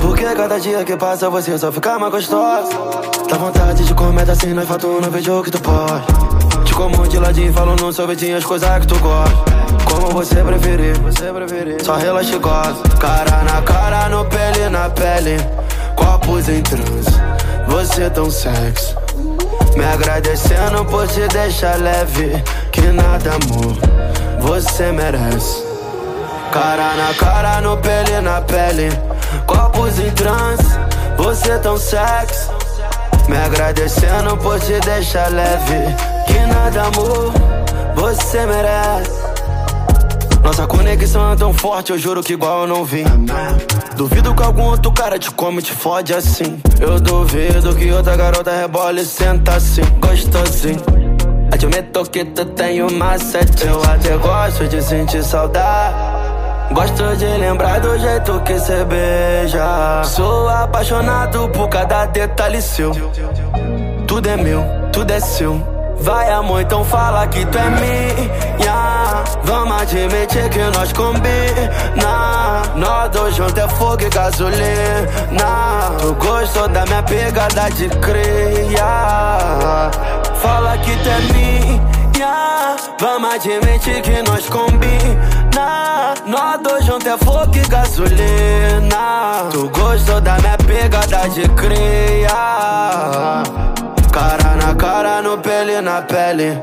Porque 0.00 0.24
cada 0.24 0.58
dia 0.58 0.84
que 0.84 0.96
passa 0.96 1.30
você 1.30 1.56
só 1.56 1.70
fica 1.70 1.98
mais 1.98 2.12
gostosa. 2.12 2.70
Dá 3.28 3.36
vontade 3.36 3.84
de 3.84 3.94
comer 3.94 4.28
assim, 4.28 4.52
nós 4.52 4.68
fato 4.68 4.86
no 5.00 5.10
vídeo 5.10 5.42
que 5.42 5.50
tu 5.50 5.60
pode. 5.60 6.43
Como 6.74 7.06
de 7.06 7.18
ladinho, 7.18 7.52
falo 7.52 7.76
no 7.76 7.92
sorvetinho 7.92 8.36
as 8.36 8.44
coisas 8.44 8.78
que 8.80 8.86
tu 8.88 8.98
gosta. 8.98 9.36
Como 9.84 10.10
você 10.10 10.42
preferir, 10.42 10.98
você 10.98 11.32
preferir. 11.32 11.84
Só 11.84 11.96
relaxa 11.96 12.34
e 12.34 12.38
goza. 12.38 12.82
Cara 12.98 13.42
na 13.44 13.62
cara, 13.62 14.08
no 14.08 14.24
pele 14.24 14.68
na 14.68 14.90
pele. 14.90 15.36
Copos 15.94 16.48
em 16.48 16.60
transe. 16.62 17.20
Você 17.68 18.10
tão 18.10 18.28
sexy. 18.28 18.96
Me 19.76 19.84
agradecendo 19.84 20.84
por 20.86 21.06
te 21.06 21.26
deixar 21.28 21.78
leve. 21.78 22.42
Que 22.72 22.82
nada, 22.82 23.30
amor, 23.30 23.76
você 24.40 24.90
merece. 24.90 25.64
Cara 26.52 26.94
na 26.94 27.14
cara, 27.14 27.60
no 27.60 27.76
pele 27.76 28.20
na 28.20 28.40
pele. 28.40 28.90
Copos 29.46 29.98
em 29.98 30.10
trance, 30.10 30.78
você 31.16 31.56
tão 31.58 31.76
sexy. 31.76 32.50
Me 33.28 33.36
agradecendo 33.36 34.36
por 34.38 34.58
te 34.60 34.78
deixar 34.80 35.30
leve. 35.30 36.13
Que 36.34 36.46
nada, 36.46 36.82
amor, 36.82 37.32
você 37.94 38.44
merece. 38.44 39.24
Nossa 40.42 40.66
conexão 40.66 41.32
é 41.32 41.36
tão 41.36 41.54
forte, 41.54 41.92
eu 41.92 41.98
juro 41.98 42.24
que 42.24 42.32
igual 42.32 42.62
eu 42.62 42.66
não 42.66 42.84
vi. 42.84 43.04
Duvido 43.96 44.34
que 44.34 44.42
algum 44.42 44.64
outro 44.64 44.90
cara 44.90 45.16
te 45.16 45.30
come 45.30 45.60
e 45.60 45.62
te 45.62 45.72
fode 45.72 46.12
assim. 46.12 46.60
Eu 46.80 46.98
duvido 46.98 47.72
que 47.76 47.92
outra 47.92 48.16
garota 48.16 48.50
rebola 48.50 49.00
e 49.00 49.04
senta 49.04 49.54
assim, 49.54 49.84
gostosinho. 50.00 50.82
Admito 51.52 52.10
que 52.10 52.24
tu 52.24 52.44
tem 52.46 52.82
um 52.82 52.90
macete, 52.90 53.64
eu 53.64 53.80
até 53.84 54.16
gosto 54.16 54.66
de 54.66 54.82
sentir 54.82 55.22
saudade. 55.22 55.94
Gosto 56.72 57.16
de 57.16 57.26
lembrar 57.26 57.78
do 57.78 57.96
jeito 57.96 58.40
que 58.40 58.58
cê 58.58 58.84
beija. 58.84 60.02
Sou 60.02 60.48
apaixonado 60.48 61.48
por 61.50 61.68
cada 61.68 62.06
detalhe 62.06 62.60
seu. 62.60 62.90
Tudo 64.08 64.28
é 64.28 64.36
meu, 64.36 64.64
tudo 64.92 65.12
é 65.12 65.20
seu. 65.20 65.73
Vai 66.04 66.30
amor, 66.30 66.60
então 66.60 66.84
fala 66.84 67.26
que 67.28 67.46
tu 67.46 67.56
é 67.56 67.70
minha. 67.70 69.24
Vamos 69.42 69.80
admitir 69.80 70.50
que 70.50 70.62
nós 70.76 70.92
combina 70.92 72.62
Nós 72.76 73.10
dois 73.10 73.34
juntos 73.34 73.56
é 73.56 73.66
fogo 73.66 74.02
e 74.02 74.10
gasolina. 74.10 74.60
Tu 75.98 76.14
gostou 76.14 76.68
da 76.68 76.84
minha 76.84 77.02
pegada 77.02 77.70
de 77.70 77.88
cria. 77.88 78.84
Fala 80.42 80.76
que 80.76 80.94
tu 80.94 81.08
é 81.08 81.20
minha. 81.32 82.76
Vamos 83.00 83.34
admitir 83.34 84.02
que 84.02 84.20
nós 84.30 84.46
combina 84.50 86.12
Nós 86.26 86.60
dois 86.62 86.84
juntos 86.84 87.06
é 87.06 87.16
fogo 87.16 87.56
e 87.56 87.66
gasolina. 87.66 89.48
Tu 89.50 89.70
gostou 89.70 90.20
da 90.20 90.36
minha 90.36 90.58
pegada 90.58 91.26
de 91.30 91.48
cria 91.48 92.34
Cara 94.14 94.54
na 94.54 94.72
cara, 94.76 95.20
no 95.22 95.36
pele 95.38 95.80
na 95.80 96.00
pele. 96.00 96.56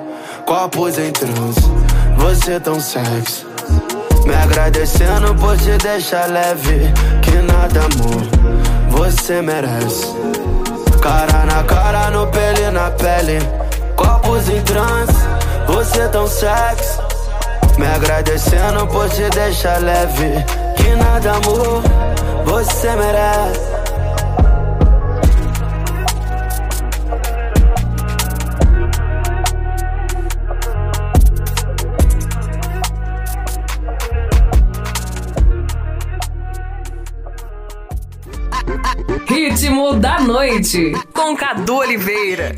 Corpos 0.45 0.97
em 0.97 1.11
transe 1.11 1.59
Você 2.15 2.57
tão 2.61 2.79
sexy. 2.79 3.45
Me 4.25 4.33
agradecendo 4.33 5.35
por 5.35 5.57
te 5.57 5.77
deixar 5.79 6.29
leve. 6.29 6.93
Que 7.21 7.31
nada, 7.41 7.81
amor 7.81 8.23
Você 8.91 9.41
merece. 9.41 10.07
Cara 11.01 11.45
na 11.45 11.61
cara, 11.65 12.09
no 12.09 12.25
pele 12.27 12.71
na 12.71 12.89
pele. 12.91 13.39
Corpos 13.97 14.47
em 14.47 14.61
transe 14.61 15.27
Você 15.67 16.07
tão 16.07 16.27
sexy. 16.27 16.99
Me 17.77 17.85
agradecendo 17.85 18.87
por 18.87 19.09
te 19.09 19.29
deixar 19.29 19.81
leve. 19.81 20.41
Que 20.77 20.95
nada, 20.95 21.31
amor 21.31 21.83
Você 22.45 22.95
merece 22.95 23.80
Ritmo 39.31 39.93
da 39.93 40.19
noite, 40.19 40.91
com 41.13 41.33
Cadu 41.37 41.75
Oliveira. 41.75 42.53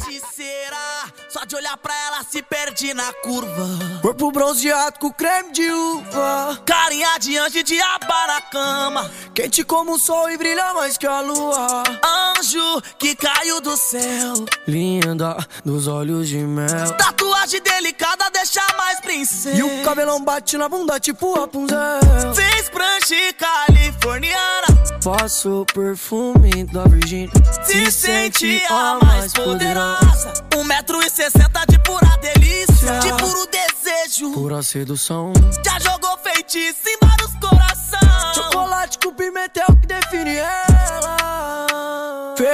Só 1.29 1.45
de 1.45 1.55
olhar 1.55 1.77
pra 1.77 1.93
ela 2.07 2.23
se 2.23 2.41
perde 2.41 2.95
na 2.95 3.13
curva. 3.13 3.67
Corpo 4.01 4.31
bronzeado 4.31 4.97
com 4.97 5.11
creme 5.11 5.51
de 5.51 5.69
uva. 5.71 6.59
Carinha 6.65 7.19
de 7.19 7.37
anjo 7.37 7.59
e 7.59 7.63
diaba 7.63 8.27
na 8.27 8.41
cama. 8.41 9.11
Quente 9.35 9.63
como 9.63 9.93
o 9.93 9.99
sol 9.99 10.31
e 10.31 10.37
brilha 10.37 10.73
mais 10.73 10.97
que 10.97 11.05
a 11.05 11.21
lua. 11.21 11.83
Anjo 12.03 12.81
que 12.97 13.15
caiu 13.15 13.61
do 13.61 13.77
céu. 13.77 14.33
Linda 14.67 15.37
dos 15.63 15.87
olhos 15.87 16.27
de 16.27 16.37
mel. 16.39 16.91
Tatuagem 16.97 17.61
delicada 17.61 18.31
deixa 18.31 18.61
mais 18.75 18.99
princesa. 18.99 19.55
E 19.57 19.61
o 19.61 19.83
cabelão 19.83 20.23
bate 20.23 20.57
na 20.57 20.67
bunda 20.67 20.99
tipo 20.99 21.33
Rapunzel. 21.33 21.99
Fez 22.35 22.67
prancha 22.69 23.15
californiana. 23.37 24.82
Passo 25.03 25.63
o 25.63 25.65
perfume 25.65 26.63
da 26.63 26.85
Virgínia. 26.85 27.29
Se 27.65 27.91
sente 27.91 28.63
a 28.69 28.97
mais 29.03 29.33
poderosa. 29.33 30.33
Um 30.55 30.63
metro 30.63 31.01
e 31.01 31.09
sessenta 31.09 31.65
de 31.67 31.77
pura 31.79 32.07
delícia. 32.21 32.99
De 32.99 33.09
puro 33.09 33.45
desejo. 33.47 34.31
Pura 34.31 34.63
sedução. 34.63 35.33
Já 35.65 35.77
jogou 35.79 36.17
feitiço 36.19 36.87
em 36.87 36.97
vários 37.05 37.33
corações. 37.33 38.35
Chocolate 38.35 38.97
com 38.99 39.13
pimenta 39.13 39.59
é 39.59 39.65
que 39.75 39.87
define 39.87 40.37
ela. 40.37 40.72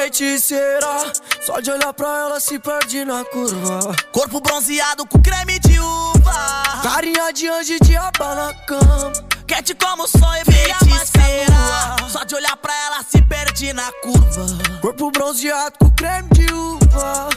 Feiticeira. 0.09 1.13
Só 1.39 1.59
de 1.59 1.69
olhar 1.69 1.93
pra 1.93 2.07
ela 2.07 2.39
se 2.39 2.57
perde 2.57 3.05
na 3.05 3.23
curva. 3.25 3.95
Corpo 4.11 4.41
bronzeado 4.41 5.05
com 5.05 5.21
creme 5.21 5.59
de 5.59 5.79
uva. 5.79 6.63
Carinha 6.81 7.31
de 7.31 7.47
anjo 7.47 7.73
e 7.73 7.79
diaba 7.79 8.35
na 8.35 8.53
cama. 8.65 9.13
Quente 9.45 9.75
como 9.75 10.03
o 10.03 10.07
sol 10.07 10.33
e 10.35 10.45
feiticeira. 10.51 11.95
Só 12.09 12.23
de 12.23 12.33
olhar 12.33 12.57
pra 12.57 12.73
ela 12.87 13.03
se 13.03 13.21
perde 13.21 13.71
na 13.71 13.91
curva. 14.01 14.47
Corpo 14.81 15.11
bronzeado 15.11 15.77
com 15.79 15.91
creme 15.91 16.29
de 16.29 16.51
uva. 16.53 16.78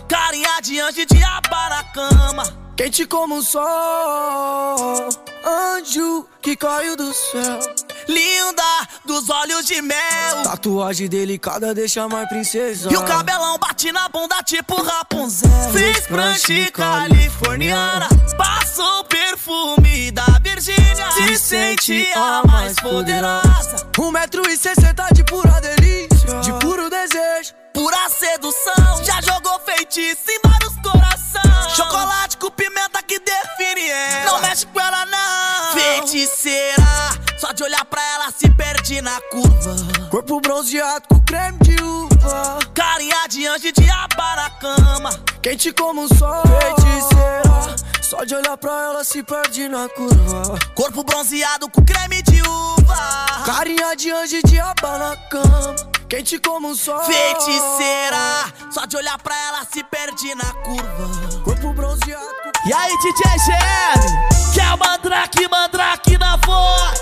Carinha 0.08 0.60
de 0.62 0.80
anjo 0.80 1.00
e 1.00 1.06
diaba 1.06 1.68
na 1.68 1.84
cama. 1.84 2.62
Quente 2.76 3.06
como 3.06 3.36
o 3.36 3.42
sol. 3.42 5.08
Anjo 5.44 6.26
que 6.40 6.56
caiu 6.56 6.96
do 6.96 7.12
céu. 7.12 7.58
Linda 8.08 8.62
dos 9.04 9.28
olhos 9.30 9.66
de 9.66 9.80
mel. 9.82 10.42
Tatuagem 10.42 11.08
delicada 11.08 11.74
deixa 11.74 12.08
mais 12.08 12.28
princesa. 12.28 12.90
E 12.92 12.96
o 12.96 13.04
cabelão 13.04 13.58
bate 13.58 13.92
na 13.92 14.08
bunda 14.08 14.42
tipo 14.42 14.82
Rapunzel. 14.82 15.50
Fez 15.72 16.06
prancha 16.06 16.70
californiana. 16.72 18.08
Passou 18.36 19.00
o 19.00 19.04
perfume 19.04 20.10
da 20.10 20.24
Virgínia. 20.42 21.10
Se 21.12 21.38
sente 21.38 22.08
a 22.14 22.42
mais 22.46 22.74
poderosa. 22.80 23.86
Um 23.98 24.10
metro 24.10 24.48
e 24.48 24.56
sessenta 24.56 25.08
de 25.12 25.22
pura 25.24 25.60
delícia. 25.60 26.40
De 26.40 26.52
puro 26.54 26.88
desejo. 26.90 27.61
Pura 27.72 28.08
sedução. 28.10 29.04
Já 29.04 29.20
jogou 29.22 29.58
feitiço 29.60 30.22
em 30.28 30.40
vários 30.48 30.74
corações. 30.76 31.74
Chocolate 31.74 32.36
com 32.36 32.50
pimenta 32.50 33.02
que 33.02 33.18
define 33.18 33.88
ela. 33.88 34.32
Não 34.32 34.40
mexe 34.42 34.66
com 34.66 34.80
ela, 34.80 35.06
não. 35.06 35.72
Feiticeira. 35.72 36.82
Só 37.38 37.52
de 37.52 37.62
olhar 37.64 37.84
pra 37.86 38.02
ela 38.14 38.30
se 38.30 38.48
perde 38.50 39.00
na 39.00 39.20
curva. 39.30 39.74
Corpo 40.10 40.40
bronzeado 40.40 41.08
com 41.08 41.20
creme 41.22 41.58
de 41.62 41.82
uva. 41.82 42.58
Carinha 42.74 43.26
de 43.28 43.46
anjo 43.46 43.66
e 43.66 43.72
diaba 43.72 44.36
na 44.36 44.50
cama. 44.50 45.10
Quente 45.42 45.72
como 45.72 46.04
o 46.04 46.14
sol. 46.14 46.42
Feiticeira. 46.42 47.76
Só 48.02 48.24
de 48.24 48.34
olhar 48.34 48.56
pra 48.58 48.70
ela 48.70 49.02
se 49.04 49.22
perde 49.22 49.68
na 49.68 49.88
curva. 49.88 50.58
Corpo 50.74 51.02
bronzeado 51.02 51.68
com 51.70 51.82
creme 51.84 52.22
de 52.22 52.42
uva. 52.42 53.42
Carinha 53.46 53.96
de 53.96 54.10
anjo 54.10 54.36
e 54.36 54.42
diaba 54.42 54.98
na 54.98 55.16
cama. 55.28 55.74
Quente 56.12 56.38
como 56.40 56.68
o 56.68 56.76
sol. 56.76 57.02
Feiticeira. 57.04 58.52
Só 58.70 58.84
de 58.84 58.98
olhar 58.98 59.16
pra 59.16 59.34
ela 59.48 59.64
se 59.64 59.82
perde 59.82 60.34
na 60.34 60.52
curva. 60.62 61.40
Corpo 61.42 61.72
bronzeado. 61.72 62.26
E 62.66 62.70
aí, 62.74 62.94
DJ 62.98 63.24
GM? 63.46 64.52
Que 64.52 64.60
é 64.60 64.74
o 64.74 64.78
Mandrake, 64.78 65.48
Mandrake 65.48 66.18
na 66.18 66.36
voz. 66.36 67.00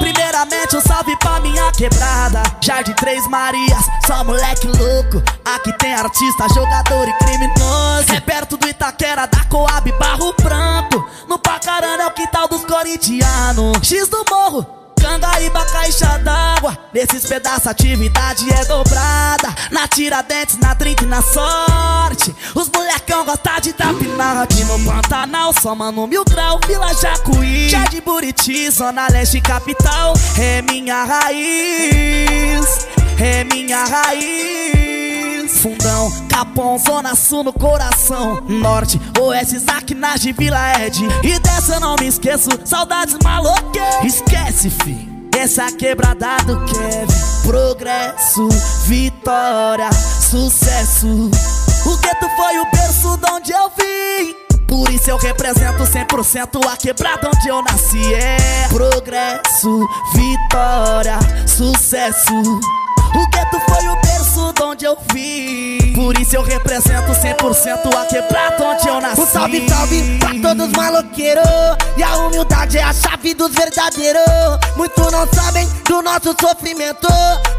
Primeiramente, 0.00 0.74
um 0.74 0.80
salve 0.80 1.14
pra 1.18 1.38
minha 1.40 1.70
quebrada, 1.72 2.42
Jardim 2.62 2.94
Três 2.94 3.28
Marias, 3.28 3.84
só 4.06 4.24
moleque 4.24 4.66
louco. 4.66 5.22
Aqui 5.44 5.70
tem 5.76 5.94
artista, 5.94 6.48
jogador 6.48 7.06
e 7.06 7.12
criminoso. 7.18 8.10
É 8.14 8.20
perto 8.20 8.56
do 8.56 8.66
Itaquera, 8.66 9.26
da 9.26 9.44
Coab, 9.44 9.92
Barro 9.92 10.34
Branco. 10.42 11.06
No 11.28 11.38
Pacarana 11.38 12.04
é 12.04 12.06
o 12.06 12.10
quintal 12.10 12.48
dos 12.48 12.64
corintianos. 12.64 13.86
X 13.86 14.08
do 14.08 14.24
morro, 14.30 14.77
Cangaíba, 15.08 15.64
caixa 15.64 16.18
d'água. 16.18 16.76
Nesses 16.92 17.24
pedaços, 17.24 17.66
a 17.66 17.70
atividade 17.70 18.46
é 18.52 18.64
dobrada. 18.66 19.54
Na 19.70 19.88
Tiradentes, 19.88 20.58
na 20.58 20.74
drink, 20.74 21.06
na 21.06 21.22
sorte. 21.22 22.36
Os 22.54 22.68
molecão 22.68 23.24
gostam 23.24 23.58
de 23.58 23.72
tapinar 23.72 24.36
aqui 24.36 24.62
no 24.64 24.78
Pantanal. 24.84 25.54
Só 25.62 25.74
mano 25.74 26.06
mil 26.06 26.24
grau, 26.26 26.60
Vila 26.66 26.92
Jacuí. 26.92 27.70
Jardim 27.70 28.02
Buriti, 28.02 28.70
Zona 28.70 29.08
Leste, 29.08 29.40
capital. 29.40 30.12
É 30.38 30.60
minha 30.60 31.02
raiz, 31.04 32.86
é 33.18 33.44
minha 33.44 33.84
raiz. 33.84 35.58
Fundão, 35.60 36.10
Capão, 36.28 36.78
Zona 36.78 37.14
Sul 37.14 37.42
no 37.42 37.52
coração. 37.52 38.40
Norte, 38.48 39.00
Oeste, 39.20 39.56
Isaac, 39.56 39.94
Nage, 39.94 40.32
Vila 40.32 40.80
Ed. 40.80 41.04
E 41.22 41.38
dessa 41.38 41.74
eu 41.74 41.80
não 41.80 41.96
me 41.96 42.06
esqueço, 42.06 42.48
saudades 42.64 43.16
maloque. 43.22 43.80
Esquece, 44.04 44.70
fi. 44.70 45.08
Essa 45.36 45.70
quebrada 45.72 46.36
do 46.44 46.64
Kevin. 46.64 47.06
Progresso, 47.44 48.48
vitória, 48.86 49.90
sucesso. 49.92 51.30
O 51.86 51.96
gueto 51.98 52.28
foi 52.36 52.58
o 52.58 52.70
berço 52.70 53.16
de 53.16 53.30
onde 53.30 53.52
eu 53.52 53.70
vim. 53.70 54.34
Por 54.66 54.90
isso 54.90 55.10
eu 55.10 55.16
represento 55.16 55.82
100% 55.84 56.66
a 56.70 56.76
quebrada 56.76 57.30
onde 57.34 57.48
eu 57.48 57.62
nasci. 57.62 58.14
É 58.14 58.68
progresso, 58.68 59.88
vitória, 60.14 61.18
sucesso. 61.46 62.60
O 63.14 63.30
gueto 63.30 63.60
foi 63.68 63.88
o 63.88 63.96
berço 64.00 64.52
de 64.52 64.62
onde 64.62 64.84
eu 64.84 64.98
vim. 65.12 65.92
Por 65.94 66.18
isso 66.18 66.36
eu 66.36 66.42
represento 66.42 67.12
100% 67.12 67.94
a 67.94 68.06
quebrada 68.06 68.64
onde 68.64 68.88
eu 68.88 69.00
nasci. 69.00 69.20
Um 69.20 69.26
salve, 69.26 69.68
salve 69.68 70.18
pra 70.18 70.30
todos 70.40 70.72
maloqueiros. 70.72 71.44
E 71.96 72.02
a 72.02 72.16
humildade 72.18 72.78
é 72.78 72.82
a 72.82 72.92
chave 72.92 73.34
dos 73.34 73.52
verdadeiros. 73.52 74.22
Muitos 74.76 75.10
não 75.10 75.26
sabem 75.32 75.68
do 75.88 76.02
nosso 76.02 76.34
sofrimento. 76.40 77.08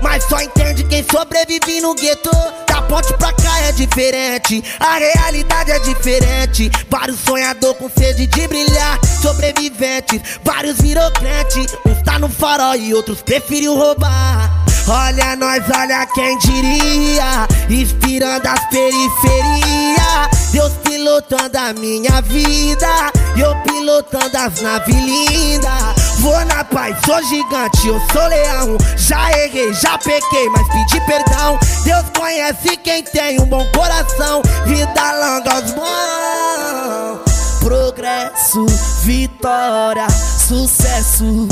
Mas 0.01 0.23
só 0.23 0.39
entende 0.41 0.83
quem 0.85 1.03
sobrevive 1.03 1.81
no 1.81 1.93
gueto. 1.95 2.31
Da 2.67 2.81
ponte 2.83 3.13
pra 3.17 3.33
cá 3.33 3.59
é 3.61 3.71
diferente. 3.71 4.63
A 4.79 4.97
realidade 4.97 5.71
é 5.71 5.79
diferente. 5.79 6.71
Vários 6.89 7.19
sonhador 7.19 7.75
com 7.75 7.89
sede 7.89 8.25
de 8.27 8.47
brilhar. 8.47 8.99
Sobreviventes, 9.21 10.21
vários 10.43 10.79
virou 10.79 11.11
crente. 11.11 11.65
Uns 11.85 12.01
tá 12.03 12.17
no 12.17 12.29
farol 12.29 12.75
e 12.75 12.93
outros 12.93 13.21
preferiu 13.21 13.75
roubar. 13.75 14.68
Olha 14.89 15.35
nós, 15.35 15.63
olha 15.77 16.05
quem 16.07 16.37
diria 16.39 17.47
Inspirando 17.69 18.47
as 18.47 18.65
periferias. 18.69 20.51
Deus 20.51 20.73
pilotando 20.83 21.57
a 21.57 21.73
minha 21.73 22.21
vida 22.21 23.11
eu 23.39 23.55
pilotando 23.63 24.37
as 24.37 24.61
naves 24.61 24.95
lindas. 24.95 26.19
Vou 26.19 26.43
na 26.45 26.63
paz, 26.63 26.97
sou 27.05 27.23
gigante, 27.23 27.87
eu 27.87 27.99
sou 28.11 28.27
leão. 28.27 28.77
Já 28.97 29.31
errei, 29.31 29.73
já 29.73 29.97
pequei, 29.97 30.49
mas 30.49 30.67
pedi 30.67 30.99
perdão. 31.05 31.57
Deus 31.83 32.05
conhece 32.17 32.75
quem 32.77 33.03
tem 33.03 33.39
um 33.39 33.45
bom 33.45 33.65
coração. 33.71 34.41
Vida 34.65 35.11
longa 35.13 35.53
aos 35.53 35.71
bons. 35.71 37.19
Progresso, 37.59 38.65
vitória, 39.03 40.07
sucesso. 40.09 41.47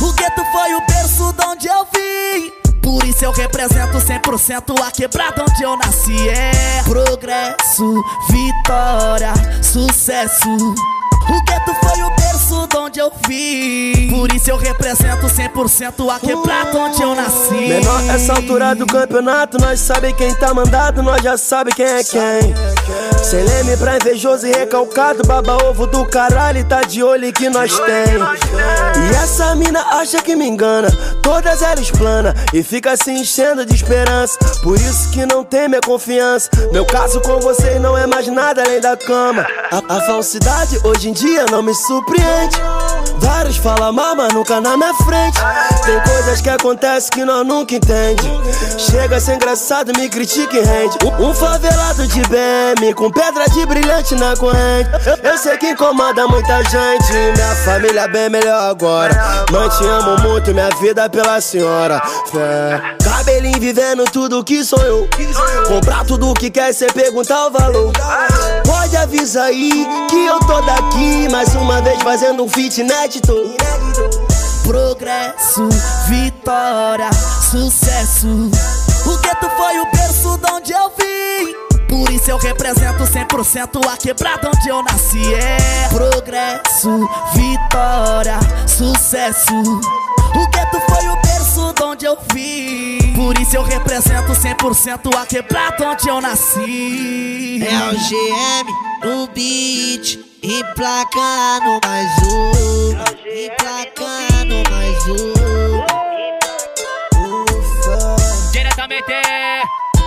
O 0.00 0.12
gueto 0.12 0.42
foi 0.52 0.74
o 0.74 0.86
berço 0.86 1.32
de 1.32 1.44
onde 1.44 1.66
eu 1.66 1.86
vim. 1.92 2.65
Por 2.86 3.04
isso 3.04 3.24
eu 3.24 3.32
represento 3.32 3.98
100% 3.98 4.80
a 4.80 4.92
quebrada 4.92 5.42
onde 5.42 5.60
eu 5.60 5.76
nasci. 5.76 6.28
É 6.28 6.84
progresso, 6.84 8.04
vitória, 8.30 9.32
sucesso. 9.60 10.48
O 10.48 11.44
gueto 11.44 11.74
foi 11.82 12.02
o 12.04 12.10
onde 12.74 12.98
eu 12.98 13.12
vim. 13.26 14.08
Por 14.08 14.32
isso 14.32 14.50
eu 14.50 14.56
represento 14.56 15.26
100% 15.26 16.14
a 16.14 16.18
quebrada 16.18 16.78
onde 16.78 17.02
eu 17.02 17.14
nasci. 17.14 17.54
Menor 17.54 18.02
essa 18.08 18.32
altura 18.34 18.74
do 18.74 18.86
campeonato, 18.86 19.58
nós 19.58 19.80
sabe 19.80 20.12
quem 20.14 20.34
tá 20.34 20.52
mandado, 20.52 21.02
nós 21.02 21.22
já 21.22 21.36
sabe 21.36 21.72
quem 21.72 21.86
é 21.86 22.02
quem. 22.02 22.54
Sem 23.22 23.42
leme 23.42 23.76
pra 23.76 23.96
invejoso 23.96 24.46
e 24.46 24.52
recalcado, 24.52 25.26
baba 25.26 25.56
ovo 25.64 25.86
do 25.86 26.04
caralho, 26.06 26.64
tá 26.64 26.82
de 26.82 27.02
olho 27.02 27.32
que 27.32 27.48
nós 27.48 27.76
tem. 27.78 28.16
E 29.10 29.14
essa 29.16 29.54
mina 29.54 29.80
acha 29.98 30.22
que 30.22 30.36
me 30.36 30.46
engana, 30.46 30.88
todas 31.22 31.62
elas 31.62 31.90
plana 31.90 32.34
e 32.52 32.62
fica 32.62 32.96
se 32.96 33.10
enchendo 33.10 33.66
de 33.66 33.74
esperança. 33.74 34.38
Por 34.62 34.76
isso 34.76 35.10
que 35.10 35.26
não 35.26 35.44
tem 35.44 35.68
minha 35.68 35.80
confiança. 35.80 36.50
Meu 36.72 36.84
caso 36.84 37.20
com 37.20 37.38
vocês 37.40 37.80
não 37.80 37.96
é 37.96 38.06
mais 38.06 38.26
nada 38.28 38.62
além 38.62 38.80
da 38.80 38.96
cama. 38.96 39.46
A, 39.70 39.96
a 39.96 40.00
falsidade 40.02 40.78
hoje 40.84 41.08
em 41.08 41.12
dia 41.12 41.46
não 41.50 41.62
me 41.62 41.74
surpreende. 41.74 42.55
Vários 43.18 43.56
falam 43.58 43.92
mal, 43.92 44.16
mas 44.16 44.32
nunca 44.32 44.60
na 44.60 44.76
minha 44.76 44.92
frente. 44.94 45.38
Tem 45.84 46.00
coisas 46.00 46.40
que 46.40 46.48
acontecem 46.48 47.10
que 47.10 47.24
nós 47.24 47.46
nunca 47.46 47.74
entende. 47.74 48.22
Chega 48.78 49.16
a 49.16 49.20
ser 49.20 49.34
engraçado, 49.34 49.92
me 49.96 50.08
critica 50.08 50.56
e 50.56 50.60
rende. 50.62 50.98
Um, 51.20 51.34
favelado 51.34 52.06
de 52.06 52.22
BM 52.22 52.94
com 52.94 53.10
pedra 53.10 53.44
de 53.48 53.64
brilhante 53.66 54.14
na 54.14 54.36
corrente. 54.36 54.90
Eu, 55.22 55.38
sei 55.38 55.56
que 55.58 55.70
incomoda 55.70 56.26
muita 56.26 56.62
gente. 56.64 57.12
Minha 57.12 57.54
família 57.64 58.08
bem 58.08 58.28
melhor 58.30 58.70
agora. 58.70 59.44
Mãe, 59.50 59.68
te 59.70 59.84
amo 59.84 60.20
muito, 60.28 60.52
minha 60.52 60.70
vida 60.80 61.04
é 61.04 61.08
pela 61.08 61.40
senhora. 61.40 62.00
Fé. 62.30 62.96
Cabelinho 63.02 63.60
vivendo 63.60 64.04
tudo 64.04 64.42
que 64.42 64.64
sonhou. 64.64 65.08
Comprar 65.68 66.04
tudo 66.04 66.34
que 66.34 66.50
quer, 66.50 66.72
cê 66.72 66.86
perguntar 66.86 67.46
o 67.46 67.50
valor. 67.50 67.92
Pode 68.86 68.96
avisar 68.98 69.46
aí 69.46 69.68
que 70.08 70.26
eu 70.26 70.38
tô 70.38 70.60
daqui. 70.60 71.28
Mais 71.28 71.52
uma 71.56 71.82
vez 71.82 72.00
fazendo 72.04 72.44
um 72.44 72.48
fit 72.48 72.80
inédito. 72.80 73.34
Progresso, 74.62 75.68
vitória, 76.06 77.10
sucesso. 77.50 78.28
O 78.28 79.18
gueto 79.18 79.50
foi 79.56 79.80
o 79.80 79.90
berço 79.90 80.38
de 80.38 80.52
onde 80.52 80.72
eu 80.72 80.88
vim. 80.90 81.52
Por 81.88 82.12
isso 82.12 82.30
eu 82.30 82.38
represento 82.38 83.02
100% 83.02 83.92
a 83.92 83.96
quebrada 83.96 84.52
onde 84.54 84.68
eu 84.68 84.80
nasci. 84.84 85.34
É 85.34 85.88
progresso, 85.88 87.08
vitória, 87.34 88.38
sucesso. 88.68 89.52
O 89.52 90.48
gueto 90.50 90.80
foi 90.88 91.08
o 91.08 91.16
berço 91.22 91.72
de 91.72 91.82
onde 91.82 92.04
eu 92.04 92.16
vim. 92.32 93.05
Por 93.16 93.36
isso 93.40 93.56
eu 93.56 93.62
represento 93.62 94.30
100% 94.32 95.16
a 95.16 95.24
quebrada 95.24 95.88
onde 95.88 96.06
eu 96.06 96.20
nasci. 96.20 97.62
É 97.62 97.88
o 97.88 97.92
GM 97.92 98.70
no 99.02 99.26
beat, 99.28 100.18
emplacando 100.42 101.80
mais 101.82 102.12
um, 102.22 102.90
emplacando 103.26 104.70
mais 104.70 105.06
um. 105.08 105.32
Ufa. 107.22 108.16
Diretamente, 108.52 109.14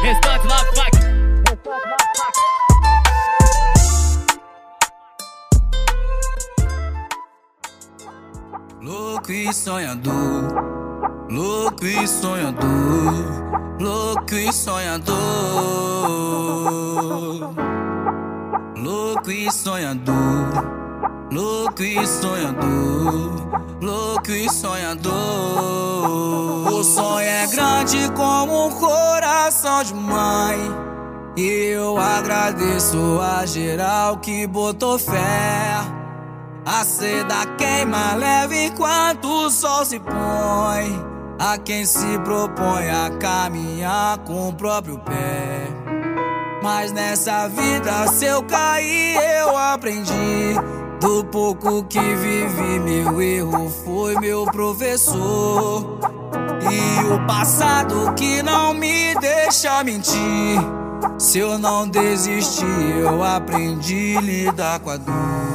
Restante 0.04 0.46
Love 0.46 0.70
Fight. 0.76 1.00
Louco 8.82 9.32
e 9.32 9.52
sonhador, 9.52 10.89
louco 11.30 11.86
e 11.86 12.08
sonhador, 12.08 12.68
louco 13.80 14.36
e 14.36 14.52
sonhador, 14.52 15.16
louco 18.76 19.32
e 19.32 19.52
sonhador, 19.52 20.16
louco 21.32 21.84
e 21.84 22.08
sonhador, 22.08 23.80
louco 23.82 24.32
e 24.32 24.50
sonhador. 24.50 25.14
O 26.74 26.84
sonho 26.84 27.28
é 27.28 27.48
grande 27.48 28.12
como 28.16 28.68
um 28.68 28.72
coração 28.72 29.84
de 29.84 29.94
mãe. 29.94 30.58
E 31.38 31.72
eu 31.74 31.98
agradeço 31.98 33.20
a 33.22 33.46
geral 33.46 34.18
que 34.18 34.46
botou 34.48 35.00
fé. 35.00 36.00
A 36.72 36.86
seda 36.86 37.48
queima 37.58 38.14
leve 38.14 38.68
enquanto 38.68 39.26
o 39.26 39.50
sol 39.50 39.84
se 39.84 40.00
põe. 40.00 41.04
A 41.40 41.58
quem 41.58 41.84
se 41.84 42.20
propõe 42.20 42.88
a 42.92 43.10
caminhar 43.20 44.20
com 44.20 44.50
o 44.50 44.54
próprio 44.54 45.00
pé. 45.00 45.68
Mas 46.62 46.92
nessa 46.92 47.48
vida, 47.48 48.08
se 48.10 48.26
eu 48.26 48.44
cair, 48.44 49.16
eu 49.16 49.58
aprendi. 49.58 50.54
Do 51.02 51.26
pouco 51.26 51.84
que 51.86 52.00
vivi, 52.00 52.80
meu 52.80 53.20
erro 53.20 53.68
foi 53.84 54.14
meu 54.20 54.46
professor. 54.46 55.98
E 56.72 57.12
o 57.12 57.26
passado 57.26 58.14
que 58.14 58.44
não 58.44 58.76
me 58.76 59.16
deixa 59.16 59.84
mentir. 59.84 60.60
Se 61.18 61.40
eu 61.40 61.58
não 61.58 61.90
desistir, 61.90 63.00
eu 63.00 63.24
aprendi 63.24 64.16
a 64.16 64.22
lidar 64.22 64.80
com 64.82 64.92
a 64.92 64.98
dor. 64.98 65.49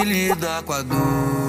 A 0.00 0.04
lidar 0.04 0.62
com 0.62 0.72
a 0.72 0.82
dor. 0.82 1.41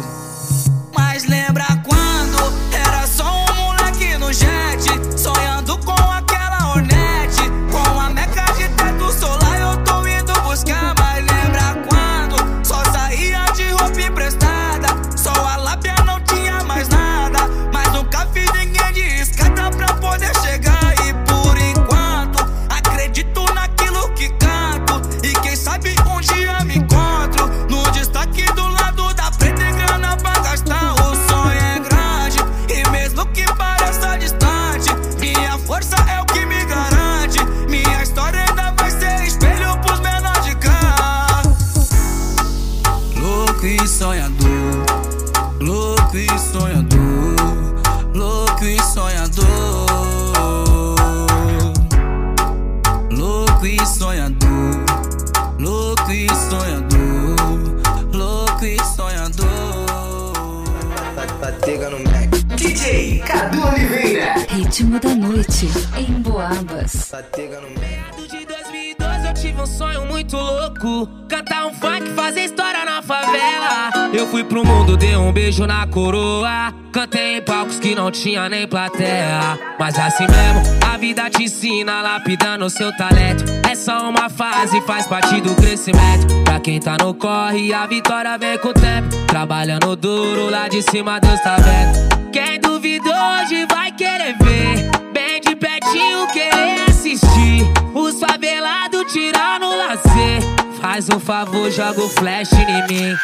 Mundo, 74.94 74.98
dei 74.98 75.16
um 75.16 75.32
beijo 75.32 75.66
na 75.66 75.86
coroa 75.88 76.74
Cantei 76.92 77.38
em 77.38 77.42
palcos 77.42 77.80
que 77.80 77.96
não 77.96 78.12
tinha 78.12 78.48
nem 78.48 78.68
plateia. 78.68 79.58
Mas 79.80 79.98
assim 79.98 80.26
mesmo, 80.28 80.80
a 80.88 80.96
vida 80.98 81.28
te 81.30 81.44
ensina 81.44 82.02
Lapidando 82.02 82.70
seu 82.70 82.96
talento. 82.96 83.44
É 83.70 83.74
só 83.76 84.10
uma 84.10 84.30
fase, 84.30 84.80
faz 84.82 85.08
parte 85.08 85.42
do 85.42 85.56
crescimento. 85.56 86.28
Pra 86.44 86.60
quem 86.60 86.80
tá 86.80 86.96
no 87.02 87.14
corre, 87.16 87.74
a 87.74 87.88
vitória 87.88 88.38
vem 88.38 88.60
com 88.60 88.70
o 88.70 88.74
tempo. 88.74 89.10
Trabalhando 89.26 89.96
duro, 89.96 90.52
lá 90.52 90.68
de 90.68 90.84
cima 90.84 91.20
Deus 91.20 91.40
tá 91.42 91.56
vendo. 91.56 92.32
Quem 92.32 92.60
duvidou 92.60 93.12
hoje 93.12 93.66
vai 93.72 93.92
querer 93.92 94.36
ver. 94.38 94.92
Bem 95.12 95.42
de 95.42 95.56
pertinho 95.56 96.28
querer 96.28 96.84
assistir. 96.88 97.66
Os 97.96 98.20
favelados 98.20 99.12
tirando 99.12 99.76
lazer. 99.76 100.44
Faz 100.80 101.10
um 101.10 101.20
favor, 101.20 101.72
joga 101.72 102.02
o 102.02 102.10
flash 102.10 102.54
em 102.54 102.88
mim 102.88 103.18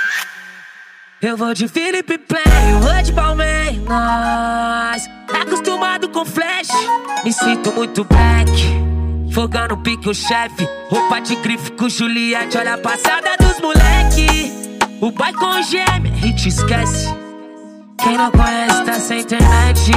Eu 1.21 1.35
vou 1.35 1.53
de 1.53 1.67
Felipe 1.67 2.17
Play, 2.17 2.43
vou 2.79 3.03
de 3.03 3.11
tá 5.27 5.41
acostumado 5.41 6.07
com 6.07 6.23
flash 6.23 6.69
Me 7.25 7.33
sinto 7.33 7.73
muito 7.73 8.05
black 8.05 8.49
Fogando 9.33 9.75
pique 9.75 10.07
o 10.07 10.13
chefe 10.13 10.65
Roupa 10.89 11.19
de 11.19 11.35
grife 11.35 11.73
com 11.73 11.89
Juliette. 11.89 12.57
Olha 12.57 12.75
a 12.75 12.77
passada 12.77 13.35
dos 13.37 13.59
moleque 13.59 14.49
O 15.01 15.11
boy 15.11 15.33
com 15.33 15.61
gêmea, 15.61 16.13
hit 16.13 16.47
esquece. 16.47 17.13
Quem 18.01 18.17
não 18.17 18.31
conhece 18.31 18.85
tá 18.85 18.93
sem 18.93 19.19
internet. 19.19 19.91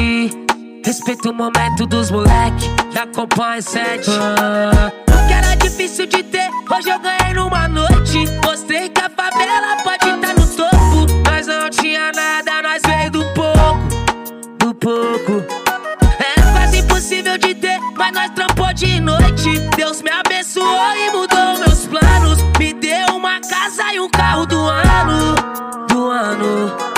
Respeita 0.85 1.31
o 1.31 1.33
momento 1.33 1.87
dos 1.87 2.11
moleque 2.11 2.69
Já 2.91 3.05
acompanha 3.05 3.63
sete 3.63 4.11
ah, 4.11 4.91
O 5.09 5.29
que 5.29 5.33
era 5.33 5.55
difícil 5.55 6.07
de 6.07 6.21
ter 6.25 6.51
Hoje 6.69 6.89
eu 6.89 6.99
ganhei 6.99 7.35
numa 7.35 7.69
noite. 7.69 8.25
Mostrei 8.45 8.89
que 8.89 9.01
a 9.01 9.09
favela 9.09 9.77
pode 9.85 10.09
estar 10.09 10.35
no 10.35 10.42
pouco 14.83 15.45
Era 16.37 16.53
quase 16.53 16.79
impossível 16.79 17.39
de 17.39 17.55
ter 17.55 17.79
Mas 17.97 18.13
nós 18.13 18.31
trampou 18.31 18.73
de 18.75 19.01
noite 19.01 19.61
Deus 19.77 20.03
me 20.03 20.11
abençoou 20.11 20.95
e 20.97 21.11
mudou 21.11 21.59
meus 21.61 21.87
planos 21.87 22.43
Me 22.59 22.75
deu 22.75 23.17
uma 23.17 23.41
casa 23.41 23.95
e 23.95 24.01
um 24.01 24.11
carro 24.11 24.45
do 24.45 24.59
ano 24.59 25.35
Do 25.89 26.11
ano 26.11 26.93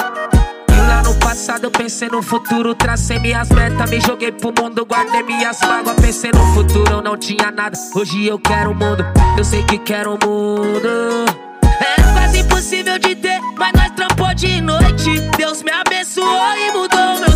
lá 0.88 1.02
no 1.02 1.14
passado 1.16 1.64
eu 1.64 1.70
pensei 1.70 2.08
no 2.08 2.22
futuro, 2.22 2.74
tracei 2.74 3.18
minhas 3.18 3.48
metas, 3.48 3.88
me 3.88 4.00
joguei 4.00 4.30
pro 4.30 4.52
mundo, 4.58 4.84
guardei 4.84 5.22
minhas 5.22 5.58
mágoas, 5.60 5.96
pensei 5.96 6.30
no 6.30 6.44
futuro, 6.52 6.90
eu 6.90 7.02
não 7.02 7.16
tinha 7.16 7.50
nada. 7.50 7.76
Hoje 7.94 8.26
eu 8.26 8.38
quero 8.38 8.72
o 8.72 8.74
mundo, 8.74 9.04
eu 9.38 9.44
sei 9.44 9.62
que 9.62 9.78
quero 9.78 10.14
o 10.14 10.18
mundo. 10.26 10.88
É 11.80 12.12
quase 12.12 12.40
impossível 12.40 12.98
de 12.98 13.14
ter, 13.16 13.40
mas 13.56 13.72
nós 13.72 13.90
trampou 13.92 14.34
de 14.34 14.60
noite. 14.60 15.20
Deus 15.36 15.62
me 15.62 15.70
abençoou 15.72 16.56
e 16.56 16.70
mudou 16.72 17.20
meus 17.20 17.33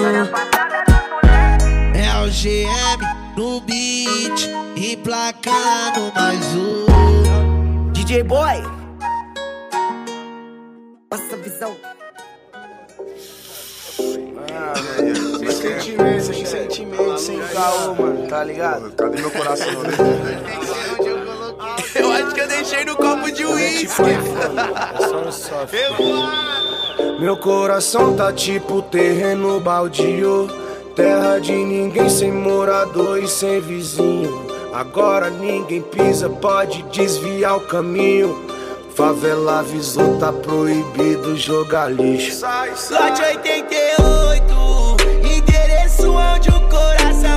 Do 0.00 0.06
ano. 0.06 0.30
É 1.94 2.24
o 2.24 2.30
GM 2.30 3.04
no 3.36 3.60
beat, 3.60 4.48
emplacando 4.74 6.10
mais 6.14 6.42
um. 6.56 7.92
DJ 7.92 8.22
Boy. 8.22 8.62
Passa 11.10 11.34
a 11.34 11.36
visão. 11.36 11.76
Ah, 14.54 14.72
velho. 14.96 15.38
Sem 15.38 15.50
sentimento, 15.50 16.22
sem 16.22 16.46
sentimento, 16.46 17.18
sem 17.18 17.38
caô, 17.38 17.94
mano, 17.94 18.26
tá 18.26 18.42
ligado? 18.42 18.90
Cadê 18.92 19.20
meu 19.20 19.30
coração? 19.30 19.66
Eu 21.94 22.10
acho 22.12 22.34
que 22.34 22.40
eu 22.40 22.48
deixei 22.48 22.84
no 22.84 22.96
copo 22.96 23.30
de 23.30 23.44
uísque. 23.44 24.02
Meu 27.18 27.36
coração 27.36 28.14
tá 28.14 28.32
tipo 28.32 28.82
terreno 28.82 29.60
baldio. 29.60 30.48
Terra 30.94 31.38
de 31.38 31.52
ninguém 31.52 32.08
sem 32.08 32.32
morador 32.32 33.18
e 33.22 33.28
sem 33.28 33.60
vizinho. 33.60 34.46
Agora 34.72 35.30
ninguém 35.30 35.82
pisa, 35.82 36.28
pode 36.28 36.82
desviar 36.84 37.56
o 37.56 37.60
caminho. 37.60 38.48
Favela 38.94 39.60
avisou, 39.60 40.18
tá 40.18 40.32
proibido 40.32 41.36
jogar 41.36 41.90
lixo. 41.90 42.44
Lote 42.44 43.22
88, 43.22 44.96
endereço 45.24 46.12
onde 46.12 46.48
o 46.50 46.60
coração 46.68 47.29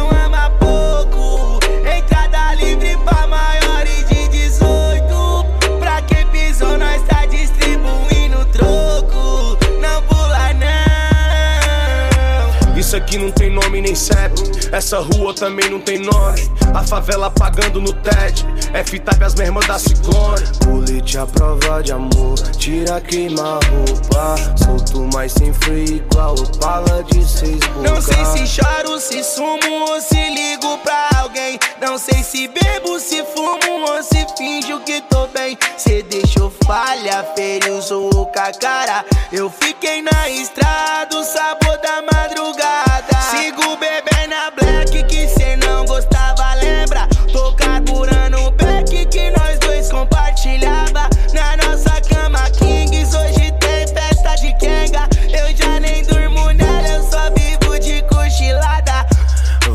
Isso 12.94 13.02
aqui 13.02 13.18
não 13.18 13.32
tem 13.32 13.49
nome 13.49 13.82
nem 13.82 13.95
CEP. 13.95 14.40
Essa 14.72 14.99
rua 14.99 15.34
também 15.34 15.68
não 15.68 15.80
tem 15.80 15.98
nome. 15.98 16.40
A 16.76 16.84
favela 16.84 17.32
pagando 17.32 17.82
no 17.82 17.91
TED. 17.91 18.45
Fita 18.86 19.18
as 19.26 19.34
mermas 19.34 19.65
da 19.65 19.80
ciclone. 19.80 20.44
Colete 20.64 21.18
à 21.18 21.26
prova 21.26 21.82
de 21.82 21.91
amor. 21.91 22.38
Tira, 22.56 23.02
queima 23.02 23.41
a 23.41 23.60
roupa. 23.65 24.36
Solto, 24.64 25.10
mas 25.11 25.32
sem 25.32 25.52
freio 25.53 25.95
igual 25.95 26.36
Opala 26.36 27.03
de 27.06 27.28
seis 27.28 27.57
bocas. 27.65 27.82
Não 27.82 27.99
sei 27.99 28.26
se 28.26 28.61
choro, 28.61 28.99
se 28.99 29.24
sumo 29.24 29.90
ou 29.90 29.99
se 29.99 30.30
ligo 30.30 30.78
pra 30.84 31.10
alguém. 31.20 31.57
Não 31.82 31.98
sei 31.98 32.22
se 32.22 32.48
bebo, 32.48 32.99
se 32.99 33.24
fumo 33.36 33.90
ou 33.90 34.03
se 34.03 34.24
finjo 34.38 34.80
que 34.82 35.02
tô 35.10 35.26
bem. 35.30 35.57
Cê 35.78 36.03
deixou 36.03 36.53
falha, 36.64 37.26
feriu, 37.36 37.82
sou 37.82 38.11
com 38.11 38.40
a 38.40 38.52
cara. 38.52 39.03
Eu 39.32 39.49
fiquei 39.49 40.03
na 40.03 40.30
estrada, 40.30 41.18
o 41.18 41.24
sabor 41.24 41.80
da 41.82 42.03
madrugada. 42.03 42.83
Sigo 43.32 43.78
bebê 43.78 44.28
na 44.28 44.52
black 44.52 45.04
que 45.04 45.28
cê 45.28 45.56
não 45.58 45.86
gostava, 45.86 46.54
lembra? 46.56 47.08
Tô 47.32 47.54
carburando 47.56 48.38
o 48.46 48.52
pack 48.52 49.06
que 49.08 49.32
nós 49.32 49.60
dois 49.60 49.92
compartilhava. 49.92 51.10
Na 51.34 51.58
nossa 51.58 52.02
cama 52.02 52.50
Kings, 52.52 53.16
hoje 53.16 53.52
tem 53.60 53.88
festa 53.88 54.36
de 54.36 54.54
Kenga. 54.58 55.08
Eu 55.30 55.56
já 55.56 55.80
nem 55.80 56.04
durmo 56.04 56.52
nela, 56.52 56.88
eu 56.88 57.04
só 57.04 57.30
vivo 57.32 57.80
de 57.80 58.02
cochilada. 58.04 59.06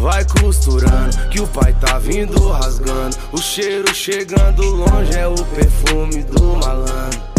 Vai 0.00 0.24
costurando, 0.24 1.16
que 1.30 1.40
o 1.40 1.46
pai 1.48 1.74
tá 1.80 1.98
vindo 1.98 2.50
rasgando. 2.50 3.16
O 3.32 3.38
cheiro 3.38 3.92
chegando 3.94 4.62
longe 4.62 5.18
é 5.18 5.26
o 5.26 5.34
perfume 5.34 6.22
do 6.24 6.56
malandro. 6.56 7.37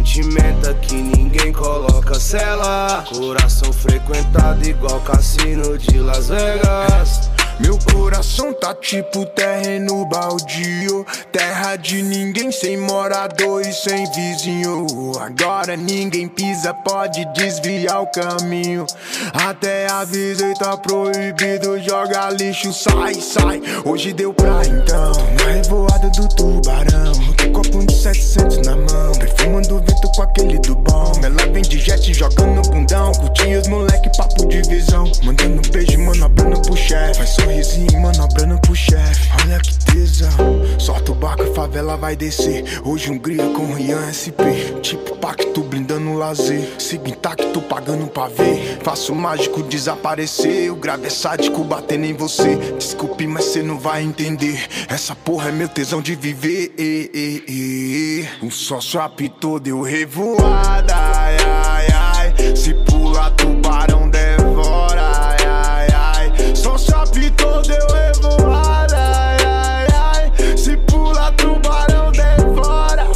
Sentimento 0.00 0.70
aqui 0.70 0.94
ninguém 0.94 1.52
coloca 1.52 2.18
cela. 2.18 3.04
Coração 3.06 3.70
frequentado 3.70 4.66
igual 4.66 4.98
cassino 5.02 5.76
de 5.76 5.98
Las 5.98 6.30
Vegas. 6.30 7.30
Meu 7.60 7.78
coração 7.92 8.50
tá 8.54 8.74
tipo 8.74 9.26
terreno 9.26 10.06
baldio. 10.06 11.04
Terra 11.30 11.76
de 11.76 12.00
ninguém, 12.00 12.50
sem 12.50 12.78
morador 12.78 13.60
e 13.60 13.70
sem 13.74 14.10
vizinho. 14.12 14.86
Agora 15.20 15.76
ninguém 15.76 16.28
pisa, 16.28 16.72
pode 16.72 17.22
desviar 17.34 18.02
o 18.02 18.06
caminho. 18.06 18.86
Até 19.34 19.86
avisei, 19.90 20.54
tá 20.54 20.78
proibido, 20.78 21.78
joga 21.78 22.30
lixo, 22.30 22.72
sai, 22.72 23.16
sai. 23.16 23.60
Hoje 23.84 24.14
deu 24.14 24.32
pra 24.32 24.62
então, 24.64 25.12
na 25.38 25.52
revoada 25.52 26.08
do 26.08 26.26
tubarão 26.30 27.39
copo 27.50 27.84
de 27.84 27.94
700 27.94 28.58
na 28.66 28.76
mão, 28.76 29.12
perfumando 29.18 29.76
o 29.76 29.78
vento 29.78 30.10
com 30.14 30.22
aquele 30.22 30.58
do 30.58 30.74
bom. 30.76 31.12
Ela 31.22 31.52
vem 31.52 31.62
de 31.62 31.78
jet 31.78 32.12
jogando 32.14 32.68
bundão, 32.68 33.12
curti 33.12 33.54
os 33.54 33.68
moleque, 33.68 34.10
papo 34.16 34.46
de 34.46 34.62
visão. 34.68 35.10
Mandando 35.22 35.68
beijo, 35.70 35.98
manobrando 35.98 36.60
pro 36.62 36.76
chefe, 36.76 37.18
vai 37.18 37.26
sorrisinho, 37.26 38.00
manobrando 38.00 38.60
pro 38.60 38.74
chefe. 38.74 39.30
Olha 39.42 39.58
que 39.58 39.78
tesão, 39.86 40.36
sorta 40.78 41.12
o 41.12 41.14
barco, 41.14 41.42
a 41.42 41.54
favela 41.54 41.96
vai 41.96 42.16
descer. 42.16 42.64
Hoje 42.84 43.10
um 43.10 43.18
gria 43.18 43.48
com 43.50 43.72
Rian 43.74 44.12
SP 44.12 44.70
Tipo 44.82 45.16
pacto, 45.16 45.62
brindando 45.62 46.14
lazer. 46.14 46.68
Sigo 46.78 47.08
intacto, 47.08 47.60
pagando 47.62 48.06
pra 48.06 48.28
ver. 48.28 48.78
Faço 48.82 49.12
o 49.12 49.16
mágico 49.16 49.62
desaparecer. 49.62 50.72
O 50.72 50.76
grave 50.76 51.06
é 51.06 51.10
sádico, 51.10 51.62
batendo 51.62 52.06
em 52.06 52.14
você. 52.14 52.56
Desculpe, 52.78 53.26
mas 53.26 53.44
cê 53.44 53.62
não 53.62 53.78
vai 53.78 54.02
entender. 54.02 54.66
Essa 54.88 55.14
porra 55.14 55.50
é 55.50 55.52
meu 55.52 55.68
tesão 55.68 56.00
de 56.00 56.14
viver. 56.14 56.72
Eh, 56.78 57.10
eh, 57.14 57.39
eh. 57.48 58.28
O 58.42 58.50
sócio 58.50 59.00
apitou, 59.00 59.58
deu 59.60 59.82
revoada 59.82 60.94
ai, 60.94 61.36
ai, 61.44 61.86
ai. 61.92 62.56
Se 62.56 62.74
pula, 62.74 63.30
tubarão 63.32 64.08
devora 64.10 65.02
ai, 65.02 65.36
ai, 65.46 65.88
ai. 65.92 66.56
Sócio 66.56 66.96
apitou, 66.96 67.62
deu 67.62 67.86
revoada 67.88 68.96
ai, 68.96 69.36
ai, 69.44 69.86
ai. 69.92 70.56
Se 70.56 70.76
pula, 70.78 71.32
tubarão 71.32 72.10
devora 72.12 73.06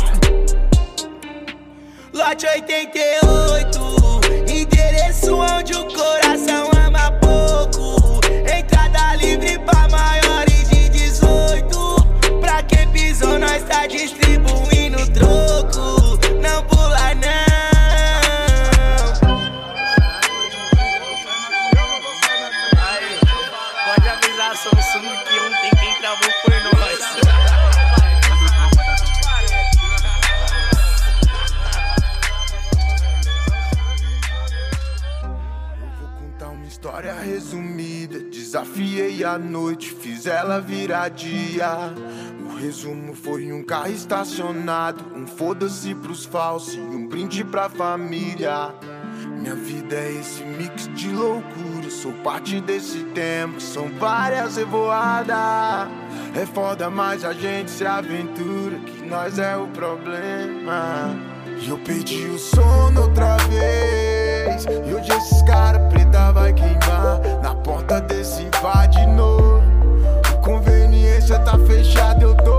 Lote 2.13 2.47
88, 2.47 3.81
endereço 4.49 5.35
onde 5.37 5.75
o 5.75 5.85
coração 5.93 6.64
noite, 39.39 39.91
fiz 39.91 40.27
ela 40.27 40.61
virar 40.61 41.09
dia. 41.09 41.93
O 42.41 42.57
resumo 42.57 43.15
foi 43.15 43.53
um 43.53 43.63
carro 43.63 43.91
estacionado, 43.91 45.05
um 45.15 45.27
foda-se 45.27 45.95
pros 45.95 46.25
falsos 46.25 46.75
e 46.75 46.81
um 46.81 47.07
brinde 47.07 47.45
pra 47.45 47.69
família. 47.69 48.75
Minha 49.39 49.55
vida 49.55 49.97
é 49.97 50.13
esse 50.13 50.43
mix 50.43 50.89
de 50.95 51.11
loucura, 51.11 51.91
sou 51.91 52.13
parte 52.25 52.61
desse 52.61 53.05
tempo, 53.15 53.61
são 53.61 53.89
várias 53.99 54.57
revoadas. 54.57 55.89
É 56.35 56.47
foda, 56.47 56.89
mas 56.89 57.25
a 57.25 57.33
gente 57.33 57.71
se 57.71 57.85
aventura, 57.85 58.79
que 58.79 59.07
nós 59.07 59.39
é 59.39 59.57
o 59.57 59.67
problema. 59.69 61.15
E 61.61 61.69
eu 61.69 61.79
perdi 61.79 62.27
o 62.27 62.39
sono 62.39 63.03
outra 63.03 63.37
vez. 63.49 64.65
E 64.65 64.95
hoje 64.95 65.13
esses 65.13 65.43
cara 65.43 65.79
preta 65.89 66.33
vai 66.33 66.53
queimar 66.53 67.21
porta 67.65 68.01
desse 68.01 68.45
de 68.91 69.07
novo. 69.07 69.63
Conveniência 70.43 71.39
tá 71.41 71.59
fechada, 71.67 72.23
eu 72.23 72.35
tô 72.37 72.54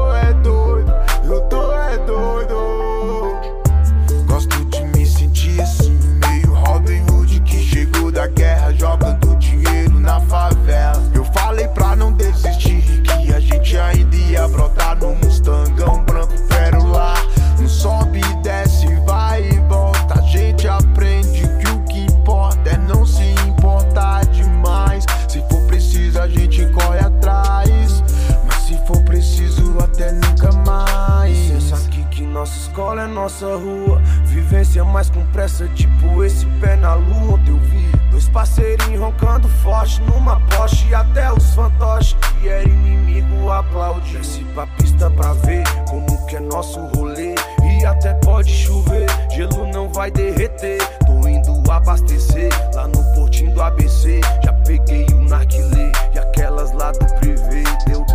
nossa 33.26 33.56
rua. 33.56 34.00
Vivência 34.26 34.84
mais 34.84 35.10
com 35.10 35.26
pressa, 35.28 35.68
tipo 35.70 36.24
esse 36.24 36.46
pé 36.62 36.76
na 36.76 36.94
lua. 36.94 37.34
Onde 37.34 37.50
eu 37.50 37.58
vi 37.58 37.90
dois 38.12 38.30
parceirinhos 38.30 39.02
roncando 39.02 39.48
forte 39.64 40.00
numa 40.04 40.40
poste. 40.42 40.88
E 40.90 40.94
até 40.94 41.32
os 41.34 41.56
fantoches 41.56 42.16
que 42.40 42.48
era 42.48 42.64
inimigo 42.64 43.50
aplaude. 43.50 44.16
Desce 44.16 44.44
pra 44.54 44.68
pista 44.68 45.10
pra 45.10 45.34
ver 45.34 45.64
como 45.90 46.26
que 46.28 46.36
é 46.36 46.40
nosso 46.40 46.80
rolê. 46.96 47.34
E 47.64 47.86
até 47.86 48.14
pode 48.16 48.52
chover, 48.52 49.08
gelo 49.32 49.68
não 49.74 49.92
vai 49.92 50.12
derreter. 50.12 50.78
Tô 51.08 51.28
indo 51.28 51.72
abastecer 51.72 52.50
lá 52.76 52.88
no 52.88 53.04
portinho 53.16 53.52
do 53.56 53.62
ABC. 53.62 54.22
Já 54.44 54.54
peguei 54.54 55.08
o 55.14 55.22
narguilé 55.24 55.92
e 56.14 56.20
aquelas 56.20 56.72
lá 56.74 56.92
do 56.92 57.06
privê. 57.20 57.64
Deu 57.88 58.06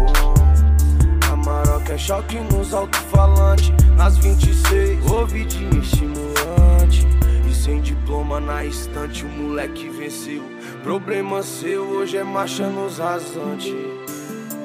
maroca 1.81 1.93
é 1.93 1.99
choque 1.99 2.37
nos 2.53 2.73
alto-falantes 2.75 3.73
Nas 3.97 4.17
26, 4.19 5.11
ouvidinho 5.11 5.83
estimulante 5.83 7.07
E 7.49 7.55
sem 7.55 7.81
diploma 7.81 8.41
na 8.41 8.65
estante, 8.65 9.25
o 9.25 9.29
moleque 9.29 9.89
venceu 9.89 10.43
Problema 10.83 11.43
seu, 11.43 11.83
hoje 11.83 12.17
é 12.17 12.25
marcha 12.25 12.67
nos 12.67 12.99
rasantes 12.99 13.75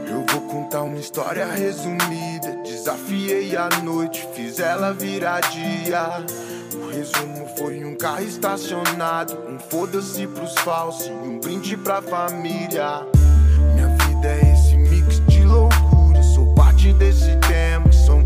Eu 0.08 0.26
vou 0.30 0.42
contar 0.42 0.84
uma 0.84 0.98
história 0.98 1.46
resumida. 1.46 2.56
Desafiei 2.64 3.56
a 3.56 3.70
noite, 3.84 4.26
fiz 4.34 4.60
ela 4.60 4.94
virar 4.94 5.42
dia. 5.42 6.24
O 6.76 6.90
resumo 6.90 7.48
foi 7.58 7.84
um 7.84 7.96
carro 7.96 8.24
estacionado, 8.24 9.38
um 9.50 9.58
foda-se 9.60 10.28
pros 10.28 10.54
falsos 10.60 11.08
e 11.08 11.12
um 11.12 11.40
brinde 11.40 11.76
pra 11.76 12.02
família. 12.02 13.06
Minha 13.74 13.88
vida 13.88 14.28
é 14.28 14.55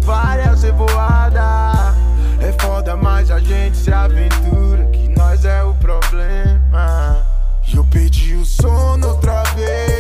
várias 0.10 0.64
revoadas. 0.64 1.96
É 2.42 2.52
foda, 2.60 2.98
mas 2.98 3.30
a 3.30 3.40
gente 3.40 3.78
se 3.78 3.94
aventura, 3.94 4.86
que 4.88 5.08
nós 5.10 5.46
é 5.46 5.64
o 5.64 5.76
problema. 5.76 7.24
E 7.68 7.78
eu 7.78 7.86
perdi 7.86 8.34
o 8.34 8.44
sono 8.44 9.08
outra 9.08 9.44
vez. 9.56 9.99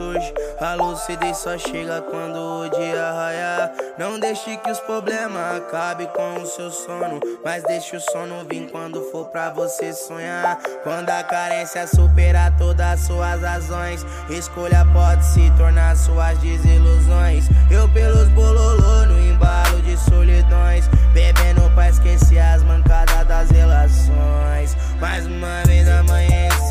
Surge. 0.00 0.32
A 0.58 0.74
lucidez 0.74 1.36
só 1.36 1.58
chega 1.58 2.00
quando 2.00 2.36
o 2.36 2.68
dia 2.70 3.12
raiar. 3.12 3.72
Não 3.98 4.18
deixe 4.18 4.56
que 4.56 4.70
os 4.70 4.80
problemas 4.80 5.58
acabem 5.58 6.06
com 6.06 6.42
o 6.42 6.46
seu 6.46 6.70
sono. 6.70 7.20
Mas 7.44 7.62
deixe 7.64 7.96
o 7.96 8.00
sono 8.00 8.46
vir 8.48 8.70
quando 8.70 9.02
for 9.10 9.26
pra 9.26 9.50
você 9.50 9.92
sonhar. 9.92 10.58
Quando 10.82 11.10
a 11.10 11.22
carência 11.22 11.86
superar 11.86 12.56
todas 12.56 12.86
as 12.86 13.00
suas 13.00 13.42
razões, 13.42 14.06
escolha 14.30 14.86
pode 14.92 15.24
se 15.26 15.50
tornar 15.58 15.94
suas 15.96 16.38
desilusões. 16.38 17.44
Eu 17.70 17.86
pelos 17.90 18.28
bololô 18.30 19.04
no 19.06 19.20
embalo 19.20 19.82
de 19.82 19.96
solidões. 19.98 20.88
Bebendo 21.12 21.68
pra 21.74 21.90
esquecer 21.90 22.38
as 22.38 22.62
mancadas 22.62 23.26
das 23.26 23.50
relações. 23.50 24.76
Mais 24.98 25.26
uma 25.26 25.62
vez 25.66 25.86
amanheceu. 25.88 26.69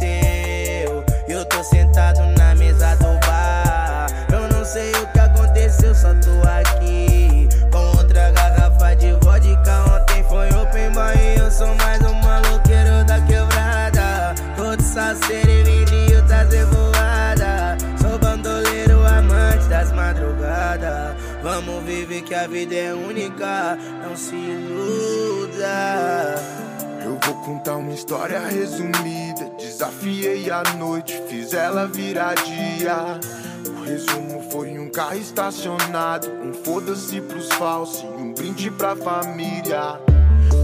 História 27.99 28.39
resumida. 28.39 29.51
Desafiei 29.57 30.49
a 30.49 30.63
noite, 30.77 31.21
fiz 31.27 31.53
ela 31.53 31.85
virar 31.85 32.33
dia. 32.35 33.19
O 33.67 33.83
resumo 33.83 34.41
foi 34.49 34.79
um 34.79 34.89
carro 34.89 35.17
estacionado, 35.17 36.29
um 36.41 36.53
foda-se 36.53 37.19
pros 37.19 37.49
falsos 37.49 38.01
e 38.01 38.05
um 38.05 38.33
brinde 38.33 38.71
pra 38.71 38.95
família. 38.95 39.99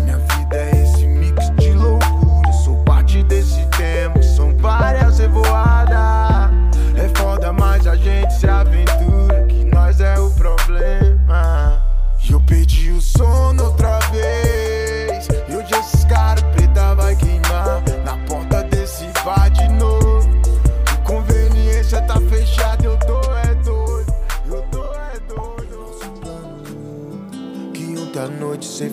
Minha 0.03 0.17
vida 0.17 0.55
é 0.55 0.81
esse 0.81 1.05
mix 1.05 1.51
de 1.57 1.71
loucura, 1.73 2.53
sou 2.63 2.77
parte 2.85 3.21
desse 3.23 3.65
tempo, 3.77 4.23
são 4.23 4.55
várias 4.57 5.19
revoadas. 5.19 6.24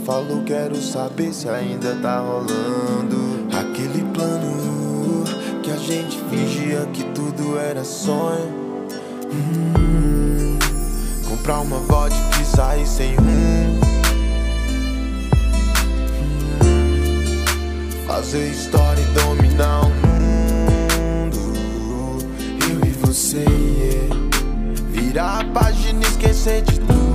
Falou, 0.05 0.43
quero 0.45 0.77
saber 0.77 1.33
se 1.33 1.49
ainda 1.49 1.95
tá 1.97 2.19
rolando. 2.19 3.47
Aquele 3.53 4.05
plano 4.13 5.25
que 5.63 5.71
a 5.71 5.77
gente 5.77 6.19
fingia 6.31 6.87
que 6.93 7.05
tudo 7.15 7.57
era 7.59 7.85
sonho. 7.85 8.63
Hum, 9.33 10.59
comprar 11.29 11.61
uma 11.61 11.79
vodka 11.79 12.41
e 12.41 12.45
sair 12.45 12.87
sem 12.87 13.15
rumo. 13.15 13.81
Hum, 16.65 16.87
fazer 18.07 18.51
história 18.51 19.01
e 19.01 19.07
dominar 19.21 19.83
o 19.83 19.91
mundo. 19.91 20.23
Eu 22.71 22.89
e 22.89 22.93
você, 23.07 23.45
yeah. 23.45 24.17
virar 24.91 25.41
a 25.41 25.45
página 25.45 26.03
e 26.03 26.09
esquecer 26.09 26.63
de 26.63 26.81
tudo. 26.81 27.12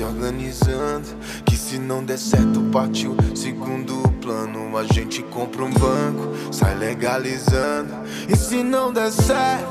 Se 0.00 0.04
organizando. 0.04 1.06
Que 1.44 1.56
se 1.56 1.78
não 1.78 2.02
der 2.02 2.18
certo, 2.18 2.60
partiu 2.72 3.14
segundo 3.34 4.02
plano. 4.20 4.76
A 4.76 4.84
gente 4.84 5.22
compra 5.22 5.62
um 5.62 5.70
banco, 5.70 6.52
sai 6.52 6.74
legalizando. 6.74 7.92
E 8.28 8.36
se 8.36 8.62
não 8.62 8.92
der 8.92 9.10
certo, 9.10 9.68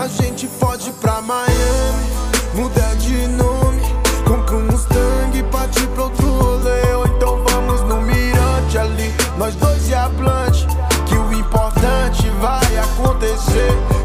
a 0.00 0.06
gente 0.06 0.46
pode 0.60 0.90
ir 0.90 0.92
pra 0.94 1.20
Miami, 1.20 2.06
mudar 2.54 2.94
de 2.96 3.26
nome, 3.28 3.82
compra 4.24 4.56
um 4.56 4.66
Mustang 4.66 5.36
e 5.36 5.42
partir 5.44 5.86
pra 5.88 6.04
outro 6.04 6.28
rolê. 6.28 6.94
Ou 6.94 7.06
então 7.06 7.42
vamos 7.48 7.82
no 7.82 8.00
mirante 8.02 8.78
ali, 8.78 9.12
nós 9.36 9.54
dois 9.56 9.88
e 9.88 9.94
a 9.94 10.08
plant. 10.10 10.64
Que 11.06 11.16
o 11.16 11.32
importante 11.32 12.28
vai 12.40 12.78
acontecer. 12.78 13.96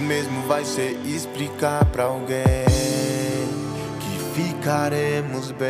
Mesmo 0.00 0.42
vai 0.46 0.64
ser 0.64 0.98
explicar 1.04 1.84
pra 1.86 2.04
alguém 2.04 2.38
que 4.00 4.18
ficaremos 4.34 5.50
bem. 5.52 5.68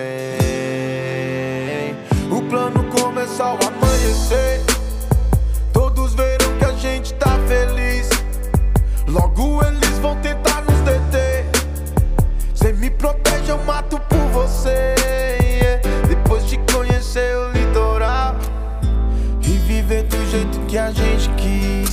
O 2.31 2.43
plano 2.43 2.85
começa 2.85 3.43
ao 3.45 3.59
amanhecer. 3.67 4.61
Todos 5.73 6.15
verão 6.15 6.59
que 6.59 6.65
a 6.65 6.73
gente 6.73 7.15
tá 7.15 7.39
feliz. 7.47 8.09
Logo 9.07 9.65
eles 9.65 9.99
vão 9.99 10.17
tentar 10.17 10.63
nos 10.63 10.81
deter. 10.81 11.47
Cê 12.55 12.73
me 12.73 12.91
protege, 12.91 13.51
eu 13.51 13.59
mato 13.65 13.99
por 14.01 14.19
você. 14.33 14.95
Depois 16.07 16.47
de 16.47 16.59
conhecer 16.73 17.37
o 17.37 17.51
litoral 17.51 18.37
e 19.43 19.53
viver 19.59 20.03
do 20.05 20.31
jeito 20.31 20.59
que 20.67 20.77
a 20.77 20.91
gente 20.91 21.29
quis. 21.37 21.88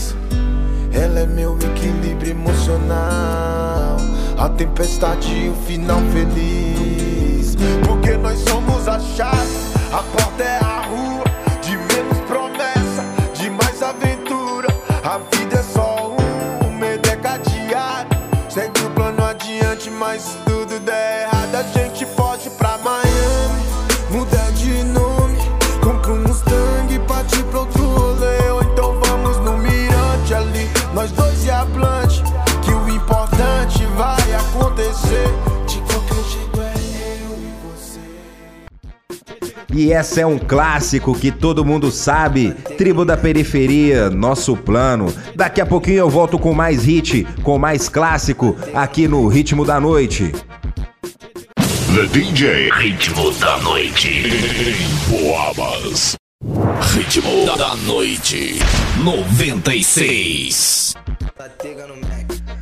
Ela 1.16 1.24
é 1.24 1.28
meu 1.28 1.58
equilíbrio 1.58 2.32
emocional. 2.32 3.96
A 4.38 4.50
tempestade 4.50 5.34
e 5.34 5.48
o 5.48 5.56
final 5.66 6.02
feliz. 6.12 7.56
Porque 7.88 8.18
nós 8.18 8.38
somos 8.40 8.86
a 8.86 9.00
chave, 9.00 9.56
a 9.94 10.04
porta 10.04 10.44
é 10.44 10.58
a 10.58 10.82
rua. 10.82 11.24
De 11.62 11.78
menos 11.78 12.18
promessa, 12.28 13.06
de 13.34 13.50
mais 13.50 13.82
aventura. 13.82 14.68
A 15.06 15.20
vida 15.34 15.60
é 15.60 15.64
só 15.64 16.12
um, 16.12 16.68
o 16.68 16.74
medo 16.74 17.10
é 17.10 17.16
cadeado. 17.16 18.14
Segue 18.50 18.82
o 18.82 18.90
plano 18.90 19.24
adiante, 19.24 19.90
mas 19.90 20.38
tudo 20.44 20.55
E 39.76 39.92
essa 39.92 40.22
é 40.22 40.26
um 40.26 40.40
clássico 40.40 41.14
que 41.14 41.30
todo 41.30 41.66
mundo 41.66 41.92
sabe. 41.92 42.54
Tribo 42.78 43.04
da 43.04 43.18
Periferia, 43.18 44.10
nosso 44.10 44.56
plano. 44.56 45.14
Daqui 45.36 45.60
a 45.60 45.66
pouquinho 45.66 45.98
eu 45.98 46.10
volto 46.10 46.40
com 46.40 46.54
mais 46.54 46.86
hit, 46.86 47.28
com 47.44 47.60
mais 47.60 47.90
clássico, 47.90 48.56
aqui 48.74 49.06
no 49.06 49.28
Ritmo 49.28 49.66
da 49.66 49.78
Noite. 49.78 50.32
The 51.94 52.06
DJ 52.10 52.70
Ritmo 52.72 53.32
da 53.34 53.58
Noite 53.58 54.08
em 54.08 55.10
Boabas. 55.10 56.16
Ritmo 56.94 57.46
da 57.58 57.76
Noite 57.76 58.60
96. 59.04 60.96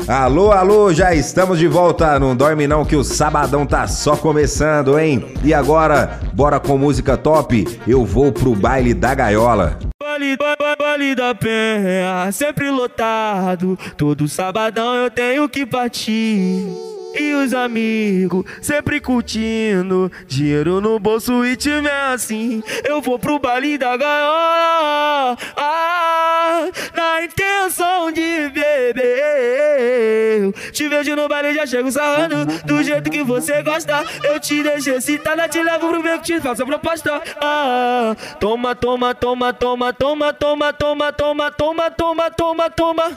Alô, 0.07 0.51
alô, 0.51 0.93
já 0.93 1.13
estamos 1.15 1.57
de 1.57 1.67
volta. 1.67 2.19
Não 2.19 2.35
dorme 2.35 2.67
não 2.67 2.84
que 2.85 2.95
o 2.95 3.03
sabadão 3.03 3.65
tá 3.65 3.88
só 3.88 4.15
começando, 4.17 4.99
hein? 4.99 5.34
E 5.43 5.53
agora, 5.53 6.19
bora 6.34 6.59
com 6.59 6.77
música 6.77 7.15
top. 7.17 7.65
Eu 7.88 8.03
vou 8.05 8.31
pro 8.31 8.53
baile 8.53 8.93
da 8.93 9.15
gaiola. 9.15 9.80
Baile, 10.01 10.35
ba- 10.35 10.57
ba- 10.59 10.75
baile 10.77 11.15
da 11.15 11.34
penha, 11.34 12.30
sempre 12.31 12.69
lotado. 12.69 13.77
Todo 13.97 14.27
sabadão 14.27 14.93
eu 14.95 15.09
tenho 15.09 15.47
que 15.47 15.65
partir. 15.65 16.67
E 17.14 17.34
os 17.34 17.53
amigos 17.53 18.45
sempre 18.61 18.99
curtindo. 18.99 20.11
Dinheiro 20.27 20.81
no 20.81 20.99
bolso 20.99 21.45
e 21.45 21.56
time 21.56 21.88
é 21.88 22.14
assim. 22.14 22.64
Eu 22.84 23.02
vou 23.02 23.19
pro 23.19 23.40
baile 23.40 23.77
da 23.77 23.95
gaiola. 23.95 25.38
Ah, 25.56 26.68
na 26.95 27.23
intenção 27.23 28.11
de 28.11 28.49
beber. 28.49 30.52
Te 30.72 30.88
vejo 30.88 31.15
no 31.15 31.27
baile, 31.27 31.53
já 31.53 31.65
chego 31.65 31.91
sarrando. 31.91 32.45
Do 32.65 32.84
jeito 32.84 33.10
que 33.11 33.23
você 33.23 33.61
gosta. 33.61 34.03
Eu 34.23 34.40
te 34.40 34.64
deixo 34.64 34.90
excitada, 34.91 35.48
te 35.48 35.61
levo 35.61 35.90
pro 35.90 36.02
meu 36.02 36.18
que 36.19 36.26
te 36.26 36.41
faço 36.41 36.64
a 36.64 36.65
proposta. 36.65 37.22
Ah, 37.41 38.15
toma, 38.40 38.73
toma, 38.76 39.14
toma, 39.14 39.53
toma, 39.53 39.94
toma, 39.94 40.34
toma, 40.34 40.73
toma, 40.73 41.14
toma, 41.14 41.52
toma, 41.52 41.91
toma, 41.91 42.31
toma, 42.31 42.69
toma. 42.69 43.11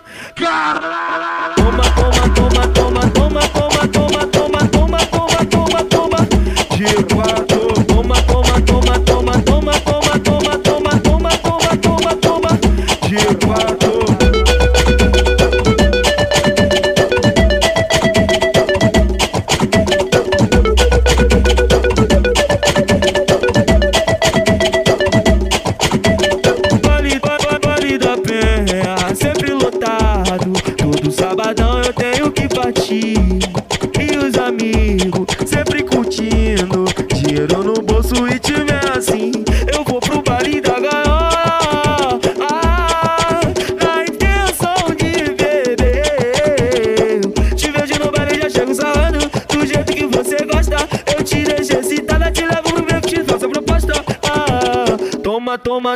Toma, 1.56 1.56
toma, 1.56 2.34
toma, 2.34 2.68
toma, 2.74 3.10
toma, 3.10 3.40
toma, 3.48 3.85
toma, 3.88 4.26
toma, 4.26 4.68
toma, 4.68 4.98
toma, 5.06 5.44
toma, 5.44 5.84
toma. 5.84 6.18
G4. 6.76 7.46
Toma, 7.46 7.55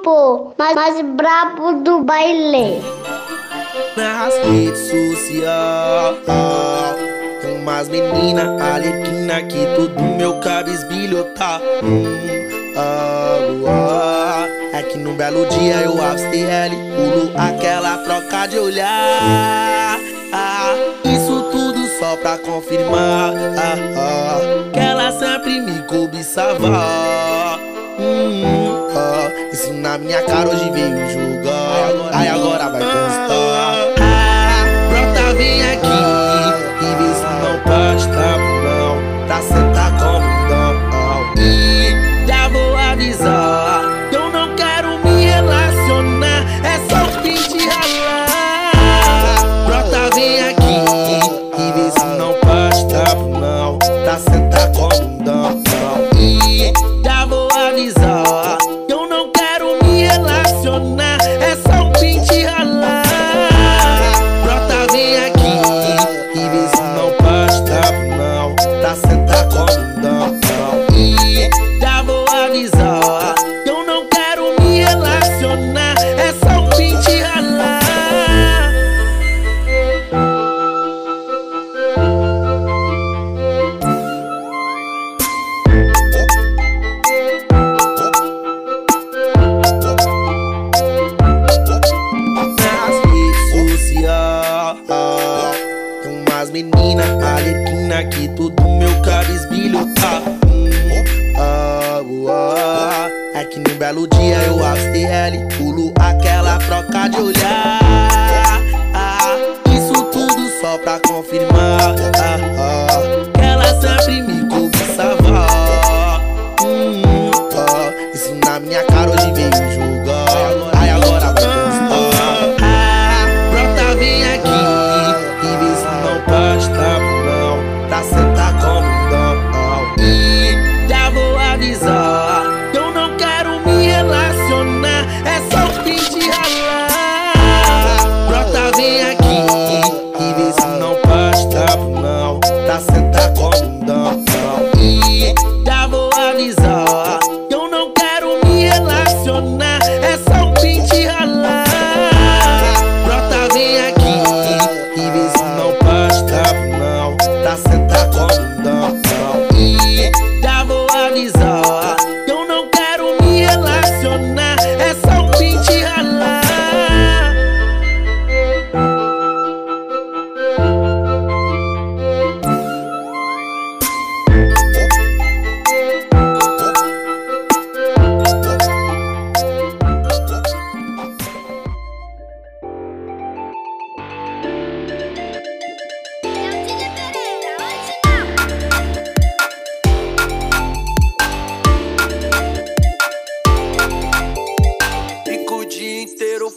grupo 0.00 0.54
mais 0.58 1.02
brabo 1.02 1.82
do 1.82 2.02
baile. 2.02 2.82
Nas 3.96 4.34
redes 4.46 4.78
sociais, 4.78 6.16
umas 7.44 7.88
meninas 7.88 8.60
alequina 8.60 9.42
que 9.42 9.66
todo 9.76 10.02
meu 10.16 10.40
cabisbilho 10.40 11.24
tá. 11.36 11.60
Hum, 11.82 12.04
ah, 12.76 13.38
ah. 13.68 14.46
É 14.72 14.82
que 14.82 14.96
num 14.96 15.14
belo 15.14 15.46
dia 15.46 15.76
eu 15.82 16.02
abstei 16.02 16.44
pulo 16.94 17.32
aquela 17.36 17.98
troca 17.98 18.46
de 18.46 18.58
olhar. 18.58 19.98
Ah, 20.32 20.74
isso 21.04 21.42
tudo 21.50 21.86
só 21.98 22.16
pra 22.16 22.38
confirmar 22.38 23.34
ah, 23.58 23.76
ah, 23.98 24.70
que 24.72 24.78
ela 24.78 25.10
sempre 25.12 25.60
me 25.60 25.82
cobiçava. 25.82 27.58
Hum, 27.98 28.89
isso 29.60 29.74
na 29.74 29.98
minha 29.98 30.22
cara, 30.22 30.48
hoje 30.48 30.70
veio 30.70 31.10
julgar. 31.10 31.90
Aí 32.14 32.28
agora 32.28 32.70
vai 32.70 32.80
constar. 32.80 33.59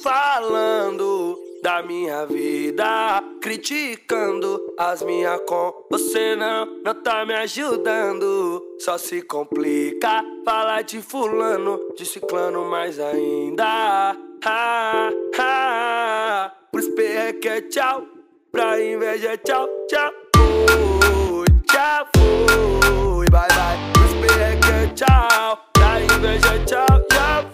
Falando 0.04 1.40
da 1.64 1.82
minha 1.82 2.26
vida, 2.26 3.24
criticando 3.42 4.62
as 4.78 5.02
minhas 5.02 5.40
com. 5.48 5.88
Você 5.90 6.36
não, 6.36 6.66
não 6.84 6.94
tá 6.94 7.26
me 7.26 7.34
ajudando. 7.34 8.62
Só 8.80 8.98
se 8.98 9.22
complica 9.22 10.22
falar 10.44 10.82
de 10.82 11.02
fulano, 11.02 11.80
de 11.96 12.06
ciclano 12.06 12.70
mais 12.70 13.00
ainda. 13.00 14.18
Ah, 14.46 15.10
ah, 15.40 16.52
pros 16.70 16.90
perreque 16.90 17.48
é 17.48 17.62
tchau, 17.62 18.06
pra 18.52 18.84
inveja 18.84 19.32
é 19.32 19.38
tchau, 19.38 19.70
tchau. 19.88 20.12
Fui, 20.36 21.46
tchau, 21.72 22.08
fui, 22.18 23.26
bye 23.32 23.48
bye. 23.48 23.94
Pros 23.94 24.14
perreque 24.20 24.70
é 24.70 24.88
tchau, 24.94 25.60
pra 25.72 26.02
inveja 26.02 26.56
é 26.56 26.66
tchau, 26.66 26.86
tchau. 27.10 27.53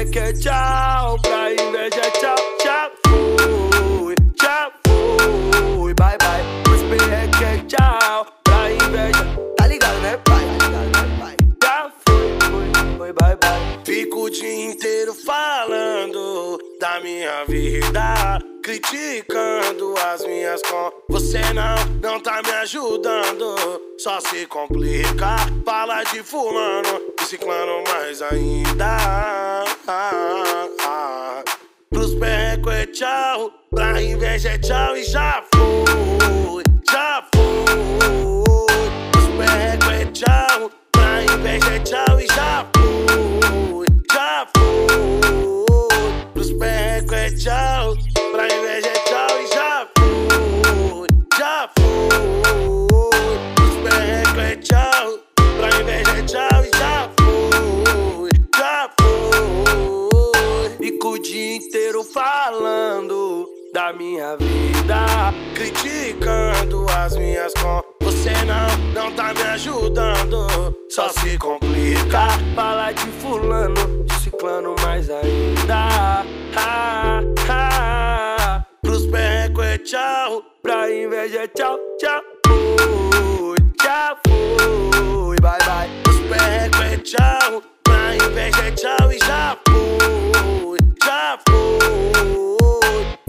Perreque 0.00 0.18
é 0.18 0.32
tchau, 0.32 1.18
pra 1.20 1.52
inveja 1.52 2.00
é 2.00 2.10
tchau, 2.12 2.36
tchau. 2.58 2.90
Fui, 3.98 4.14
tchau, 4.34 4.72
fui, 5.76 5.92
bye 5.92 6.16
bye. 6.16 6.62
Pros 6.64 6.80
perreque 6.84 7.44
é 7.44 7.58
tchau, 7.68 8.26
pra 8.42 8.72
inveja. 8.72 9.26
Tá 9.58 9.66
ligado, 9.66 10.00
né, 10.00 10.16
pai? 10.24 10.40
Já 11.62 11.92
foi, 12.06 12.38
foi, 12.40 12.96
foi, 12.96 13.12
bye 13.12 13.36
bye. 13.36 13.80
Fico 13.84 14.22
o 14.22 14.30
dia 14.30 14.70
inteiro 14.70 15.12
falando 15.12 16.58
da 16.80 16.98
minha 17.00 17.44
vida, 17.44 18.38
criticando 18.62 19.94
as 19.98 20.24
minhas 20.24 20.62
com. 20.62 20.90
Você 21.10 21.40
não, 21.52 21.74
não 22.02 22.18
tá 22.18 22.40
me 22.42 22.52
ajudando. 22.52 23.54
Só 23.98 24.18
se 24.18 24.46
complica, 24.46 25.36
fala 25.62 26.02
de 26.04 26.22
fulano, 26.22 27.02
de 27.18 27.26
ciclano 27.26 27.84
mais 27.86 28.22
ainda. 28.22 29.66
Pros 31.90 32.14
perreco 32.14 32.70
é 32.70 32.86
tchau, 32.86 33.50
pra 33.74 34.00
inveja 34.00 34.50
é 34.50 34.58
tchau 34.58 34.96
e 34.96 35.02
já 35.02 35.42
foi, 35.52 36.62
já 36.88 37.24
foi. 37.34 38.44
Pros 39.10 39.26
perreco 39.36 39.90
é 39.90 40.04
tchau, 40.12 40.70
pra 40.92 41.24
inveja 41.24 41.74
é 41.74 41.78
tchau 41.80 42.20
e 42.20 42.26
já 42.28 42.64
foi, 42.72 43.86
já 44.12 44.46
foi. 44.56 46.24
Pros 46.34 46.52
perreco 46.52 47.14
é 47.16 47.30
tchau, 47.32 47.79
da 63.72 63.92
minha 63.92 64.36
vida, 64.36 65.32
criticando 65.54 66.86
as 66.90 67.16
minhas 67.16 67.52
com. 67.54 67.82
Você 68.02 68.32
não, 68.44 68.92
não 68.92 69.12
tá 69.14 69.32
me 69.32 69.42
ajudando. 69.42 70.74
Só 70.88 71.08
se 71.08 71.38
complica, 71.38 72.28
fala 72.54 72.92
de 72.92 73.06
fulano, 73.20 74.04
de 74.04 74.14
ciclano 74.14 74.74
mais 74.82 75.08
ainda. 75.08 76.24
Ah, 76.56 77.22
ah, 77.48 78.64
pros 78.82 79.06
perreco 79.06 79.62
é 79.62 79.78
tchau, 79.78 80.42
pra 80.62 80.92
inveja 80.92 81.44
é 81.44 81.48
tchau, 81.48 81.78
tchau. 81.98 82.22
Fui, 82.46 83.56
tchau, 83.80 84.18
fui, 84.26 85.36
bye 85.40 85.58
bye. 85.64 85.88
Pros 86.02 86.18
perreco 86.28 86.82
é 86.82 86.96
tchau, 86.98 87.62
pra 87.84 88.16
inveja 88.16 88.66
é 88.66 88.70
tchau 88.72 89.12
e 89.12 89.18
já 89.18 89.56
foi, 89.66 90.78
já 91.04 91.38
foi. 91.48 92.49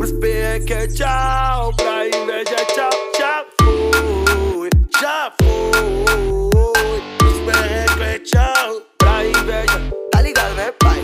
Pros 0.01 0.13
perreco 0.13 0.73
é 0.73 0.87
tchau, 0.87 1.71
pra 1.75 2.07
inveja 2.07 2.55
é 2.55 2.65
tchau, 2.65 2.89
já 3.19 3.45
foi, 3.61 4.69
já 4.99 5.31
foi. 5.39 7.01
Pros 7.19 7.37
perreco 7.45 8.01
é 8.01 8.17
tchau, 8.17 8.81
pra 8.97 9.23
inveja. 9.23 9.79
Tá 10.11 10.21
ligado, 10.23 10.55
né, 10.55 10.71
pai? 10.79 11.03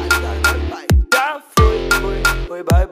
Já 1.14 1.40
foi, 1.56 1.90
foi, 2.02 2.24
foi, 2.48 2.64
bye. 2.64 2.87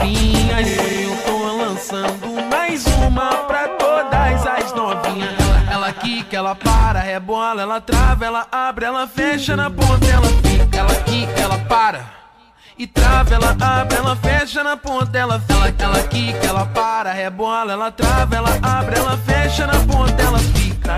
Novinhas. 0.00 0.68
Eu 1.02 1.16
tô 1.24 1.56
lançando 1.56 2.48
mais 2.50 2.86
uma 2.86 3.28
pra 3.44 3.68
todas 3.68 4.46
as 4.46 4.72
novinhas. 4.72 5.34
Ela, 5.38 5.72
ela 5.72 5.92
quica, 5.92 6.36
ela 6.36 6.54
para, 6.54 7.00
rebola, 7.00 7.62
ela 7.62 7.80
trava, 7.80 8.24
ela 8.24 8.46
abre, 8.50 8.84
ela 8.86 9.06
fecha 9.06 9.56
na 9.56 9.70
ponta, 9.70 10.06
ela 10.06 10.28
fica. 10.42 10.78
Ela 10.78 10.94
quica, 10.96 11.40
ela 11.40 11.58
para. 11.58 12.20
E 12.78 12.86
trava, 12.86 13.34
ela 13.34 13.56
abre, 13.60 13.98
ela 13.98 14.16
fecha 14.16 14.64
na 14.64 14.76
ponta, 14.76 15.16
ela. 15.18 15.42
Ela, 15.48 15.74
ela 15.78 16.02
quica, 16.08 16.46
ela 16.46 16.66
para, 16.66 17.12
rebola, 17.12 17.72
ela 17.72 17.90
trava, 17.92 18.36
ela 18.36 18.58
abre, 18.62 18.98
ela 18.98 19.16
fecha 19.18 19.66
na 19.66 19.78
ponta, 19.80 20.22
ela 20.22 20.38
fica. 20.38 20.96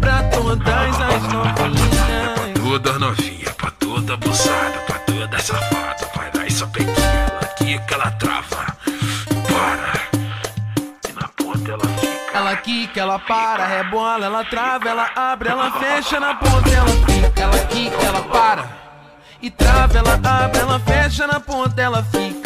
Pra 0.00 0.22
todas 0.30 1.00
as 1.00 1.22
novinhas. 1.32 2.52
Toda 2.62 2.98
novinha, 2.98 3.52
pra 3.54 3.70
toda 3.72 4.14
abusada, 4.14 4.78
pra 4.86 4.98
toda 5.00 5.38
safada, 5.38 5.81
ela 12.34 12.56
quica, 12.56 13.00
ela 13.00 13.18
para, 13.18 13.66
rebola, 13.66 14.24
ela 14.24 14.44
trava, 14.44 14.88
ela 14.88 15.10
abre, 15.14 15.50
ela 15.50 15.70
fecha 15.72 16.18
na 16.18 16.34
ponta, 16.34 16.70
ela 16.70 16.88
fica. 16.88 17.42
Ela 17.42 17.58
quica, 17.66 18.06
ela 18.06 18.22
para. 18.22 18.64
E 19.40 19.50
trava, 19.50 19.98
ela 19.98 20.14
abre, 20.14 20.58
ela 20.58 20.78
fecha 20.80 21.26
na 21.26 21.38
ponta, 21.40 21.80
ela 21.80 22.02
fica. 22.04 22.41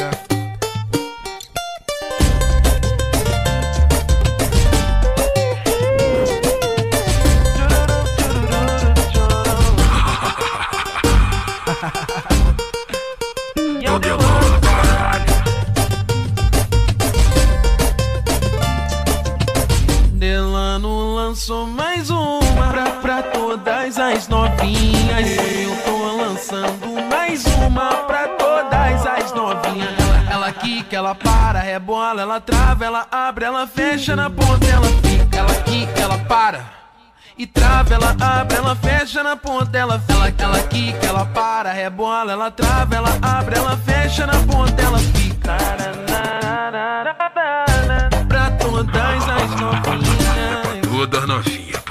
Novinhas. 24.66 25.30
Eu 25.62 25.76
tô 25.84 26.16
lançando 26.16 27.09
mais 27.09 27.44
uma 27.44 27.88
pra 28.05 28.28
todas 28.28 29.06
as 29.06 29.32
novinhas. 29.32 29.94
Ela, 30.30 30.52
quica, 30.52 30.97
ela 30.97 31.14
para, 31.14 31.60
rebola, 31.60 32.22
ela 32.22 32.40
trava, 32.40 32.84
ela 32.84 33.06
abre, 33.10 33.44
ela 33.44 33.66
fecha 33.66 34.16
na 34.16 34.28
ponta, 34.28 34.66
ela 34.66 34.86
fica. 35.02 35.38
Ela 35.38 35.55
quica, 35.62 36.01
ela 36.01 36.18
para. 36.18 36.76
E 37.38 37.47
trava, 37.47 37.94
ela 37.94 38.16
abre, 38.18 38.56
ela 38.56 38.74
fecha 38.74 39.22
na 39.22 39.36
ponta, 39.36 39.76
ela 39.76 40.01
fica. 40.01 40.44
Ela, 40.44 40.62
quica, 40.62 41.06
ela 41.06 41.26
para, 41.26 41.72
rebola, 41.72 42.32
ela 42.32 42.51
trava, 42.51 42.94
ela 42.94 43.18
abre, 43.20 43.56
ela 43.56 43.76
fecha 43.76 44.26
na 44.26 44.38
ponta, 44.40 44.82
ela 44.82 44.98
fica. 44.98 45.56
Pra 48.28 48.51
todas 48.52 49.28
as 49.28 49.60
novinhas. 49.60 50.86
Toda 50.90 51.26
novinha, 51.26 51.78
pra 51.84 51.85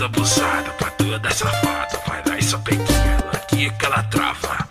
toda 0.00 0.06
abusada, 0.06 0.70
pra 0.70 0.90
toda 0.92 1.30
safada, 1.30 2.00
vai 2.06 2.22
lá 2.26 2.38
e 2.38 2.42
só 2.42 2.58
pequena, 2.58 3.30
aqui 3.34 3.70
que 3.70 3.84
ela 3.84 4.02
trava, 4.04 4.68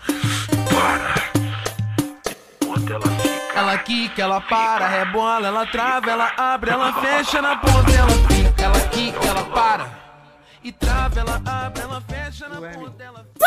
para, 0.68 1.14
e 1.36 2.66
na 2.66 2.66
ponta 2.66 2.92
ela 2.94 3.06
fica. 3.06 3.58
Ela 3.58 3.78
quica, 3.78 4.22
ela 4.22 4.40
para, 4.40 4.88
rebola, 4.88 5.46
ela 5.46 5.66
trava, 5.66 6.10
ela 6.10 6.32
abre, 6.36 6.70
ela 6.70 6.92
fecha 6.94 7.40
na 7.40 7.56
ponta, 7.56 7.92
ela 7.92 8.10
fica. 8.28 8.62
Ela 8.62 8.80
quica, 8.88 9.26
ela 9.26 9.44
para. 9.44 9.86
E 10.64 10.72
trava, 10.72 11.20
ela 11.20 11.40
abre, 11.44 11.82
ela 11.82 12.00
fecha 12.00 12.48
na 12.48 12.56
ponta, 12.56 13.02
ela 13.02 13.24
fica. 13.32 13.46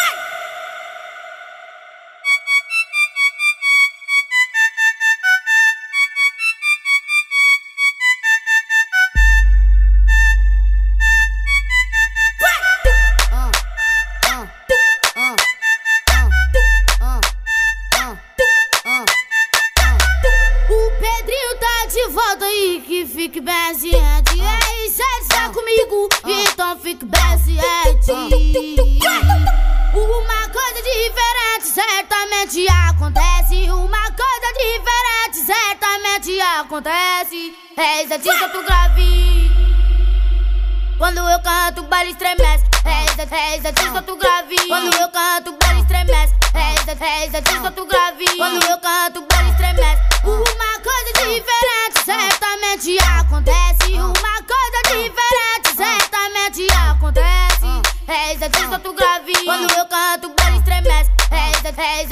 Fique 23.23 23.39
bem 23.39 23.73
ciente. 23.75 24.33
Ei, 24.33 24.89
se 24.89 25.01
está 25.21 25.47
comigo, 25.49 26.09
então 26.25 26.77
fique 26.77 27.05
bem 27.05 27.37
ciente. 27.37 28.11
Uma 29.93 30.49
coisa 30.49 30.81
diferente 30.83 31.67
certamente 31.73 32.67
acontece. 32.67 33.71
Uma 33.71 34.11
coisa 34.11 34.49
diferente 34.57 35.45
certamente 35.45 36.41
acontece. 36.41 37.55
Eis 37.77 38.11
a 38.11 38.19
tinta 38.19 38.49
tu 38.49 38.61
grave. 38.63 39.51
Quando 40.97 41.19
eu 41.19 41.39
canto, 41.39 41.81
o 41.81 41.83
baile 41.85 42.11
estremece. 42.11 42.65
Eis 42.85 43.31
a, 43.31 43.53
eis 43.53 43.65
a 43.65 43.71
tinta 43.71 44.01
tu 44.01 44.17
grave. 44.17 44.55
Quando 44.67 44.93
eu 44.97 45.09
canto, 45.09 45.51
o 45.51 45.57
baile 45.57 45.81
estremece. 45.81 46.33
Eis 46.53 47.01
a, 47.01 47.21
eis 47.21 47.35
a 47.35 47.41
tinta 47.41 47.71
tu 47.71 47.85
grave. 47.85 48.25
Quando 48.35 48.65
eu 48.65 48.77
canto, 48.79 49.19
o 49.21 49.27
baile 49.27 49.51
estremece. 49.51 50.12
Uma 50.23 50.79
coisa 50.81 51.13
diferente 51.13 52.05
certamente 52.05 52.97
acontece. 53.03 53.93
Uma 53.93 54.41
coisa 54.43 54.79
diferente 54.87 55.75
certamente 55.75 56.67
acontece. 56.71 57.65
Eis 58.07 58.41
a 58.41 58.49
tinta 58.49 58.79
tu 58.79 58.93
grave. 58.93 59.33
Quando 59.43 59.69
eu 59.73 59.85
canto, 59.85 60.29
o 60.29 60.57
estremece. 60.57 61.11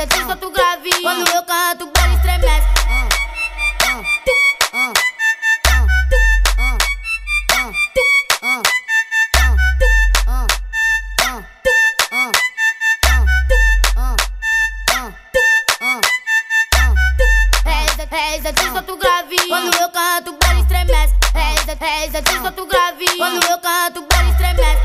A 0.02 0.08
tinta 0.08 0.36
tu 0.36 0.50
grave. 0.52 0.90
Quando 1.02 1.30
eu 1.30 1.44
canto, 1.44 1.86
o 1.86 2.16
estremece. 2.16 2.81
Eis 21.84 22.14
a 22.14 22.22
tinta 22.22 22.52
tu 22.52 22.68
grave. 22.68 23.06
Quando 23.18 23.44
eu 23.44 23.58
canto, 23.58 24.02
o 24.02 24.06
baile 24.06 24.30
estremece. 24.30 24.82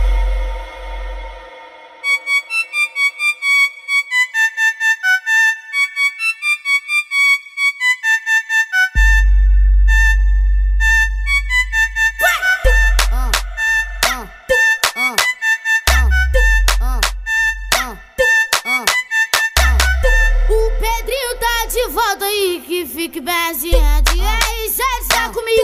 O 20.48 20.70
Pedrinho 20.80 21.38
tá 21.38 21.66
de 21.66 21.88
volta 21.88 22.24
aí, 22.24 22.64
que 22.66 22.86
fique 22.86 23.20
bem 23.20 23.54
ciente. 23.54 23.95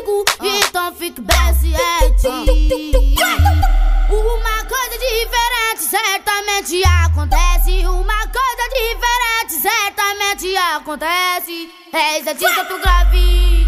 Comigo, 0.02 0.24
então 0.40 0.92
fique 0.96 1.22
ciente. 1.60 2.26
Uma 4.10 4.64
coisa 4.64 4.98
diferente 4.98 5.82
certamente 5.88 6.82
acontece. 6.84 7.86
Uma 7.86 8.26
coisa 8.26 8.68
diferente 8.74 9.62
certamente 9.62 10.56
acontece. 10.56 11.70
Eis 11.92 12.26
a 12.26 12.34
tinta 12.34 12.64
tu 12.64 12.80
grave. 12.80 13.66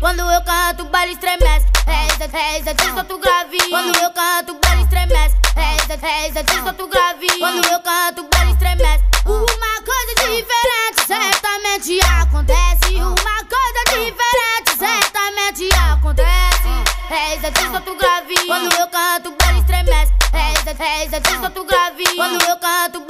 Quando 0.00 0.20
eu 0.20 0.42
canto, 0.42 0.84
o 0.84 0.86
baile 0.88 1.12
estremece. 1.12 1.66
Eis 1.86 2.20
a, 2.20 2.54
eis 2.54 2.66
a 2.66 2.74
tinta 2.74 3.04
tu 3.04 3.18
grave. 3.18 3.58
Quando 3.68 3.94
eu 3.94 4.10
canto, 4.10 4.52
o 4.52 4.58
baile 4.58 4.82
estremece. 4.84 5.36
Eis 5.54 5.90
a, 5.90 6.24
eis 6.24 6.36
a 6.36 6.44
tinta 6.44 6.72
tu 6.72 6.86
grave. 6.88 7.26
Quando 7.38 7.66
eu 7.66 7.80
canto, 7.80 8.22
o 8.22 8.28
baile 8.28 8.52
estremece. 8.52 9.04
Uma 9.26 9.82
coisa 9.84 10.14
diferente 10.14 11.06
certamente 11.06 12.00
acontece. 12.22 12.87
Eis 17.48 17.56
a 17.56 17.62
tinta 17.62 17.80
tu 17.80 17.94
grave. 17.94 18.34
Quando 18.46 18.74
eu 18.78 18.88
canto, 18.88 19.30
o 19.30 19.36
baile 19.36 19.60
estremece. 19.60 20.12
Eis 20.34 20.80
a, 20.80 21.00
eis 21.00 21.14
a 21.14 21.20
tinta 21.22 21.48
tu 21.48 21.64
grave. 21.64 22.04
Quando 22.14 22.44
eu 22.44 22.56
canto, 22.58 23.07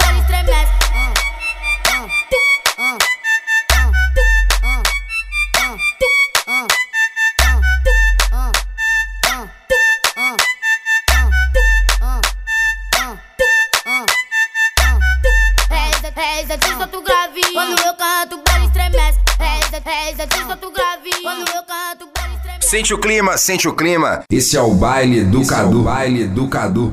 Sente 22.69 22.93
o 22.93 22.99
clima, 22.99 23.35
sente 23.35 23.67
o 23.67 23.73
clima. 23.73 24.21
Esse 24.31 24.55
é 24.55 24.61
o 24.61 24.75
baile 24.75 25.23
do 25.23 25.43
Cadu. 25.43 25.81
baile 25.81 26.25
do 26.25 26.47
Cadu. 26.47 26.91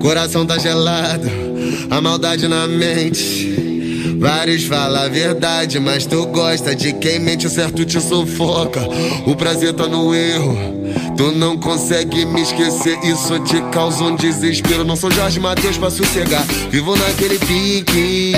Coração 0.00 0.44
tá 0.44 0.58
gelado, 0.58 1.30
a 1.88 2.00
maldade 2.00 2.48
na 2.48 2.66
mente. 2.66 4.16
Vários 4.18 4.64
falam 4.64 5.04
a 5.04 5.08
verdade, 5.08 5.78
mas 5.78 6.04
tu 6.04 6.26
gosta 6.26 6.74
de 6.74 6.94
quem 6.94 7.20
mente, 7.20 7.46
o 7.46 7.50
certo 7.50 7.84
te 7.84 8.00
sufoca. 8.00 8.80
O 9.24 9.36
prazer 9.36 9.72
tá 9.72 9.86
no 9.86 10.12
erro. 10.12 10.75
Tu 11.16 11.32
não 11.32 11.56
consegue 11.56 12.26
me 12.26 12.42
esquecer, 12.42 12.98
isso 13.02 13.38
te 13.40 13.60
causa 13.72 14.04
um 14.04 14.14
desespero. 14.14 14.84
Não 14.84 14.96
sou 14.96 15.10
Jorge 15.10 15.40
Matheus 15.40 15.78
pra 15.78 15.90
sossegar, 15.90 16.44
vivo 16.70 16.94
naquele 16.96 17.38
pique. 17.38 18.32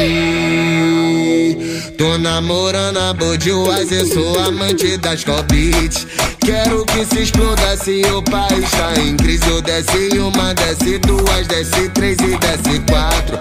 Tô 1.99 2.17
namorando 2.17 2.99
a 2.99 3.13
Budweiser, 3.13 4.07
sou 4.07 4.39
amante 4.41 4.97
das 4.97 5.25
Beats. 5.25 6.07
Quero 6.41 6.85
que 6.87 7.05
se 7.05 7.23
exploda 7.23 7.77
se 7.77 8.03
o 8.07 8.23
país 8.23 8.71
tá 8.71 9.01
em 9.01 9.17
crise. 9.17 9.49
Eu 9.49 9.61
desce 9.61 10.17
uma, 10.19 10.55
desce 10.55 10.99
duas, 10.99 11.47
desce 11.47 11.89
três 11.91 12.17
e 12.21 12.37
desce 12.39 12.81
quatro. 12.89 13.38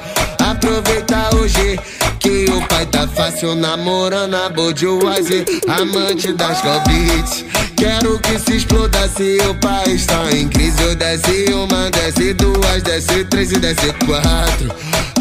Aproveita 0.58 1.36
hoje 1.36 1.80
que 2.20 2.46
o 2.50 2.68
pai 2.68 2.84
tá 2.88 3.08
fácil 3.08 3.54
namorando 3.54 4.34
a 4.34 4.50
Budweiser, 4.50 5.46
amante 5.68 6.34
das 6.34 6.62
Beats. 6.88 7.46
Quero 7.76 8.18
que 8.18 8.40
se 8.40 8.58
exploda 8.58 9.08
se 9.08 9.38
o 9.48 9.54
país 9.60 10.08
tá 10.08 10.32
em 10.32 10.50
crise. 10.50 10.82
Eu 10.82 10.96
desce 10.96 11.54
uma, 11.54 11.92
desce 11.92 12.34
duas, 12.34 12.82
desce 12.82 13.24
três 13.26 13.52
e 13.52 13.60
desce 13.60 13.94
quatro. 14.08 14.74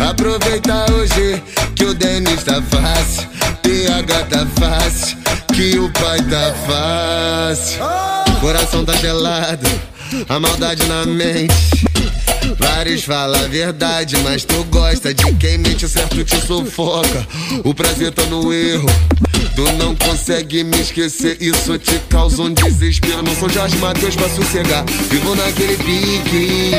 Aproveita 0.08 0.90
hoje 0.94 1.42
que 1.74 1.84
o 1.84 1.92
Denis 1.92 2.42
tá 2.42 2.62
fácil, 2.62 3.28
PH 3.60 4.24
tá 4.30 4.46
fácil, 4.58 5.18
que 5.54 5.78
o 5.78 5.92
pai 5.92 6.18
tá 6.22 6.54
fácil. 6.66 8.40
Coração 8.40 8.86
tá 8.86 8.94
gelado, 8.94 9.68
a 10.30 10.40
maldade 10.40 10.86
na 10.86 11.04
mente. 11.04 11.85
Vários 12.58 13.04
falam 13.04 13.44
a 13.44 13.48
verdade, 13.48 14.16
mas 14.18 14.44
tu 14.44 14.64
gosta 14.64 15.12
de 15.12 15.32
quem 15.34 15.58
mente, 15.58 15.84
o 15.84 15.88
certo 15.88 16.22
te 16.24 16.40
sufoca. 16.40 17.26
O 17.64 17.74
prazer 17.74 18.12
tá 18.12 18.22
no 18.24 18.52
erro. 18.52 18.86
Tu 19.56 19.72
não 19.78 19.96
consegue 19.96 20.62
me 20.62 20.78
esquecer, 20.80 21.38
isso 21.40 21.78
te 21.78 21.98
causa 22.10 22.42
um 22.42 22.52
desespero. 22.52 23.22
Não 23.22 23.34
sou 23.34 23.48
Jorge 23.48 23.76
Matheus 23.78 24.14
pra 24.14 24.28
sossegar, 24.28 24.84
vivo 25.08 25.34
naquele 25.34 25.76
pique. 25.78 26.72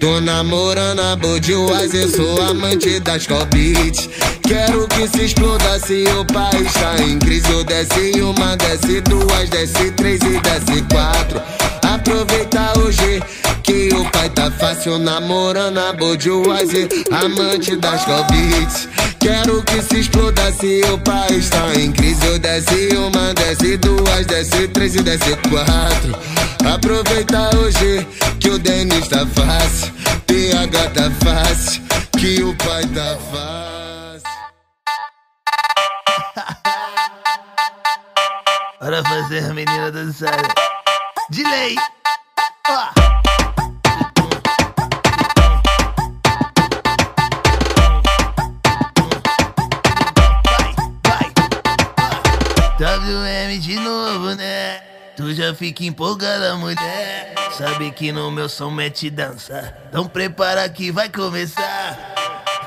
Tô 0.00 0.20
namorando 0.20 1.00
a 1.00 1.14
Budweiser, 1.14 2.08
sou 2.08 2.42
amante 2.42 2.98
das 2.98 3.26
Beats. 3.26 4.08
Quero 4.42 4.88
que 4.88 5.06
se 5.06 5.26
exploda 5.26 5.78
se 5.78 6.04
o 6.18 6.24
país 6.24 6.72
tá 6.72 7.00
em 7.00 7.18
crise. 7.20 7.48
Eu 7.52 7.62
desce 7.62 8.20
uma, 8.20 8.56
desce 8.56 9.00
duas, 9.02 9.48
desce 9.50 9.92
três 9.92 10.20
e 10.22 10.40
desce 10.40 10.82
quatro. 10.90 11.40
Aproveita 11.82 12.72
hoje 12.80 13.22
que 13.62 13.94
o 13.94 14.10
pai 14.10 14.28
tá 14.30 14.50
fácil 14.50 14.98
namorando 14.98 15.78
a 15.78 15.92
Budweiser, 15.92 16.88
amante 17.10 17.76
das 17.76 18.04
Beats. 18.04 18.88
Quero 19.20 19.62
que 19.62 19.80
se 19.82 20.00
exploda 20.00 20.52
se 20.52 20.80
o 20.92 20.98
país 20.98 21.48
tá 21.48 21.72
em 21.78 21.92
crise. 21.92 22.26
Eu 22.26 22.38
desce 22.38 22.88
uma, 22.96 23.32
desce 23.34 23.76
duas, 23.76 24.26
desce 24.26 24.68
três 24.68 24.94
e 24.96 25.02
desce 25.02 25.36
quatro. 25.48 26.18
Aproveita 26.72 27.56
hoje 27.56 28.06
que 28.40 28.50
o 28.50 28.58
Denis 28.58 29.08
tá 29.08 29.26
fácil, 29.26 29.92
PH 30.26 30.90
tá 30.90 31.10
fácil, 31.24 31.82
que 32.18 32.42
o 32.42 32.54
pai 32.56 32.84
tá 32.86 33.16
fácil. 33.30 33.62
Bora 38.80 39.02
fazer 39.04 39.44
a 39.44 39.54
menina 39.54 39.92
dançar. 39.92 40.42
De 41.30 41.44
lei. 41.44 41.76
Ó. 42.68 43.21
WM 52.78 53.58
de 53.60 53.76
novo, 53.76 54.34
né? 54.34 54.80
Tu 55.16 55.34
já 55.34 55.54
fica 55.54 55.84
empolgada, 55.84 56.56
mulher. 56.56 57.34
Sabe 57.56 57.90
que 57.90 58.10
no 58.10 58.30
meu 58.30 58.48
som 58.48 58.70
mete 58.70 59.10
dança. 59.10 59.76
Então 59.88 60.06
prepara 60.06 60.68
que 60.68 60.90
vai 60.90 61.08
começar. 61.08 61.98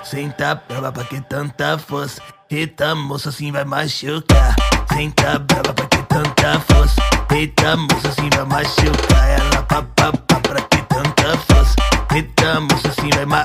Senta 0.03 0.55
brava 0.55 0.91
pra 0.91 1.03
que 1.03 1.19
tanta 1.21 1.77
força. 1.79 2.21
Eita, 2.51 2.93
moça, 2.93 3.29
assim 3.29 3.51
vai 3.51 3.65
machucar. 3.65 4.55
Senta 4.93 5.39
brava 5.39 5.73
pra 5.73 5.87
que 5.87 6.03
tanta 6.03 6.59
força. 6.59 7.01
Eita, 7.31 7.75
moça, 7.75 8.09
assim 8.09 8.29
vai 8.29 8.45
machucar. 8.45 9.29
Ela 9.29 9.63
pá, 9.63 9.81
pá, 9.95 10.11
pá, 10.11 10.39
pra 10.39 10.61
que 10.61 10.77
tanta 10.83 11.37
força. 11.39 11.75
Eita, 12.13 12.59
moça, 12.61 12.87
assim 12.89 13.09
vai 13.09 13.25
ma... 13.25 13.43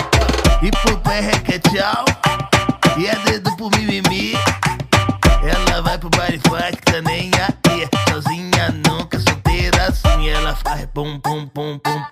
E 0.62 0.70
pro 0.70 0.98
pé 0.98 1.20
requeteal. 1.20 2.04
E 2.98 3.06
é 3.06 3.14
dedo 3.24 3.56
pro 3.56 3.70
mimimi. 3.70 4.34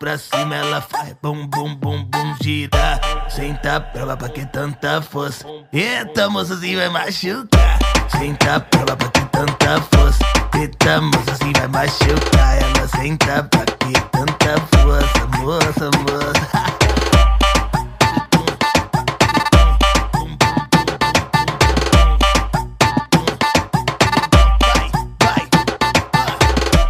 Pra 0.08 0.16
cima. 0.16 0.54
Ela 0.54 0.80
faz 0.80 1.14
bum 1.22 1.46
bum 1.46 1.74
bum 1.74 2.02
bum 2.04 2.34
gira. 2.40 3.00
Senta 3.28 3.80
pra 3.80 4.04
lá 4.04 4.16
pra 4.16 4.28
que 4.30 4.46
tanta 4.46 5.02
força. 5.02 5.44
Eita, 5.72 6.28
assim 6.40 6.76
vai 6.76 6.88
machucar. 6.88 7.78
Senta 8.08 8.60
pra 8.60 8.80
lá 8.88 8.96
pra 8.96 9.08
que 9.08 9.20
tanta 9.26 9.80
força. 9.92 10.24
Eita, 10.58 11.00
assim 11.30 11.52
vai 11.52 11.68
machucar. 11.68 12.56
Ela 12.56 12.88
senta 12.88 13.44
pra 13.44 13.64
que 13.66 13.92
tanta 14.10 14.60
força. 14.72 15.26
Moça, 15.38 15.90
moça. 15.98 16.78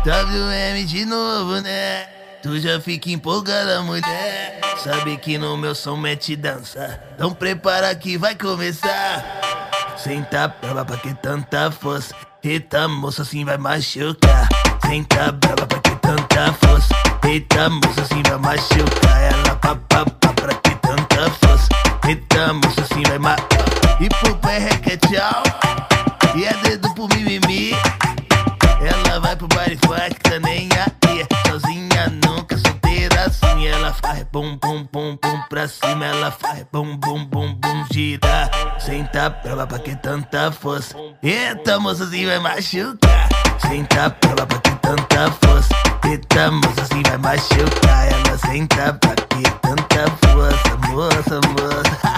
WM 0.09 0.87
de 0.87 1.05
novo, 1.05 1.61
né? 1.61 1.78
Tu 2.43 2.61
já 2.61 2.81
fica 2.81 3.11
empolgada, 3.11 3.83
mulher. 3.83 4.61
Sabe 4.83 5.17
que 5.17 5.37
no 5.37 5.57
meu 5.57 5.75
som 5.75 5.97
mete 5.97 6.37
dança. 6.37 7.03
Então 7.15 7.35
prepara 7.35 7.93
que 7.97 8.17
vai 8.17 8.37
começar. 8.37 9.25
Senta 9.97 10.47
brava 10.47 10.85
pra 10.85 10.97
que 10.99 11.13
tanta 11.15 11.71
força. 11.73 12.15
Eita, 12.45 12.87
moça, 12.87 13.23
assim 13.23 13.45
vai 13.45 13.59
machucar. 13.59 14.49
Senta 14.87 15.33
brava 15.33 15.67
pra 15.67 15.81
que 15.81 15.97
tanta 15.97 16.53
força. 16.53 16.95
Eita, 17.25 17.69
moça, 17.69 18.03
assim 18.03 18.23
vai 18.23 18.39
machucar. 18.39 19.23
Ela 19.23 19.57
pá, 19.57 19.75
pá, 19.89 20.05
pá, 20.05 20.33
pra 20.33 20.55
que 20.55 20.71
tanta 20.77 21.31
força. 21.31 21.69
Eita, 22.07 22.53
moça, 22.53 22.83
assim 22.83 23.03
vai 23.03 23.19
ma... 23.19 23.35
E 24.01 24.09
pro 24.09 24.37
pé 24.37 24.59
requeteal. 24.59 25.43
E 26.37 26.45
é 26.45 26.55
dedo 26.63 26.95
pro 26.95 27.09
mimimi. 27.09 27.73
Ela 28.81 29.19
vai 29.19 29.35
pro 29.35 29.49
baile 29.49 29.77
funk, 29.85 30.21
tá 30.21 30.39
Ela 33.67 33.93
faz 33.93 34.25
bum 34.33 34.57
bum 34.57 34.87
bum 34.93 35.19
bum 35.23 35.43
pra 35.49 35.67
cima. 35.69 36.07
Ela 36.07 36.31
faz 36.31 36.65
bum 36.73 36.97
bum 36.97 37.25
bum 37.25 37.55
bum 37.55 37.85
gira. 37.93 38.51
Senta 38.79 39.35
lá 39.45 39.67
pra 39.67 39.79
que 39.79 39.97
tanta 39.97 40.53
força. 40.53 40.97
Eita, 41.23 41.79
moça, 41.81 42.05
assim 42.05 42.27
vai 42.27 42.39
machucar. 42.39 43.29
Senta 43.59 44.17
lá 44.39 44.47
pra 44.47 44.59
que 44.59 44.71
tanta 44.77 45.31
força. 45.33 45.75
Eita, 46.05 46.51
moça, 46.51 46.83
assim 46.83 47.03
vai 47.03 47.19
machucar. 47.19 48.07
Ela 48.13 48.39
senta 48.39 48.95
pra 48.95 49.15
que 49.15 49.43
tanta 49.63 50.11
força. 50.27 50.77
Moça, 50.93 51.41
moça. 51.49 52.09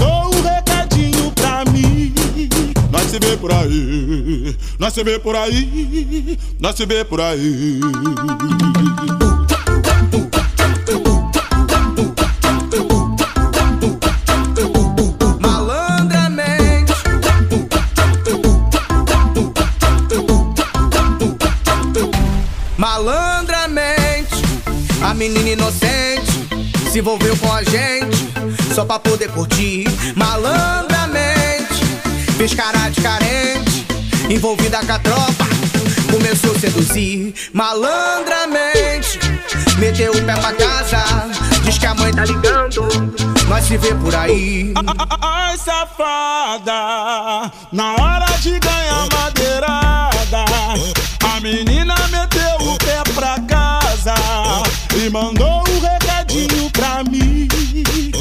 se 3.11 3.19
vê 3.19 3.35
por 3.35 3.51
aí, 3.51 4.55
nós 4.79 4.93
se 4.93 5.03
vê 5.03 5.19
por 5.19 5.35
aí, 5.35 6.39
nós 6.57 6.77
se 6.77 6.85
vê 6.85 7.03
por 7.03 7.19
aí. 7.19 7.81
Malandramente, 22.77 24.35
a 25.03 25.13
menina 25.13 25.49
inocente 25.49 26.31
se 26.89 26.99
envolveu 26.99 27.35
com 27.35 27.51
a 27.51 27.61
gente 27.61 28.31
só 28.73 28.85
pra 28.85 28.99
poder 28.99 29.29
curtir. 29.31 29.83
Malandramente, 30.15 30.90
fez 32.41 32.55
cara 32.55 32.89
de 32.89 32.99
carente, 33.01 33.85
envolvida 34.27 34.79
com 34.83 34.91
a 34.91 34.97
tropa, 34.97 35.45
começou 36.11 36.55
a 36.55 36.59
seduzir. 36.59 37.35
Malandramente, 37.53 39.19
meteu 39.77 40.11
o 40.11 40.25
pé 40.25 40.33
pra 40.33 40.51
casa, 40.53 41.03
diz 41.63 41.77
que 41.77 41.85
a 41.85 41.93
mãe 41.93 42.11
tá 42.11 42.25
ligando, 42.25 42.81
nós 43.47 43.63
se 43.65 43.77
vê 43.77 43.93
por 43.93 44.15
aí. 44.15 44.73
Ai, 45.21 45.55
safada, 45.55 47.51
na 47.71 47.93
hora 47.93 48.25
de 48.39 48.59
ganhar 48.59 49.07
madeirada, 49.13 50.45
a 51.23 51.39
menina 51.41 51.93
meteu 52.09 52.67
o 52.67 52.75
pé 52.79 53.03
pra 53.13 53.39
casa 53.41 54.15
e 54.95 55.11
mandou 55.11 55.60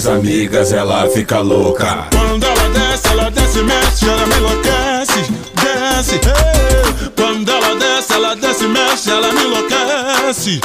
Das 0.00 0.08
amigas 0.08 0.72
ela 0.72 1.06
fica 1.08 1.40
louca 1.40 2.06
Quando 2.10 2.44
ela 2.44 2.68
desce, 2.70 3.06
ela 3.08 3.30
desce, 3.30 3.62
mexe, 3.62 4.08
ela 4.08 4.26
me 4.26 4.34
enlouquece. 4.34 5.32
Desce, 5.60 6.14
hey. 6.14 7.10
Quando 7.14 7.50
ela 7.50 7.74
desce, 7.76 8.14
ela 8.14 8.34
desce, 8.34 8.66
mexe, 8.66 9.10
ela 9.10 9.30
me 9.30 9.44
enlouquece. 9.44 10.60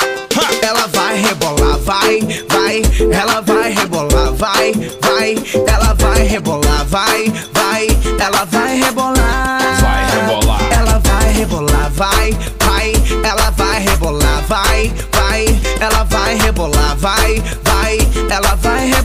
Ela 0.61 0.87
vai 0.87 1.17
rebolar, 1.19 1.77
vai, 1.79 2.21
vai. 2.47 2.81
Ela 3.11 3.41
vai 3.41 3.73
rebolar, 3.73 4.31
vai, 4.35 4.71
vai. 5.01 5.35
Ela 5.67 5.93
vai 5.95 6.23
rebolar, 6.23 6.85
vai, 6.85 7.33
vai. 7.53 7.87
Ela 8.17 8.45
vai 8.45 8.77
rebolar. 8.79 9.81
Vai 9.81 10.11
rebolar. 10.11 10.61
Ela 10.71 10.99
vai 10.99 11.33
rebolar, 11.33 11.91
vai, 11.91 12.37
vai. 12.63 12.93
Ela 13.21 13.49
vai 13.51 13.79
rebolar, 13.79 14.43
vai, 14.47 14.93
vai. 15.11 15.61
Ela 15.81 16.03
vai 16.05 16.35
rebolar, 16.37 16.95
vai, 16.95 17.43
vai. 17.65 17.97
Ela 18.29 18.55
vai 18.55 18.87
rebolar. 18.87 19.04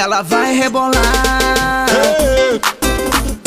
Ela 0.00 0.22
vai 0.22 0.54
rebolar. 0.54 1.86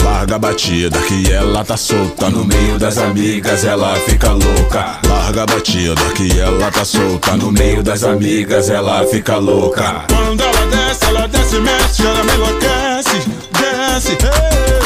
Larga 0.03 0.35
a 0.35 0.39
batida 0.39 0.99
que 0.99 1.31
ela 1.31 1.65
tá 1.65 1.75
solta 1.75 2.29
No 2.29 2.45
meio 2.45 2.77
das 2.77 2.99
amigas 2.99 3.65
ela 3.65 3.95
fica 3.95 4.31
louca 4.33 4.99
Larga 5.07 5.41
a 5.41 5.45
batida 5.47 6.01
que 6.15 6.39
ela 6.39 6.69
tá 6.69 6.85
solta 6.85 7.35
No 7.35 7.51
meio 7.51 7.81
das 7.81 8.03
amigas 8.03 8.69
ela 8.69 9.03
fica 9.07 9.37
louca 9.37 10.05
Quando 10.07 10.41
ela 10.41 10.65
desce, 10.67 11.05
ela 11.05 11.27
desce, 11.27 11.59
mexe, 11.59 12.05
ela 12.05 12.23
me 12.23 12.33
enlouquece. 12.33 13.17
Desce, 13.59 14.11
hey. 14.11 14.82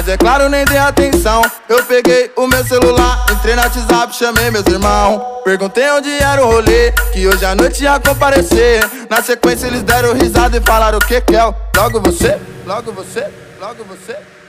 Mas 0.00 0.08
é 0.08 0.16
claro, 0.16 0.48
nem 0.48 0.64
dei 0.64 0.78
atenção. 0.78 1.42
Eu 1.68 1.84
peguei 1.84 2.32
o 2.34 2.46
meu 2.46 2.64
celular, 2.64 3.26
entrei 3.30 3.54
no 3.54 3.60
WhatsApp, 3.60 4.14
chamei 4.14 4.50
meus 4.50 4.64
irmãos. 4.66 5.42
Perguntei 5.44 5.90
onde 5.90 6.10
era 6.10 6.42
o 6.42 6.50
rolê, 6.50 6.90
que 7.12 7.28
hoje 7.28 7.44
à 7.44 7.54
noite 7.54 7.82
ia 7.82 8.00
comparecer. 8.00 8.82
Na 9.10 9.20
sequência, 9.22 9.66
eles 9.66 9.82
deram 9.82 10.14
risada 10.14 10.56
e 10.56 10.60
falaram: 10.62 10.96
O 10.96 11.06
que, 11.06 11.20
Kel? 11.20 11.54
Você, 11.74 11.78
logo 11.78 12.00
você, 12.00 12.40
logo 12.64 12.92
você, 12.94 13.26
logo 13.60 13.84
você. 13.84 14.39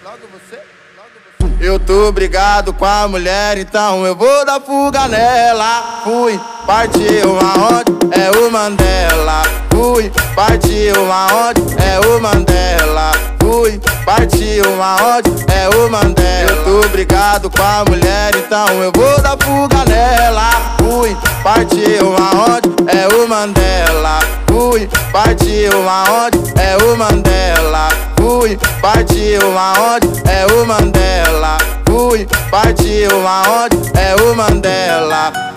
Eu 1.63 1.79
tô 1.79 2.11
brigado 2.11 2.73
com 2.73 2.85
a 2.85 3.07
mulher, 3.07 3.55
então 3.55 4.03
eu 4.03 4.15
vou 4.15 4.43
dar 4.43 4.59
fuga 4.59 5.07
nela. 5.07 6.01
Fui, 6.03 6.39
partiu 6.65 7.37
aonde? 7.37 7.91
É 8.19 8.31
o 8.31 8.51
Mandela. 8.51 9.43
Fui, 9.69 10.11
partiu 10.35 10.95
aonde? 11.11 11.61
É 11.77 11.99
o 11.99 12.19
Mandela. 12.19 13.11
Fui, 13.39 13.79
partiu 14.03 14.63
aonde? 14.81 15.29
É 15.53 15.69
o 15.69 15.87
Mandela. 15.87 16.49
Eu 16.49 16.81
tô 16.81 16.89
brigado 16.89 17.47
com 17.51 17.61
a 17.61 17.85
mulher, 17.87 18.31
então 18.35 18.67
eu 18.81 18.91
vou 18.95 19.21
dar 19.21 19.37
fuga 19.37 19.85
nela. 19.85 20.49
Fui, 20.79 21.15
partiu 21.43 22.15
aonde? 22.17 22.69
É 22.87 23.07
o 23.07 23.27
Mandela. 23.27 24.19
Fui, 24.47 24.89
partiu 25.13 25.87
aonde? 25.87 26.39
É 26.59 26.75
o 26.77 26.97
Mandela. 26.97 28.10
Fui, 28.21 28.55
partiu 28.79 29.57
aonde? 29.57 30.07
É 30.29 30.45
o 30.45 30.63
Mandela. 30.67 31.57
Fui, 31.89 32.27
partiu 32.51 33.27
aonde? 33.27 33.77
É 33.95 34.15
o 34.15 34.35
Mandela. 34.35 35.50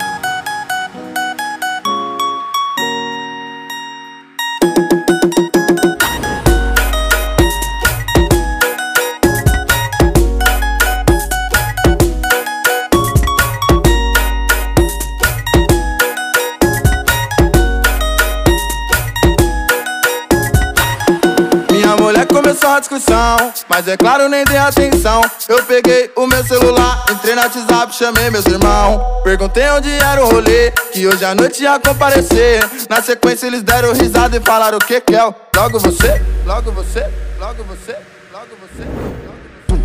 Mulher 22.75 22.77
começou 22.77 22.77
a 22.77 22.79
discussão, 22.79 23.53
mas 23.69 23.87
é 23.87 23.97
claro, 23.97 24.27
nem 24.27 24.43
dei 24.43 24.57
atenção. 24.57 25.21
Eu 25.47 25.63
peguei 25.63 26.11
o 26.15 26.27
meu 26.27 26.43
celular, 26.43 27.05
entrei 27.09 27.35
no 27.35 27.41
WhatsApp, 27.41 27.95
chamei 27.95 28.29
meus 28.29 28.45
irmãos. 28.45 29.23
Perguntei 29.23 29.69
onde 29.69 29.89
era 29.89 30.23
o 30.23 30.29
rolê, 30.29 30.71
que 30.91 31.07
hoje 31.07 31.23
à 31.23 31.33
noite 31.33 31.63
ia 31.63 31.79
comparecer. 31.79 32.59
Na 32.89 33.01
sequência, 33.01 33.47
eles 33.47 33.63
deram 33.63 33.93
risada 33.93 34.35
e 34.37 34.41
falaram: 34.41 34.77
O 34.77 34.81
que? 34.81 35.01
Logo 35.55 35.79
você, 35.79 36.21
logo 36.45 36.71
você, 36.71 37.09
logo 37.39 37.63
você, 37.63 37.63
logo 37.63 37.63
você. 37.63 38.14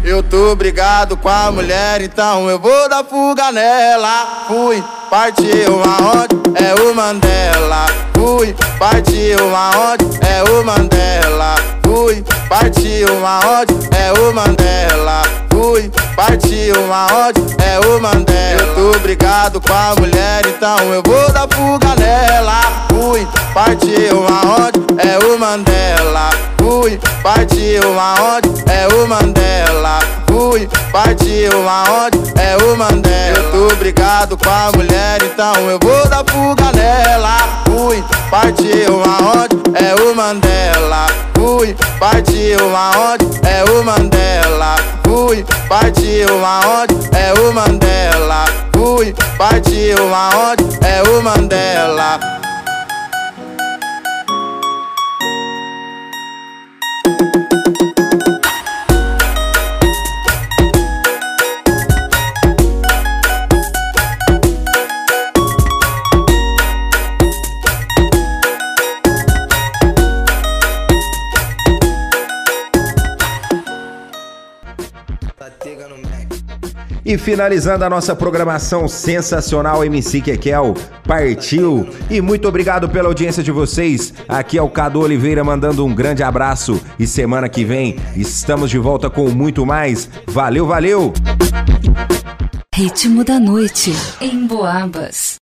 Eu 0.03 0.23
tô 0.23 0.57
brigado 0.57 1.15
com 1.15 1.29
a 1.29 1.53
mulher, 1.53 2.01
então 2.01 2.49
eu 2.49 2.59
vou 2.59 2.89
dar 2.89 3.05
fuga 3.05 3.53
nela. 3.53 4.47
Fui, 4.49 4.83
partiu 5.11 5.83
aonde? 5.83 6.37
É 6.55 6.75
o 6.83 6.95
Mandela. 6.95 7.87
Fui, 8.15 8.57
partiu 8.79 9.55
aonde? 9.55 10.05
É 10.27 10.43
o 10.51 10.65
Mandela. 10.65 11.55
Fui, 11.85 12.25
partiu 12.49 13.27
aonde? 13.27 13.75
É 13.95 14.13
o 14.19 14.35
Mandela. 14.35 15.23
Fui, 15.53 15.91
partiu 16.17 16.75
aonde? 16.93 17.41
É 17.63 17.79
o 17.87 18.01
Mandela. 18.01 18.63
Eu 18.63 18.93
tô 18.93 18.99
brigado 19.01 19.61
com 19.61 19.73
a 19.73 19.95
mulher, 19.97 20.43
então 20.47 20.79
eu 20.95 21.03
vou 21.05 21.31
dar 21.31 21.47
fuga 21.49 21.95
nela. 21.97 22.89
Fui, 22.89 23.27
partiu 23.53 24.27
aonde? 24.27 24.81
É 24.99 25.19
o 25.27 25.39
Mandela. 25.39 26.50
Fui, 26.61 27.01
partiu 27.23 27.99
aonde? 27.99 28.49
É 28.71 28.87
o 28.89 29.09
Mandela. 29.09 29.99
Fui, 30.29 30.69
partiu 30.93 31.69
aonde? 31.69 32.19
É 32.39 32.57
o 32.57 32.77
Mandela. 32.77 33.39
Eu 33.39 33.69
tô 33.69 33.77
brigado 33.77 34.37
com 34.37 34.51
a 34.51 34.71
mulher, 34.77 35.23
então 35.23 35.55
eu 35.69 35.79
vou 35.83 36.09
dar 36.09 36.25
fuga 36.31 36.71
nela. 36.73 37.37
Fui, 37.67 38.05
partiu 38.31 39.03
aonde? 39.03 39.57
É 39.75 39.95
o 40.03 40.15
Mandela. 40.15 41.07
Fui, 41.35 41.75
partiu 41.99 42.77
aonde? 42.77 43.27
É 43.43 43.65
o 43.65 43.85
Mandela. 43.85 44.77
Fui, 45.05 45.45
partiu 45.69 46.45
aonde? 46.45 46.95
É 47.17 47.33
o 47.41 47.53
Mandela. 47.53 48.45
Fui, 48.73 49.15
partiu 49.39 50.15
aonde? 50.15 50.65
É 50.85 51.03
o 51.09 51.23
Mandela. 51.23 52.40
E 77.11 77.19
finalizando 77.19 77.85
a 77.85 77.91
nossa 77.91 78.15
programação 78.15 78.87
sensacional, 78.87 79.85
MC 79.85 80.21
Kekel 80.21 80.77
partiu. 81.05 81.85
E 82.09 82.21
muito 82.21 82.47
obrigado 82.47 82.89
pela 82.89 83.09
audiência 83.09 83.43
de 83.43 83.51
vocês. 83.51 84.15
Aqui 84.29 84.57
é 84.57 84.63
o 84.63 84.71
Cadu 84.71 85.01
Oliveira 85.01 85.43
mandando 85.43 85.85
um 85.85 85.93
grande 85.93 86.23
abraço. 86.23 86.81
E 87.01 87.09
semana 87.09 87.49
que 87.49 87.65
vem 87.65 87.97
estamos 88.15 88.71
de 88.71 88.79
volta 88.79 89.11
com 89.11 89.29
muito 89.29 89.67
mais. 89.67 90.09
Valeu, 90.29 90.69
valeu! 90.69 91.13
Ritmo 92.73 93.25
da 93.25 93.41
noite 93.41 93.93
em 94.21 94.47
Boabas. 94.47 95.31